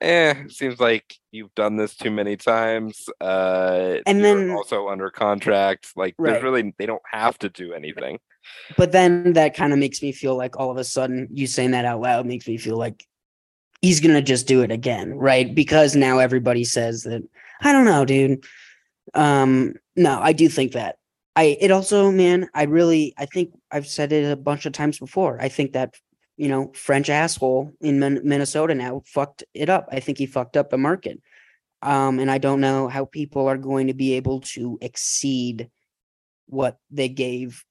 eh, 0.00 0.34
seems 0.48 0.80
like 0.80 1.14
you've 1.30 1.54
done 1.54 1.76
this 1.76 1.94
too 1.96 2.10
many 2.10 2.36
times. 2.36 3.08
Uh, 3.20 3.98
And 4.06 4.24
then- 4.24 4.50
also 4.50 4.88
under 4.88 5.10
contract. 5.10 5.92
Like, 5.96 6.14
Right. 6.18 6.32
there's 6.32 6.42
really 6.42 6.74
they 6.78 6.86
don't 6.86 7.02
have 7.10 7.38
to 7.40 7.48
do 7.48 7.72
anything. 7.72 8.18
But 8.76 8.92
then 8.92 9.34
that 9.34 9.54
kind 9.54 9.72
of 9.72 9.78
makes 9.78 10.00
me 10.02 10.12
feel 10.12 10.36
like 10.36 10.56
all 10.58 10.70
of 10.70 10.76
a 10.78 10.84
sudden 10.84 11.28
you 11.32 11.46
saying 11.46 11.72
that 11.72 11.84
out 11.84 12.00
loud 12.00 12.26
makes 12.26 12.48
me 12.48 12.56
feel 12.56 12.76
like 12.78 13.04
he's 13.82 14.00
gonna 14.00 14.22
just 14.22 14.46
do 14.46 14.62
it 14.62 14.70
again, 14.72 15.14
right? 15.14 15.54
Because 15.54 15.94
now 15.94 16.18
everybody 16.18 16.64
says 16.64 17.02
that 17.02 17.22
I 17.60 17.72
don't 17.72 17.84
know, 17.84 18.04
dude. 18.04 18.44
Um, 19.14 19.74
no, 19.96 20.18
I 20.20 20.32
do 20.32 20.48
think 20.48 20.72
that. 20.72 20.96
I 21.36 21.56
it 21.60 21.70
also, 21.70 22.10
man, 22.10 22.48
I 22.54 22.64
really 22.64 23.14
I 23.16 23.26
think 23.26 23.52
I've 23.70 23.86
said 23.86 24.12
it 24.12 24.30
a 24.30 24.36
bunch 24.36 24.66
of 24.66 24.72
times 24.72 24.98
before. 24.98 25.40
I 25.40 25.48
think 25.48 25.72
that 25.72 25.94
you 26.38 26.48
know, 26.48 26.70
French 26.72 27.10
asshole 27.10 27.72
in 27.80 27.98
Min- 27.98 28.20
Minnesota 28.22 28.74
now 28.74 29.02
fucked 29.04 29.42
it 29.54 29.68
up. 29.68 29.88
I 29.90 29.98
think 30.00 30.18
he 30.18 30.26
fucked 30.26 30.56
up 30.56 30.70
the 30.70 30.78
market. 30.78 31.20
Um, 31.82 32.20
and 32.20 32.30
I 32.30 32.38
don't 32.38 32.60
know 32.60 32.88
how 32.88 33.04
people 33.04 33.48
are 33.48 33.58
going 33.58 33.88
to 33.88 33.94
be 33.94 34.14
able 34.14 34.40
to 34.40 34.78
exceed 34.80 35.68
what 36.46 36.78
they 36.90 37.08
gave 37.08 37.64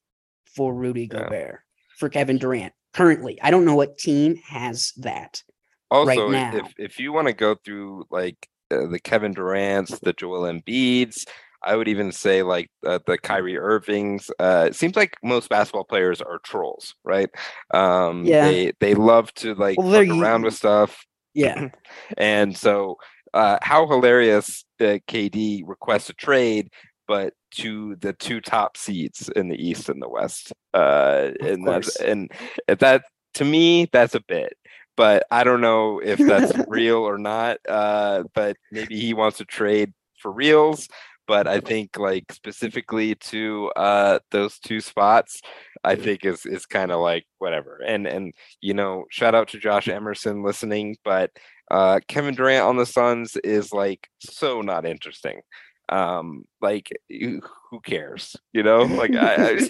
for 0.53 0.73
Rudy 0.73 1.09
Yeah. 1.11 1.23
Gobert 1.23 1.59
for 1.97 2.09
Kevin 2.09 2.37
Durant 2.37 2.73
currently. 2.93 3.41
I 3.41 3.51
don't 3.51 3.65
know 3.65 3.75
what 3.75 3.97
team 3.97 4.35
has 4.45 4.91
that. 4.97 5.41
Also, 5.89 6.29
now. 6.29 6.53
if 6.53 6.73
if 6.77 6.99
you 6.99 7.13
want 7.13 7.27
to 7.27 7.33
go 7.33 7.55
through 7.55 8.05
like 8.09 8.49
uh, 8.69 8.87
the 8.87 8.99
Kevin 8.99 9.31
Durant's, 9.33 9.99
the 9.99 10.11
Joel 10.11 10.41
Embiid's, 10.41 11.25
I 11.63 11.75
would 11.75 11.87
even 11.87 12.11
say 12.11 12.43
like 12.43 12.69
uh, 12.85 12.99
the 13.05 13.17
Kyrie 13.17 13.57
Irvings. 13.57 14.29
Uh, 14.39 14.65
it 14.67 14.75
seems 14.75 14.95
like 14.95 15.17
most 15.23 15.49
basketball 15.49 15.83
players 15.83 16.21
are 16.21 16.39
trolls, 16.39 16.95
right? 17.03 17.29
Um, 17.73 18.25
Yeah. 18.25 18.45
They 18.47 18.71
they 18.79 18.93
love 18.93 19.33
to 19.35 19.55
like 19.55 19.77
Well, 19.77 19.91
fuck 19.91 20.17
around 20.17 20.43
with 20.43 20.55
stuff, 20.55 21.05
Yeah. 21.33 21.69
and 22.17 22.55
so 22.55 22.97
uh, 23.33 23.57
how 23.61 23.87
hilarious 23.87 24.63
uh, 24.79 24.99
KD 25.07 25.63
requests 25.65 26.09
a 26.09 26.13
trade, 26.13 26.69
but 27.07 27.33
to 27.51 27.95
the 27.97 28.13
two 28.13 28.41
top 28.41 28.77
seeds 28.77 29.29
in 29.35 29.49
the 29.49 29.55
East 29.55 29.89
and 29.89 30.01
the 30.01 30.09
West, 30.09 30.53
uh, 30.73 31.31
and 31.41 31.67
that's 31.67 31.99
and 32.01 32.31
that 32.67 33.03
to 33.35 33.45
me 33.45 33.87
that's 33.91 34.15
a 34.15 34.21
bit. 34.21 34.53
But 34.95 35.25
I 35.29 35.43
don't 35.43 35.61
know 35.61 35.99
if 35.99 36.17
that's 36.17 36.53
real 36.67 36.97
or 36.97 37.19
not. 37.19 37.57
Uh, 37.69 38.23
but 38.33 38.57
maybe 38.71 38.99
he 38.99 39.13
wants 39.13 39.37
to 39.37 39.45
trade 39.45 39.93
for 40.19 40.31
reals. 40.31 40.87
But 41.27 41.47
I 41.47 41.59
think 41.59 41.97
like 41.97 42.31
specifically 42.31 43.15
to 43.15 43.71
uh, 43.75 44.19
those 44.31 44.59
two 44.59 44.79
spots, 44.79 45.41
I 45.83 45.95
think 45.95 46.25
is 46.25 46.45
is 46.45 46.65
kind 46.65 46.91
of 46.91 47.01
like 47.01 47.25
whatever. 47.39 47.81
And 47.85 48.07
and 48.07 48.33
you 48.61 48.73
know, 48.73 49.05
shout 49.09 49.35
out 49.35 49.49
to 49.49 49.59
Josh 49.59 49.87
Emerson 49.87 50.43
listening, 50.43 50.95
but 51.03 51.31
uh, 51.69 51.99
Kevin 52.07 52.35
Durant 52.35 52.65
on 52.65 52.77
the 52.77 52.85
Suns 52.85 53.35
is 53.37 53.73
like 53.73 54.07
so 54.19 54.61
not 54.61 54.85
interesting. 54.85 55.41
Um, 55.89 56.43
like 56.61 56.91
who 57.09 57.79
cares? 57.83 58.35
You 58.53 58.63
know, 58.63 58.83
like 58.83 59.15
I, 59.15 59.35
I 59.35 59.49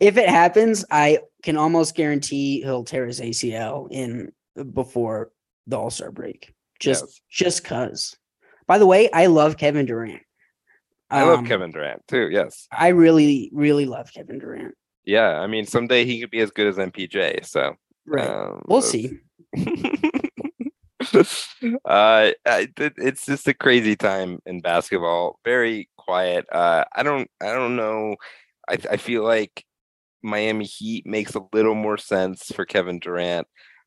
if 0.00 0.16
it 0.16 0.28
happens, 0.28 0.84
I 0.90 1.20
can 1.42 1.56
almost 1.56 1.94
guarantee 1.94 2.62
he'll 2.62 2.84
tear 2.84 3.06
his 3.06 3.20
ACL 3.20 3.88
in 3.90 4.32
before 4.72 5.30
the 5.66 5.78
All 5.78 5.90
Star 5.90 6.10
break. 6.10 6.52
Just 6.78 7.04
Yes. 7.04 7.20
just 7.30 7.64
cause. 7.64 8.16
By 8.66 8.78
the 8.78 8.86
way, 8.86 9.10
I 9.12 9.26
love 9.26 9.56
Kevin 9.56 9.86
Durant. 9.86 10.22
I 11.10 11.22
love 11.24 11.40
Um, 11.40 11.46
Kevin 11.46 11.70
Durant 11.70 12.02
too. 12.08 12.28
Yes, 12.30 12.66
I 12.72 12.88
really, 12.88 13.50
really 13.52 13.86
love 13.86 14.10
Kevin 14.12 14.38
Durant. 14.40 14.74
yeah. 15.04 15.38
I 15.40 15.46
mean, 15.46 15.66
someday 15.66 16.04
he 16.04 16.20
could 16.20 16.30
be 16.30 16.40
as 16.40 16.50
good 16.50 16.66
as 16.66 16.76
MPJ. 16.78 17.46
So 17.46 17.74
Right. 18.06 18.26
um, 18.28 18.62
we'll 18.66 18.80
that's- 18.80 18.90
see. 18.90 19.18
uh, 21.84 22.30
it's 22.44 23.26
just 23.26 23.48
a 23.48 23.54
crazy 23.54 23.96
time 23.96 24.40
in 24.46 24.60
basketball. 24.60 25.38
Very 25.44 25.88
quiet. 25.96 26.46
Uh, 26.50 26.84
I 26.94 27.02
don't, 27.02 27.30
I 27.40 27.52
don't 27.54 27.76
know. 27.76 28.16
I, 28.68 28.78
I 28.90 28.96
feel 28.96 29.22
like 29.22 29.64
Miami 30.22 30.64
Heat 30.64 31.06
makes 31.06 31.34
a 31.34 31.42
little 31.52 31.74
more 31.74 31.98
sense 31.98 32.46
for 32.54 32.64
Kevin 32.64 32.98
Durant. 32.98 33.46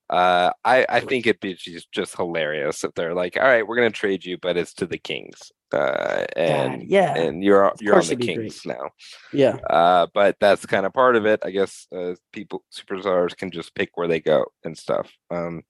Uh, 0.10 0.52
I, 0.66 0.86
I 0.90 1.00
think 1.02 1.28
it'd 1.28 1.40
be 1.40 1.54
just, 1.54 1.92
just 1.92 2.16
hilarious 2.16 2.84
if 2.84 2.94
they're 2.96 3.14
like, 3.14 3.38
all 3.38 3.44
right, 3.44 3.66
we're 3.66 3.76
gonna 3.76 3.92
trade 3.92 4.26
you, 4.26 4.38
but 4.38 4.58
it's 4.58 4.74
to 4.76 4.86
the 4.86 4.98
Kings. 4.98 5.52
Uh, 5.72 6.26
and 6.36 6.84
yeah. 6.84 7.16
and 7.16 7.44
you're 7.44 7.72
you're 7.80 7.96
on 7.96 8.08
the 8.08 8.16
Kings 8.16 8.66
now. 8.66 8.90
Yeah. 9.32 9.58
Uh, 9.70 10.08
but 10.14 10.36
that's 10.40 10.66
kind 10.66 10.86
of 10.88 10.94
part 10.94 11.16
of 11.16 11.28
it. 11.28 11.42
I 11.44 11.52
guess 11.52 11.86
uh, 11.96 12.16
people 12.34 12.64
superstars 12.74 13.38
can 13.38 13.52
just 13.52 13.76
pick 13.76 13.92
where 13.94 14.08
they 14.08 14.20
go 14.20 14.46
and 14.64 14.76
stuff. 14.76 15.12
Um, 15.30 15.64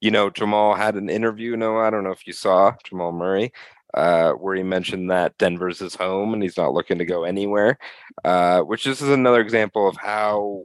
you 0.00 0.10
know, 0.10 0.30
Jamal 0.30 0.74
had 0.74 0.94
an 0.94 1.10
interview. 1.10 1.56
No, 1.56 1.76
I 1.76 1.90
don't 1.90 2.04
know 2.04 2.12
if 2.12 2.26
you 2.26 2.32
saw 2.32 2.72
Jamal 2.84 3.12
Murray, 3.12 3.52
uh, 3.92 4.32
where 4.32 4.56
he 4.56 4.62
mentioned 4.62 5.10
that 5.10 5.36
Denver's 5.36 5.80
his 5.80 5.94
home 5.94 6.32
and 6.32 6.42
he's 6.42 6.56
not 6.56 6.72
looking 6.72 6.96
to 6.98 7.04
go 7.04 7.24
anywhere. 7.24 7.78
Uh, 8.24 8.60
which 8.60 8.84
this 8.84 9.02
is 9.02 9.10
another 9.10 9.42
example 9.42 9.86
of 9.86 9.96
how 9.98 10.62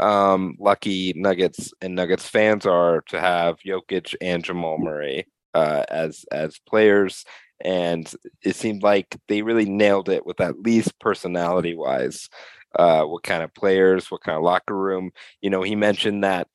um, 0.00 0.56
lucky 0.58 1.12
Nuggets 1.16 1.72
and 1.80 1.94
Nuggets 1.94 2.28
fans 2.28 2.66
are 2.66 3.02
to 3.08 3.20
have 3.20 3.58
Jokic 3.60 4.14
and 4.20 4.44
Jamal 4.44 4.78
Murray 4.78 5.26
uh, 5.54 5.84
as 5.88 6.24
as 6.32 6.58
players. 6.68 7.24
And 7.60 8.12
it 8.42 8.56
seemed 8.56 8.82
like 8.82 9.16
they 9.28 9.42
really 9.42 9.68
nailed 9.68 10.08
it 10.08 10.26
with 10.26 10.40
at 10.40 10.60
least 10.60 10.98
personality 10.98 11.74
wise 11.74 12.28
uh 12.76 13.04
what 13.04 13.22
kind 13.22 13.44
of 13.44 13.54
players 13.54 14.10
what 14.10 14.22
kind 14.22 14.36
of 14.36 14.42
locker 14.42 14.76
room. 14.76 15.10
You 15.40 15.50
know 15.50 15.62
he 15.62 15.76
mentioned 15.76 16.24
that 16.24 16.48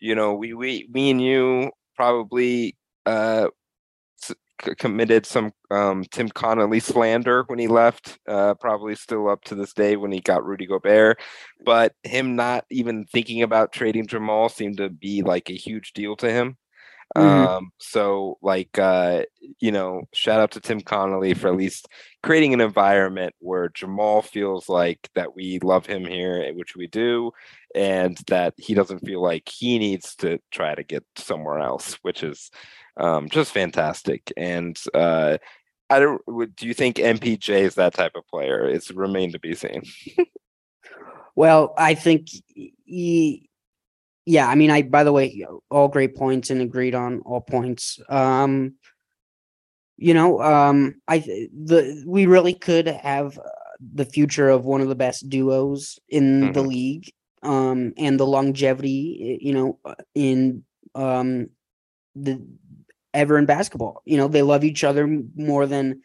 you 0.00 0.14
know 0.14 0.34
we 0.34 0.54
we 0.54 0.88
me 0.90 1.10
and 1.10 1.20
you 1.20 1.70
probably 1.96 2.76
uh 3.04 3.48
committed 4.58 5.26
some 5.26 5.52
um 5.70 6.04
Tim 6.10 6.28
Connolly 6.28 6.80
slander 6.80 7.44
when 7.46 7.58
he 7.58 7.68
left 7.68 8.18
uh 8.28 8.54
probably 8.54 8.94
still 8.94 9.28
up 9.28 9.42
to 9.44 9.54
this 9.54 9.72
day 9.72 9.96
when 9.96 10.12
he 10.12 10.20
got 10.20 10.44
Rudy 10.44 10.66
Gobert 10.66 11.20
but 11.64 11.92
him 12.02 12.36
not 12.36 12.64
even 12.70 13.04
thinking 13.06 13.42
about 13.42 13.72
trading 13.72 14.06
Jamal 14.06 14.48
seemed 14.48 14.78
to 14.78 14.88
be 14.88 15.22
like 15.22 15.50
a 15.50 15.54
huge 15.54 15.92
deal 15.92 16.16
to 16.16 16.30
him 16.30 16.56
Mhm. 17.16 17.22
um 17.56 17.70
so 17.78 18.36
like 18.42 18.78
uh 18.78 19.22
you 19.60 19.70
know 19.70 20.02
shout 20.12 20.40
out 20.40 20.50
to 20.52 20.60
Tim 20.60 20.80
Connolly 20.80 21.34
for 21.34 21.48
at 21.48 21.56
least 21.56 21.88
creating 22.22 22.52
an 22.52 22.60
environment 22.60 23.34
where 23.38 23.68
Jamal 23.70 24.22
feels 24.22 24.68
like 24.68 25.08
that 25.14 25.34
we 25.34 25.58
love 25.62 25.86
him 25.86 26.04
here 26.04 26.42
eh, 26.46 26.50
which 26.52 26.74
we 26.76 26.86
do 26.88 27.32
and 27.74 28.18
that 28.26 28.54
he 28.58 28.74
doesn't 28.74 29.06
feel 29.06 29.22
like 29.22 29.48
he 29.48 29.78
needs 29.78 30.14
to 30.16 30.38
try 30.50 30.74
to 30.74 30.82
get 30.82 31.04
somewhere 31.16 31.58
else 31.60 31.94
which 32.02 32.22
is 32.22 32.50
um 32.98 33.28
just 33.28 33.52
fantastic. 33.52 34.32
And 34.36 34.78
uh 34.94 35.38
I 35.88 36.00
don't 36.00 36.20
do 36.56 36.66
you 36.66 36.74
think 36.74 36.96
MPJ 36.96 37.60
is 37.60 37.76
that 37.76 37.94
type 37.94 38.12
of 38.16 38.26
player? 38.26 38.66
It's 38.68 38.90
remained 38.90 39.32
to 39.34 39.38
be 39.38 39.54
seen. 39.54 39.82
Well, 41.36 41.74
I 41.76 41.94
think 41.94 42.28
he, 42.86 43.50
yeah, 44.26 44.48
I 44.48 44.56
mean, 44.56 44.70
I, 44.70 44.82
by 44.82 45.04
the 45.04 45.12
way, 45.12 45.46
all 45.70 45.88
great 45.88 46.16
points 46.16 46.50
and 46.50 46.60
agreed 46.60 46.94
on 46.94 47.20
all 47.20 47.40
points. 47.40 48.00
Um, 48.08 48.74
you 49.96 50.12
know, 50.12 50.42
um, 50.42 50.96
I, 51.08 51.20
the, 51.20 52.04
we 52.06 52.26
really 52.26 52.52
could 52.52 52.86
have 52.86 53.38
uh, 53.38 53.42
the 53.94 54.04
future 54.04 54.48
of 54.48 54.64
one 54.64 54.80
of 54.80 54.88
the 54.88 54.94
best 54.94 55.28
duos 55.30 55.98
in 56.08 56.52
the 56.52 56.60
Mhm. 56.62 56.66
league. 56.66 57.12
Um, 57.42 57.92
and 57.96 58.18
the 58.18 58.26
longevity, 58.26 59.38
you 59.40 59.52
know, 59.54 59.78
uh, 59.84 59.94
in, 60.14 60.64
um, 60.96 61.48
the 62.16 62.42
ever 63.14 63.38
in 63.38 63.46
basketball, 63.46 64.02
you 64.04 64.16
know, 64.16 64.26
they 64.26 64.42
love 64.42 64.64
each 64.64 64.82
other 64.82 65.06
more 65.36 65.66
than, 65.66 66.02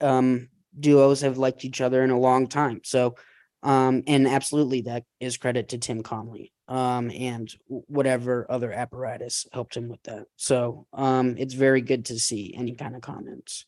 um, 0.00 0.48
duos 0.78 1.22
have 1.22 1.38
liked 1.38 1.64
each 1.64 1.80
other 1.80 2.04
in 2.04 2.10
a 2.10 2.18
long 2.18 2.46
time. 2.46 2.80
So, 2.84 3.16
um, 3.62 4.02
and 4.06 4.26
absolutely 4.26 4.82
that 4.82 5.04
is 5.20 5.36
credit 5.36 5.68
to 5.70 5.78
Tim 5.78 6.02
Connolly, 6.02 6.52
um, 6.68 7.10
and 7.10 7.52
whatever 7.66 8.46
other 8.50 8.72
apparatus 8.72 9.46
helped 9.52 9.76
him 9.76 9.88
with 9.88 10.02
that. 10.04 10.26
So, 10.36 10.86
um, 10.92 11.36
it's 11.38 11.54
very 11.54 11.80
good 11.80 12.06
to 12.06 12.18
see 12.18 12.54
any 12.56 12.74
kind 12.74 12.94
of 12.96 13.02
comments, 13.02 13.66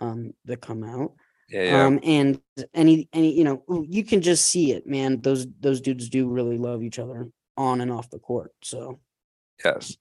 um, 0.00 0.32
that 0.44 0.60
come 0.60 0.84
out. 0.84 1.12
yeah 1.48 1.84
Um, 1.86 2.00
and 2.02 2.40
any, 2.74 3.08
any, 3.12 3.36
you 3.36 3.44
know, 3.44 3.62
you 3.88 4.04
can 4.04 4.20
just 4.20 4.46
see 4.46 4.72
it, 4.72 4.86
man. 4.86 5.20
Those, 5.20 5.46
those 5.60 5.80
dudes 5.80 6.08
do 6.08 6.28
really 6.28 6.58
love 6.58 6.82
each 6.82 6.98
other 6.98 7.28
on 7.56 7.80
and 7.80 7.90
off 7.90 8.10
the 8.10 8.18
court. 8.18 8.52
So, 8.62 9.00
Yes. 9.64 9.96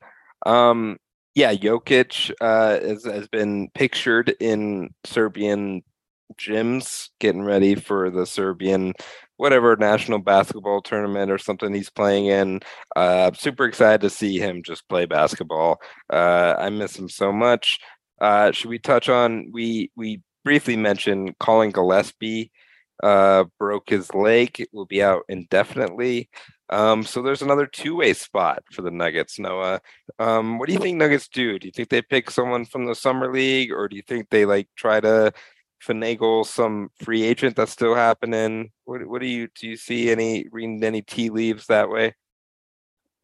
Um 0.46 0.98
yeah, 1.34 1.54
Jokic 1.54 2.32
uh 2.42 2.80
has, 2.80 3.06
has 3.06 3.28
been 3.30 3.70
pictured 3.74 4.36
in 4.40 4.94
Serbian 5.06 5.82
gyms 6.40 7.10
getting 7.20 7.44
ready 7.44 7.76
for 7.76 8.10
the 8.10 8.26
Serbian 8.26 8.94
whatever 9.38 9.76
national 9.76 10.20
basketball 10.20 10.82
tournament 10.82 11.30
or 11.30 11.38
something 11.38 11.74
he's 11.74 11.90
playing 11.90 12.28
in. 12.28 12.60
Uh 12.96 13.32
super 13.34 13.66
excited 13.66 14.02
to 14.02 14.10
see 14.10 14.40
him 14.40 14.64
just 14.64 14.88
play 14.90 15.06
basketball. 15.06 15.80
Uh 16.12 16.56
I 16.58 16.70
miss 16.70 16.98
him 16.98 17.10
so 17.10 17.32
much. 17.32 17.80
Uh 18.20 18.52
should 18.52 18.70
we 18.70 18.80
touch 18.80 19.10
on 19.10 19.52
we 19.52 19.92
we 19.96 20.22
briefly 20.44 20.78
mentioned 20.78 21.36
Collin 21.40 21.72
Gillespie 21.72 22.52
uh 23.04 23.46
broke 23.60 23.90
his 23.90 24.14
leg, 24.14 24.66
will 24.72 24.86
be 24.86 25.04
out 25.04 25.24
indefinitely. 25.30 26.30
Um, 26.70 27.04
so 27.04 27.22
there's 27.22 27.42
another 27.44 27.68
two-way 27.68 28.14
spot 28.14 28.64
for 28.72 28.82
the 28.82 28.92
Nuggets, 28.92 29.38
Noah. 29.38 29.82
Um, 30.18 30.58
what 30.58 30.68
do 30.68 30.74
you 30.74 30.80
think 30.80 30.98
Nuggets 30.98 31.28
do? 31.28 31.60
Do 31.60 31.68
you 31.68 31.72
think 31.72 31.90
they 31.90 32.02
pick 32.02 32.32
someone 32.32 32.66
from 32.66 32.86
the 32.86 32.96
summer 32.96 33.32
league, 33.32 33.72
or 33.72 33.88
do 33.88 33.96
you 33.96 34.02
think 34.02 34.30
they 34.30 34.46
like 34.46 34.68
try 34.76 35.00
to 35.00 35.32
finagle 35.84 36.46
some 36.46 36.90
free 37.04 37.24
agent 37.24 37.56
that's 37.56 37.72
still 37.72 37.96
happening? 37.96 38.72
What 38.86 39.06
what 39.08 39.22
do 39.22 39.28
you 39.28 39.48
do 39.60 39.68
you 39.68 39.78
see 39.78 40.12
any 40.12 40.48
reading 40.52 40.84
any 40.84 41.02
tea 41.02 41.30
leaves 41.30 41.68
that 41.68 41.90
way? 41.90 42.14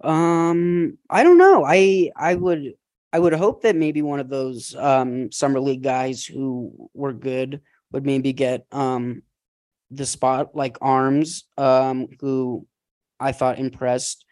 Um, 0.03 0.97
I 1.09 1.23
don't 1.23 1.37
know. 1.37 1.63
I 1.65 2.11
I 2.15 2.35
would 2.35 2.73
I 3.13 3.19
would 3.19 3.33
hope 3.33 3.63
that 3.63 3.75
maybe 3.75 4.01
one 4.01 4.19
of 4.19 4.29
those 4.29 4.75
um 4.75 5.31
summer 5.31 5.59
league 5.59 5.83
guys 5.83 6.25
who 6.25 6.89
were 6.93 7.13
good 7.13 7.61
would 7.91 8.05
maybe 8.05 8.33
get 8.33 8.65
um 8.71 9.23
the 9.91 10.05
spot 10.05 10.55
like 10.55 10.77
Arms, 10.81 11.43
um, 11.57 12.07
who 12.21 12.65
I 13.19 13.33
thought 13.33 13.59
impressed. 13.59 14.25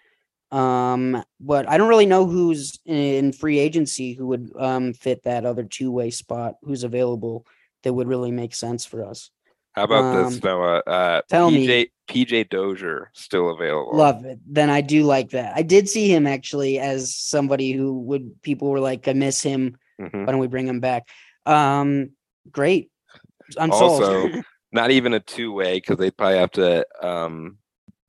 Um, 0.52 1.22
but 1.40 1.70
I 1.70 1.78
don't 1.78 1.90
really 1.90 2.06
know 2.08 2.26
who's 2.26 2.80
in 2.86 3.34
free 3.34 3.60
agency 3.60 4.14
who 4.14 4.28
would 4.28 4.52
um 4.58 4.94
fit 4.94 5.24
that 5.24 5.46
other 5.46 5.64
two 5.64 5.92
way 5.92 6.10
spot 6.10 6.56
who's 6.64 6.84
available 6.84 7.46
that 7.84 7.94
would 7.94 8.08
really 8.08 8.32
make 8.32 8.54
sense 8.56 8.86
for 8.86 9.06
us. 9.06 9.32
How 9.74 9.84
about 9.84 10.04
Um, 10.16 10.32
this, 10.34 10.44
Noah? 10.44 10.80
Uh, 10.86 11.22
tell 11.30 11.50
PJ 11.52 11.68
me. 11.68 11.92
PJ 12.10 12.50
Dozier 12.50 13.12
still 13.14 13.52
available. 13.52 13.96
Love 13.96 14.26
it. 14.26 14.40
Then 14.48 14.70
I 14.70 14.82
do 14.82 15.04
like 15.04 15.30
that. 15.32 15.54
I 15.56 15.62
did 15.62 15.88
see 15.88 16.14
him 16.14 16.26
actually 16.28 16.80
as 16.80 17.16
somebody 17.16 17.72
who 17.72 18.00
would 18.02 18.42
people 18.42 18.70
were 18.70 18.80
like, 18.80 19.08
I 19.08 19.14
miss 19.14 19.42
him. 19.42 19.78
Mhm. 20.02 20.26
Why 20.26 20.32
don't 20.32 20.40
we 20.42 20.48
bring 20.48 20.68
him 20.68 20.80
back? 20.80 21.08
Um, 21.46 22.12
great. 22.52 22.90
I'm 23.58 23.72
Also. 23.72 24.30
Not 24.72 24.92
even 24.92 25.14
a 25.14 25.20
two-way 25.20 25.78
because 25.78 25.98
they'd 25.98 26.16
probably 26.16 26.38
have 26.38 26.52
to 26.52 26.86
um, 27.02 27.58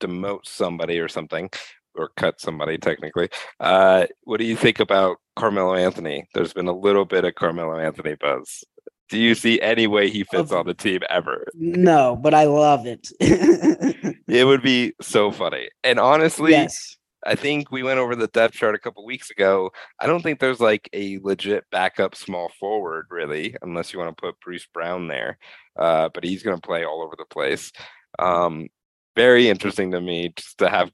demote 0.01 0.45
somebody 0.45 0.99
or 0.99 1.09
something, 1.09 1.49
or 1.95 2.11
cut 2.17 2.39
somebody 2.39 2.77
technically. 2.77 3.31
Uh, 3.59 4.07
what 4.25 4.39
do 4.41 4.45
you 4.45 4.57
think 4.57 4.79
about 4.79 5.17
Carmelo 5.37 5.75
Anthony? 5.75 6.29
There's 6.35 6.53
been 6.53 6.69
a 6.69 6.77
little 6.77 7.07
bit 7.07 7.25
of 7.25 7.35
Carmelo 7.35 7.79
Anthony 7.79 8.15
buzz. 8.15 8.63
Do 9.11 9.19
you 9.19 9.35
see 9.35 9.61
any 9.61 9.87
way 9.87 10.09
he 10.09 10.25
fits 10.25 10.53
on 10.53 10.67
the 10.67 10.75
team 10.75 11.01
ever? 11.11 11.45
no, 11.55 12.17
but 12.17 12.33
I 12.33 12.45
love 12.45 12.87
it. 12.87 13.11
It 14.31 14.45
would 14.45 14.63
be 14.63 14.93
so 15.01 15.33
funny. 15.33 15.69
And 15.83 15.99
honestly, 15.99 16.53
yes. 16.53 16.97
I 17.27 17.35
think 17.35 17.73
we 17.73 17.83
went 17.83 17.99
over 17.99 18.15
the 18.15 18.29
depth 18.29 18.55
chart 18.55 18.77
a 18.77 18.79
couple 18.79 19.05
weeks 19.05 19.31
ago. 19.31 19.73
I 19.99 20.07
don't 20.07 20.23
think 20.23 20.39
there's 20.39 20.61
like 20.61 20.89
a 20.93 21.19
legit 21.19 21.65
backup 21.73 22.15
small 22.15 22.49
forward, 22.61 23.07
really, 23.11 23.57
unless 23.61 23.93
you 23.93 23.99
want 23.99 24.17
to 24.17 24.21
put 24.21 24.41
Bruce 24.41 24.67
Brown 24.73 25.09
there. 25.09 25.37
Uh, 25.77 26.11
but 26.15 26.23
he's 26.23 26.45
going 26.45 26.57
to 26.57 26.67
play 26.67 26.85
all 26.85 27.03
over 27.03 27.15
the 27.19 27.25
place. 27.25 27.73
Um, 28.21 28.69
very 29.17 29.49
interesting 29.49 29.91
to 29.91 30.01
me 30.01 30.33
just 30.37 30.59
to 30.59 30.71
have 30.71 30.93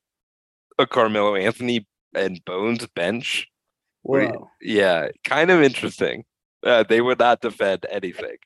a 0.78 0.86
Carmelo 0.86 1.34
Anthony 1.34 1.86
and 2.14 2.42
Bones 2.46 2.86
bench. 2.94 3.48
Whoa. 4.02 4.48
Yeah, 4.62 5.08
kind 5.24 5.50
of 5.50 5.62
interesting. 5.62 6.24
Uh, 6.66 6.82
they 6.82 7.00
would 7.00 7.18
not 7.20 7.40
defend 7.40 7.86
anything, 7.90 8.36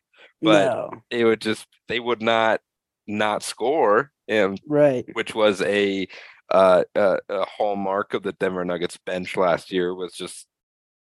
but 0.42 0.66
no. 0.66 0.90
it 1.10 1.24
would 1.24 1.40
just 1.40 1.66
they 1.88 1.98
would 1.98 2.20
not 2.22 2.60
not 3.06 3.42
score. 3.42 4.12
And 4.28 4.60
Right. 4.66 5.06
which 5.14 5.34
was 5.34 5.60
a 5.62 6.06
uh, 6.50 6.84
a, 6.94 7.18
a 7.28 7.44
hallmark 7.46 8.12
of 8.14 8.22
the 8.22 8.32
Denver 8.32 8.64
Nuggets 8.64 8.98
bench 9.06 9.36
last 9.36 9.72
year 9.72 9.94
was 9.94 10.12
just 10.12 10.46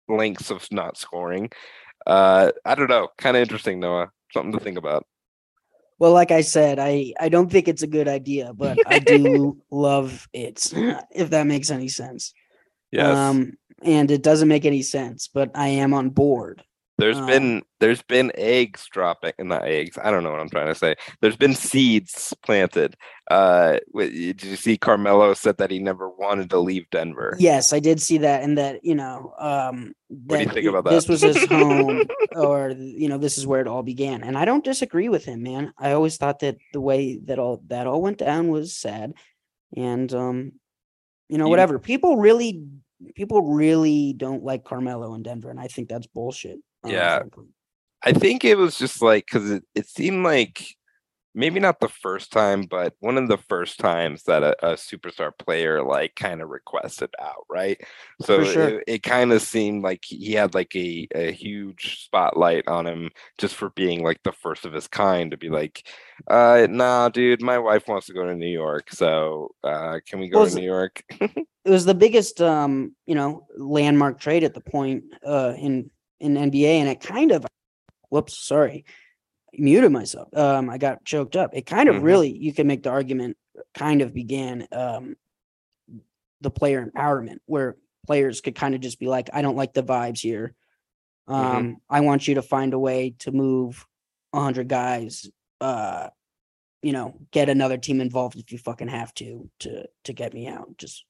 lengths 0.07 0.49
of 0.49 0.67
not 0.71 0.97
scoring. 0.97 1.51
Uh, 2.07 2.51
I 2.65 2.75
don't 2.75 2.89
know, 2.89 3.09
kind 3.17 3.35
of 3.37 3.41
interesting, 3.41 3.79
Noah. 3.79 4.11
Something 4.33 4.53
to 4.53 4.59
think 4.59 4.77
about. 4.77 5.05
Well, 5.97 6.11
like 6.11 6.31
I 6.31 6.41
said, 6.41 6.77
I 6.79 7.13
I 7.19 7.29
don't 7.29 7.49
think 7.51 7.67
it's 7.67 7.83
a 7.83 7.87
good 7.87 8.07
idea, 8.07 8.51
but 8.53 8.79
I 8.85 8.99
do 8.99 9.57
love 9.71 10.27
it. 10.33 10.73
If 11.11 11.29
that 11.29 11.47
makes 11.47 11.69
any 11.71 11.87
sense. 11.87 12.33
Yes, 12.91 13.15
Um, 13.17 13.53
and 13.81 14.09
it 14.11 14.23
doesn't 14.23 14.47
make 14.47 14.65
any 14.65 14.81
sense, 14.81 15.29
but 15.33 15.51
I 15.55 15.67
am 15.67 15.93
on 15.93 16.09
board. 16.09 16.63
There's 16.97 17.17
um, 17.17 17.25
been 17.25 17.63
there's 17.79 18.01
been 18.03 18.31
eggs 18.35 18.87
dropping, 18.91 19.33
not 19.39 19.65
eggs. 19.65 19.97
I 20.01 20.11
don't 20.11 20.23
know 20.23 20.31
what 20.31 20.39
I'm 20.39 20.49
trying 20.49 20.67
to 20.67 20.75
say. 20.75 20.95
There's 21.21 21.35
been 21.35 21.53
seeds 21.53 22.33
planted. 22.41 22.95
Uh, 23.29 23.79
did 23.95 24.43
you 24.43 24.55
see 24.55 24.77
Carmelo 24.77 25.33
said 25.33 25.57
that 25.57 25.71
he 25.71 25.79
never 25.79 26.09
wanted 26.09 26.49
to 26.51 26.59
leave 26.59 26.89
Denver? 26.91 27.35
Yes, 27.39 27.73
I 27.73 27.79
did 27.79 28.01
see 28.01 28.19
that, 28.19 28.43
and 28.43 28.57
that 28.57 28.85
you 28.85 28.95
know, 28.95 29.33
um, 29.37 29.93
What 30.07 30.37
do 30.37 30.43
you 30.43 30.49
think 30.49 30.67
about 30.67 30.85
that? 30.85 30.91
This 30.91 31.09
was 31.09 31.21
his 31.21 31.43
home, 31.45 32.03
or 32.35 32.69
you 32.77 33.09
know, 33.09 33.17
this 33.17 33.37
is 33.37 33.45
where 33.45 33.61
it 33.61 33.67
all 33.67 33.83
began, 33.83 34.23
and 34.23 34.37
I 34.37 34.45
don't 34.45 34.63
disagree 34.63 35.09
with 35.09 35.25
him, 35.25 35.43
man. 35.43 35.73
I 35.77 35.91
always 35.91 36.15
thought 36.17 36.39
that 36.39 36.57
the 36.71 36.81
way 36.81 37.17
that 37.25 37.39
all 37.39 37.61
that 37.67 37.87
all 37.87 38.01
went 38.01 38.19
down 38.19 38.47
was 38.47 38.77
sad, 38.77 39.13
and 39.75 40.13
um, 40.13 40.53
you 41.27 41.37
know, 41.37 41.45
You- 41.45 41.49
whatever. 41.49 41.77
People 41.79 42.17
really, 42.17 42.63
people 43.15 43.41
really 43.53 44.13
don't 44.13 44.43
like 44.45 44.63
Carmelo 44.63 45.13
in 45.15 45.23
Denver, 45.23 45.49
and 45.49 45.59
I 45.59 45.67
think 45.67 45.89
that's 45.89 46.07
bullshit. 46.07 46.59
Uh, 46.85 46.91
Yeah. 46.91 47.23
I 48.03 48.13
think 48.13 48.45
it 48.45 48.57
was 48.57 48.77
just 48.77 49.01
like 49.01 49.25
because 49.25 49.49
it, 49.51 49.63
it 49.73 49.87
seemed 49.87 50.23
like 50.23 50.63
maybe 51.35 51.59
not 51.59 51.79
the 51.79 51.89
first 51.89 52.31
time, 52.31 52.63
but 52.63 52.93
one 52.99 53.17
of 53.17 53.27
the 53.27 53.37
first 53.37 53.79
times 53.79 54.23
that 54.23 54.41
a, 54.43 54.55
a 54.65 54.73
superstar 54.75 55.31
player 55.37 55.83
like 55.83 56.15
kind 56.15 56.41
of 56.41 56.49
requested 56.49 57.09
out, 57.21 57.45
right? 57.49 57.79
So 58.21 58.43
sure. 58.43 58.69
it, 58.79 58.83
it 58.87 59.03
kind 59.03 59.33
of 59.33 59.41
seemed 59.41 59.83
like 59.83 60.03
he 60.05 60.33
had 60.33 60.53
like 60.53 60.75
a, 60.75 61.07
a 61.13 61.31
huge 61.31 62.05
spotlight 62.05 62.67
on 62.67 62.87
him 62.87 63.09
just 63.37 63.55
for 63.55 63.69
being 63.71 64.03
like 64.03 64.23
the 64.23 64.31
first 64.31 64.65
of 64.65 64.73
his 64.73 64.87
kind 64.87 65.31
to 65.31 65.37
be 65.37 65.49
like, 65.49 65.85
uh, 66.29 66.67
nah, 66.69 67.09
dude, 67.09 67.41
my 67.41 67.59
wife 67.59 67.87
wants 67.87 68.07
to 68.07 68.13
go 68.13 68.25
to 68.25 68.35
New 68.35 68.47
York, 68.47 68.91
so 68.91 69.49
uh, 69.63 69.99
can 70.07 70.19
we 70.19 70.29
go 70.29 70.39
Well, 70.39 70.47
to 70.47 70.55
New 70.55 70.65
York? 70.65 71.03
it 71.65 71.69
was 71.69 71.85
the 71.85 71.95
biggest 71.95 72.41
um 72.41 72.95
you 73.05 73.15
know 73.15 73.45
landmark 73.57 74.19
trade 74.19 74.43
at 74.43 74.53
the 74.53 74.61
point 74.61 75.03
uh 75.25 75.53
in 75.57 75.89
in 76.25 76.35
NBA 76.51 76.79
and 76.79 76.89
it 76.89 76.99
kind 77.01 77.31
of 77.31 77.45
whoops 78.09 78.37
sorry 78.37 78.85
muted 79.53 79.91
myself. 79.91 80.29
Um 80.35 80.69
I 80.69 80.77
got 80.77 81.05
choked 81.05 81.35
up. 81.35 81.51
It 81.53 81.65
kind 81.65 81.89
of 81.89 81.97
Mhm. 81.97 82.03
really 82.03 82.37
you 82.37 82.53
can 82.53 82.67
make 82.67 82.83
the 82.83 82.89
argument 82.89 83.37
kind 83.73 84.01
of 84.01 84.13
began 84.13 84.67
um 84.71 85.15
the 86.41 86.51
player 86.51 86.85
empowerment 86.85 87.39
where 87.45 87.77
players 88.05 88.41
could 88.41 88.55
kind 88.55 88.75
of 88.75 88.81
just 88.81 88.99
be 88.99 89.07
like 89.07 89.29
I 89.33 89.41
don't 89.41 89.55
like 89.55 89.73
the 89.73 89.83
vibes 89.83 90.19
here. 90.19 90.53
Um 91.27 91.77
I 91.89 92.01
want 92.01 92.27
you 92.27 92.35
to 92.35 92.41
find 92.41 92.73
a 92.73 92.79
way 92.79 93.15
to 93.19 93.31
move 93.31 93.85
100 94.31 94.67
guys 94.67 95.29
uh 95.61 96.09
you 96.81 96.91
know 96.91 97.15
get 97.31 97.49
another 97.49 97.77
team 97.77 98.01
involved 98.01 98.37
if 98.37 98.51
you 98.51 98.57
fucking 98.57 98.89
have 98.89 99.13
to 99.15 99.49
to 99.59 99.87
to 100.03 100.13
get 100.13 100.33
me 100.33 100.47
out. 100.47 100.77
Just 100.77 101.05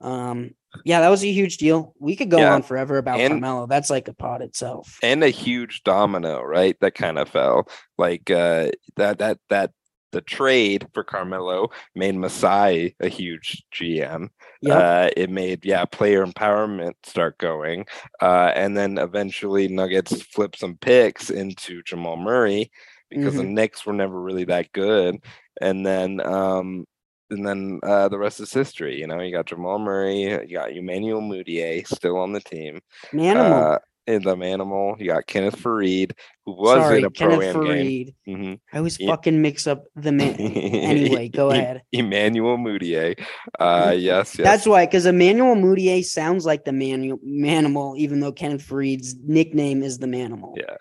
um 0.00 0.54
yeah 0.84 1.00
that 1.00 1.08
was 1.08 1.22
a 1.24 1.30
huge 1.32 1.56
deal 1.56 1.94
we 1.98 2.14
could 2.16 2.30
go 2.30 2.38
Yeah. 2.38 2.54
on 2.54 2.62
forever 2.62 2.98
about 2.98 3.18
And- 3.20 3.32
carmelo 3.40 3.66
that's 3.66 3.90
like 3.90 4.08
a 4.08 4.14
pod 4.14 4.42
itself 4.42 4.98
and 5.02 5.22
a 5.24 5.28
huge 5.30 5.82
domino, 5.82 6.42
right? 6.42 6.76
That 6.80 6.94
kind 6.94 7.18
of 7.18 7.28
fell. 7.28 7.68
Like 7.98 8.30
uh 8.30 8.70
that 8.96 9.18
that 9.18 9.38
that 9.48 9.72
the 10.12 10.20
trade 10.20 10.88
for 10.92 11.04
Carmelo 11.04 11.68
made 11.94 12.16
Masai 12.16 12.96
a 12.98 13.08
huge 13.08 13.62
GM. 13.72 14.28
yeah 14.60 14.74
Uh 14.74 15.10
it 15.16 15.30
made 15.30 15.64
yeah, 15.64 15.84
player 15.84 16.24
empowerment 16.26 16.94
start 17.04 17.38
going. 17.38 17.86
Uh 18.20 18.50
and 18.54 18.76
then 18.76 18.98
eventually 18.98 19.68
Nuggets 19.68 20.22
flip 20.22 20.56
some 20.56 20.76
picks 20.76 21.30
into 21.30 21.82
Jamal 21.84 22.16
Murray 22.16 22.70
because 23.08 23.34
the 23.36 23.42
Knicks 23.44 23.84
were 23.86 23.92
never 23.92 24.20
really 24.20 24.44
that 24.44 24.72
good. 24.72 25.16
And 25.60 25.84
then 25.86 26.20
um 26.24 26.86
and 27.30 27.46
then 27.46 27.80
uh, 27.82 28.08
the 28.08 28.18
rest 28.18 28.40
is 28.40 28.52
history. 28.52 28.98
You 29.00 29.06
know, 29.06 29.20
you 29.20 29.32
got 29.32 29.46
Jamal 29.46 29.78
Murray, 29.78 30.22
you 30.22 30.54
got 30.56 30.70
Emmanuel 30.72 31.20
Mudiay 31.20 31.86
still 31.86 32.16
on 32.18 32.32
the 32.32 32.40
team 32.40 32.80
manimal 33.12 33.74
uh, 33.74 33.78
in 34.06 34.22
the 34.22 34.34
Manimal. 34.34 34.98
You 34.98 35.06
got 35.08 35.26
Kenneth 35.26 35.56
Faried, 35.62 36.12
who 36.44 36.52
was 36.52 36.78
sorry 36.82 36.98
in 36.98 37.04
a 37.04 37.10
pro 37.10 37.40
am 37.40 37.40
game. 37.40 37.54
Faried. 37.54 38.14
hmm 38.26 38.54
i 38.72 38.78
always 38.78 38.98
Yeah. 38.98 39.10
fucking 39.10 39.40
mix 39.40 39.66
up 39.66 39.84
the 39.94 40.10
man 40.10 40.34
anyway 40.40 41.28
go 41.28 41.50
ahead 41.50 41.82
Emmanuel 41.92 42.56
Mudiay. 42.58 43.18
Uh, 43.58 43.94
yes, 43.96 44.36
yes. 44.38 44.44
That's 44.44 44.66
why, 44.66 44.86
because 44.86 45.06
Emmanuel 45.06 45.54
Mudiay 45.54 46.04
sounds 46.04 46.44
like 46.46 46.64
the 46.64 46.72
manu- 46.72 47.18
Manimal, 47.24 47.96
even 47.98 48.20
though 48.20 48.32
Kenneth 48.32 48.62
Faried's 48.62 49.14
nickname 49.22 49.82
is 49.82 49.98
the 49.98 50.06
Manimal. 50.06 50.54
Yeah. 50.56 50.76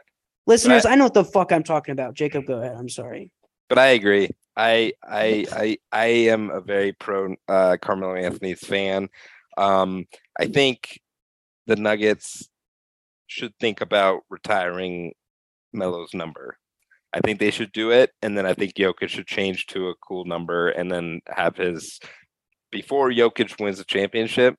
Listeners, 0.48 0.86
I, 0.86 0.96
know 0.96 1.04
what 1.04 1.14
the 1.14 1.24
fuck 1.26 1.52
I'm 1.52 1.62
talking 1.62 1.92
about. 1.92 2.16
Jacob, 2.16 2.46
go 2.48 2.60
ahead. 2.60 2.76
I'm 2.76 2.90
sorry. 2.90 3.32
but 3.68 3.78
I 3.78 3.88
agree. 3.90 4.30
I 4.56 4.94
I 5.04 5.46
I 5.52 5.78
I 5.92 6.06
am 6.06 6.50
a 6.50 6.62
very 6.62 6.94
pro 6.94 7.36
uh, 7.48 7.78
Carmelo 7.82 8.16
Anthony's 8.16 8.60
fan. 8.60 9.10
Um, 9.58 10.06
I 10.40 10.48
think 10.48 11.00
the 11.68 11.76
Nuggets 11.76 12.50
should 13.28 13.54
think 13.60 13.82
about 13.82 14.22
retiring 14.30 15.14
Melo's 15.74 16.14
number. 16.14 16.58
I 17.14 17.20
think 17.22 17.40
they 17.40 17.52
should 17.52 17.72
do 17.72 17.92
it, 17.92 18.12
and 18.22 18.38
then 18.38 18.46
I 18.46 18.54
think 18.54 18.76
Jokic 18.76 19.10
should 19.10 19.28
change 19.28 19.66
to 19.68 19.90
a 19.90 19.96
cool 19.96 20.26
number, 20.26 20.70
and 20.70 20.92
then 20.92 21.22
have 21.28 21.56
his 21.56 22.00
before 22.72 23.10
Jokic 23.10 23.60
wins 23.60 23.80
the 23.80 23.84
championship. 23.84 24.56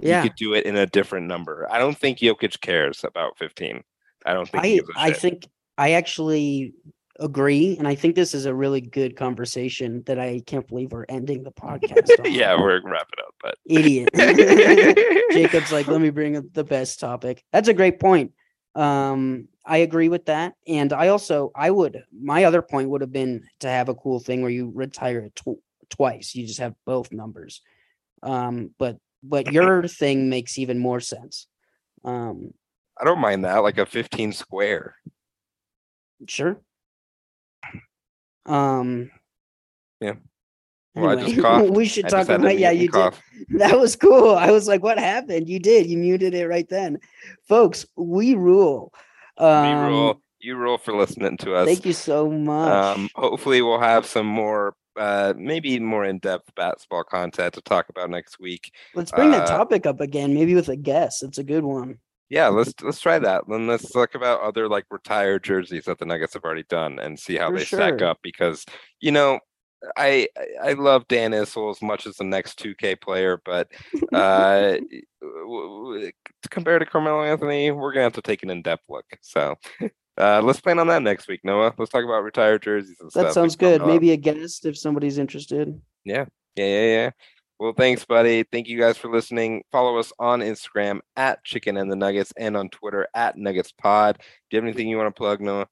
Yeah. 0.00 0.22
he 0.22 0.28
could 0.28 0.36
do 0.36 0.54
it 0.54 0.64
in 0.64 0.76
a 0.76 0.86
different 0.86 1.26
number. 1.26 1.66
I 1.70 1.78
don't 1.78 1.98
think 1.98 2.18
Jokic 2.18 2.60
cares 2.60 3.02
about 3.02 3.36
15. 3.36 3.82
I 4.24 4.32
don't 4.32 4.48
think 4.48 4.64
he 4.64 4.80
I 4.96 5.08
I 5.08 5.12
think 5.12 5.48
I 5.76 5.92
actually 5.92 6.72
agree, 7.18 7.76
and 7.78 7.88
I 7.88 7.94
think 7.94 8.14
this 8.14 8.34
is 8.34 8.46
a 8.46 8.54
really 8.54 8.80
good 8.80 9.16
conversation 9.16 10.02
that 10.06 10.18
I 10.18 10.40
can't 10.46 10.66
believe 10.66 10.92
we're 10.92 11.04
ending 11.08 11.42
the 11.42 11.52
podcast. 11.52 12.18
on. 12.24 12.32
yeah, 12.32 12.54
we're 12.58 12.80
wrapping 12.82 13.18
up, 13.26 13.34
but 13.42 13.56
idiot. 13.66 14.10
Jacob's 15.32 15.72
like, 15.72 15.88
let 15.88 16.00
me 16.00 16.10
bring 16.10 16.36
up 16.36 16.44
the 16.52 16.64
best 16.64 17.00
topic. 17.00 17.44
That's 17.52 17.68
a 17.68 17.74
great 17.74 18.00
point. 18.00 18.32
Um, 18.74 19.48
I 19.64 19.78
agree 19.78 20.08
with 20.08 20.26
that, 20.26 20.54
and 20.66 20.92
I 20.92 21.08
also 21.08 21.50
I 21.54 21.70
would 21.70 22.02
my 22.12 22.44
other 22.44 22.62
point 22.62 22.90
would 22.90 23.00
have 23.00 23.12
been 23.12 23.44
to 23.60 23.68
have 23.68 23.88
a 23.88 23.94
cool 23.94 24.20
thing 24.20 24.42
where 24.42 24.50
you 24.50 24.70
retire 24.74 25.20
it 25.20 25.34
tw- 25.36 25.62
twice. 25.90 26.34
You 26.34 26.46
just 26.46 26.60
have 26.60 26.74
both 26.86 27.12
numbers. 27.12 27.60
Um, 28.22 28.70
but 28.78 28.98
but 29.22 29.52
your 29.52 29.86
thing 29.88 30.28
makes 30.28 30.58
even 30.58 30.78
more 30.78 31.00
sense. 31.00 31.48
Um, 32.04 32.52
I 33.00 33.04
don't 33.04 33.20
mind 33.20 33.44
that, 33.44 33.58
like 33.58 33.78
a 33.78 33.86
15 33.86 34.32
square. 34.32 34.94
sure. 36.26 36.60
Um. 38.48 39.10
Yeah. 40.00 40.14
Well, 40.94 41.18
I 41.18 41.22
anyway, 41.22 41.70
we 41.70 41.86
should 41.86 42.06
I 42.06 42.08
talk 42.08 42.28
about 42.28 42.58
yeah, 42.58 42.70
you 42.70 42.88
did. 42.88 43.14
That 43.50 43.78
was 43.78 43.96
cool. 43.96 44.34
I 44.34 44.50
was 44.50 44.66
like, 44.66 44.82
what 44.82 44.98
happened? 44.98 45.48
You 45.48 45.58
did. 45.58 45.86
You 45.86 45.96
muted 45.98 46.34
it 46.34 46.48
right 46.48 46.68
then. 46.68 46.98
Folks, 47.48 47.86
we 47.96 48.34
rule. 48.34 48.92
Um, 49.36 49.66
We 49.66 49.86
rule. 49.86 50.22
You 50.40 50.56
rule 50.56 50.78
for 50.78 50.96
listening 50.96 51.36
to 51.38 51.54
us. 51.54 51.66
Thank 51.66 51.84
you 51.84 51.92
so 51.92 52.30
much. 52.30 52.96
Um, 52.96 53.08
hopefully, 53.16 53.60
we'll 53.60 53.80
have 53.80 54.06
some 54.06 54.26
more, 54.26 54.74
uh, 54.96 55.34
maybe 55.36 55.80
more 55.80 56.04
in-depth 56.04 56.54
basketball 56.54 57.02
content 57.02 57.54
to 57.54 57.60
talk 57.60 57.88
about 57.88 58.08
next 58.08 58.38
week. 58.38 58.72
Let's 58.94 59.10
bring 59.10 59.32
that 59.32 59.42
uh, 59.42 59.58
topic 59.58 59.84
up 59.84 60.00
again, 60.00 60.34
maybe 60.34 60.54
with 60.54 60.68
a 60.68 60.76
guest. 60.76 61.24
It's 61.24 61.38
a 61.38 61.44
good 61.44 61.64
one. 61.64 61.98
Yeah, 62.30 62.48
let's 62.48 62.74
let's 62.82 63.00
try 63.00 63.18
that. 63.18 63.44
Then 63.48 63.66
let's 63.66 63.90
talk 63.90 64.14
about 64.14 64.42
other 64.42 64.68
like 64.68 64.84
retired 64.90 65.44
jerseys 65.44 65.84
that 65.84 65.98
the 65.98 66.04
Nuggets 66.04 66.34
have 66.34 66.44
already 66.44 66.64
done 66.64 66.98
and 66.98 67.18
see 67.18 67.36
how 67.36 67.50
For 67.50 67.58
they 67.58 67.64
stack 67.64 68.02
up. 68.02 68.18
Because 68.22 68.66
you 69.00 69.12
know, 69.12 69.40
I 69.96 70.28
I 70.62 70.74
love 70.74 71.08
Dan 71.08 71.32
Issel 71.32 71.70
as 71.70 71.80
much 71.80 72.06
as 72.06 72.16
the 72.16 72.24
next 72.24 72.58
2K 72.58 73.00
player, 73.00 73.40
but 73.44 73.68
uh, 74.12 74.76
compared 76.50 76.80
to 76.80 76.86
Carmelo 76.86 77.22
Anthony, 77.22 77.70
we're 77.70 77.92
gonna 77.92 78.04
have 78.04 78.12
to 78.14 78.22
take 78.22 78.42
an 78.42 78.50
in-depth 78.50 78.84
look. 78.88 79.06
So. 79.20 79.56
Uh, 80.20 80.42
let's 80.42 80.60
plan 80.60 80.80
on 80.80 80.88
that 80.88 81.00
next 81.00 81.28
week, 81.28 81.38
Noah. 81.44 81.72
Let's 81.78 81.92
talk 81.92 82.02
about 82.02 82.24
retired 82.24 82.60
jerseys 82.60 82.96
and 82.98 83.08
stuff. 83.08 83.26
That 83.26 83.34
sounds 83.34 83.54
coming 83.54 83.74
good. 83.74 83.82
up. 83.82 83.86
Maybe 83.86 84.10
a 84.10 84.16
guest 84.16 84.66
if 84.66 84.76
somebody's 84.76 85.16
interested. 85.16 85.80
Yeah, 86.04 86.24
yeah, 86.56 86.66
yeah, 86.66 86.84
yeah. 86.86 87.10
Well, 87.60 87.72
thanks, 87.72 88.04
buddy. 88.04 88.44
Thank 88.44 88.68
you 88.68 88.78
guys 88.78 88.96
for 88.96 89.10
listening. 89.10 89.64
Follow 89.72 89.98
us 89.98 90.12
on 90.18 90.40
Instagram 90.40 91.00
at 91.16 91.42
Chicken 91.42 91.76
and 91.76 91.90
the 91.90 91.96
Nuggets 91.96 92.32
and 92.36 92.56
on 92.56 92.68
Twitter 92.68 93.08
at 93.14 93.36
Nuggets 93.36 93.72
Pod. 93.72 94.18
Do 94.18 94.56
you 94.56 94.58
have 94.58 94.64
anything 94.64 94.88
you 94.88 94.96
want 94.96 95.14
to 95.14 95.18
plug, 95.18 95.40
Noah? 95.40 95.66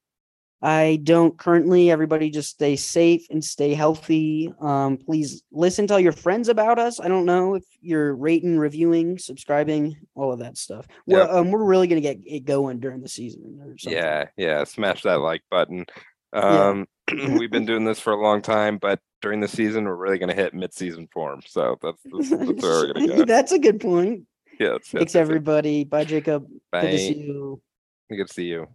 I 0.61 0.99
don't 1.03 1.37
currently. 1.37 1.91
Everybody 1.91 2.29
just 2.29 2.49
stay 2.49 2.75
safe 2.75 3.27
and 3.29 3.43
stay 3.43 3.73
healthy. 3.73 4.51
Um, 4.59 4.97
please 4.97 5.43
listen, 5.51 5.85
tell 5.85 5.99
your 5.99 6.11
friends 6.11 6.49
about 6.49 6.79
us. 6.79 6.99
I 6.99 7.07
don't 7.07 7.25
know 7.25 7.55
if 7.55 7.63
you're 7.79 8.15
rating, 8.15 8.57
reviewing, 8.57 9.19
subscribing, 9.19 9.95
all 10.15 10.33
of 10.33 10.39
that 10.39 10.57
stuff. 10.57 10.87
Well, 11.05 11.37
um, 11.37 11.51
we're 11.51 11.63
really 11.63 11.87
gonna 11.87 12.01
get 12.01 12.19
it 12.25 12.45
going 12.45 12.79
during 12.79 13.01
the 13.01 13.07
season. 13.07 13.59
Or 13.61 13.77
something. 13.77 13.97
Yeah, 13.97 14.25
yeah. 14.35 14.63
Smash 14.63 15.03
that 15.03 15.21
like 15.21 15.43
button. 15.51 15.85
Yeah. 16.33 16.69
Um, 16.69 16.87
we've 17.37 17.51
been 17.51 17.67
doing 17.67 17.85
this 17.85 17.99
for 17.99 18.13
a 18.13 18.21
long 18.21 18.41
time, 18.41 18.79
but 18.79 18.99
during 19.21 19.39
the 19.39 19.47
season, 19.47 19.85
we're 19.85 19.95
really 19.95 20.17
going 20.19 20.29
to 20.29 20.35
hit 20.35 20.53
mid-season 20.53 21.07
form. 21.11 21.41
So 21.45 21.77
that's, 21.81 22.01
that's, 22.03 22.29
that's 22.29 22.41
where 22.41 22.87
we're 22.87 22.93
going 22.93 23.07
to 23.09 23.15
go. 23.17 23.25
That's 23.25 23.51
a 23.51 23.59
good 23.59 23.79
point. 23.79 24.23
Yeah, 24.59 24.69
that's, 24.69 24.89
Thanks, 24.89 25.13
that's 25.13 25.15
it. 25.15 25.19
everybody. 25.19 25.83
Bye, 25.83 26.05
Jacob. 26.05 26.47
Bye. 26.71 26.81
Good 26.81 26.91
to 26.91 26.97
see 26.97 27.17
you. 27.17 27.61
Good 28.09 28.27
to 28.27 28.33
see 28.33 28.45
you. 28.45 28.67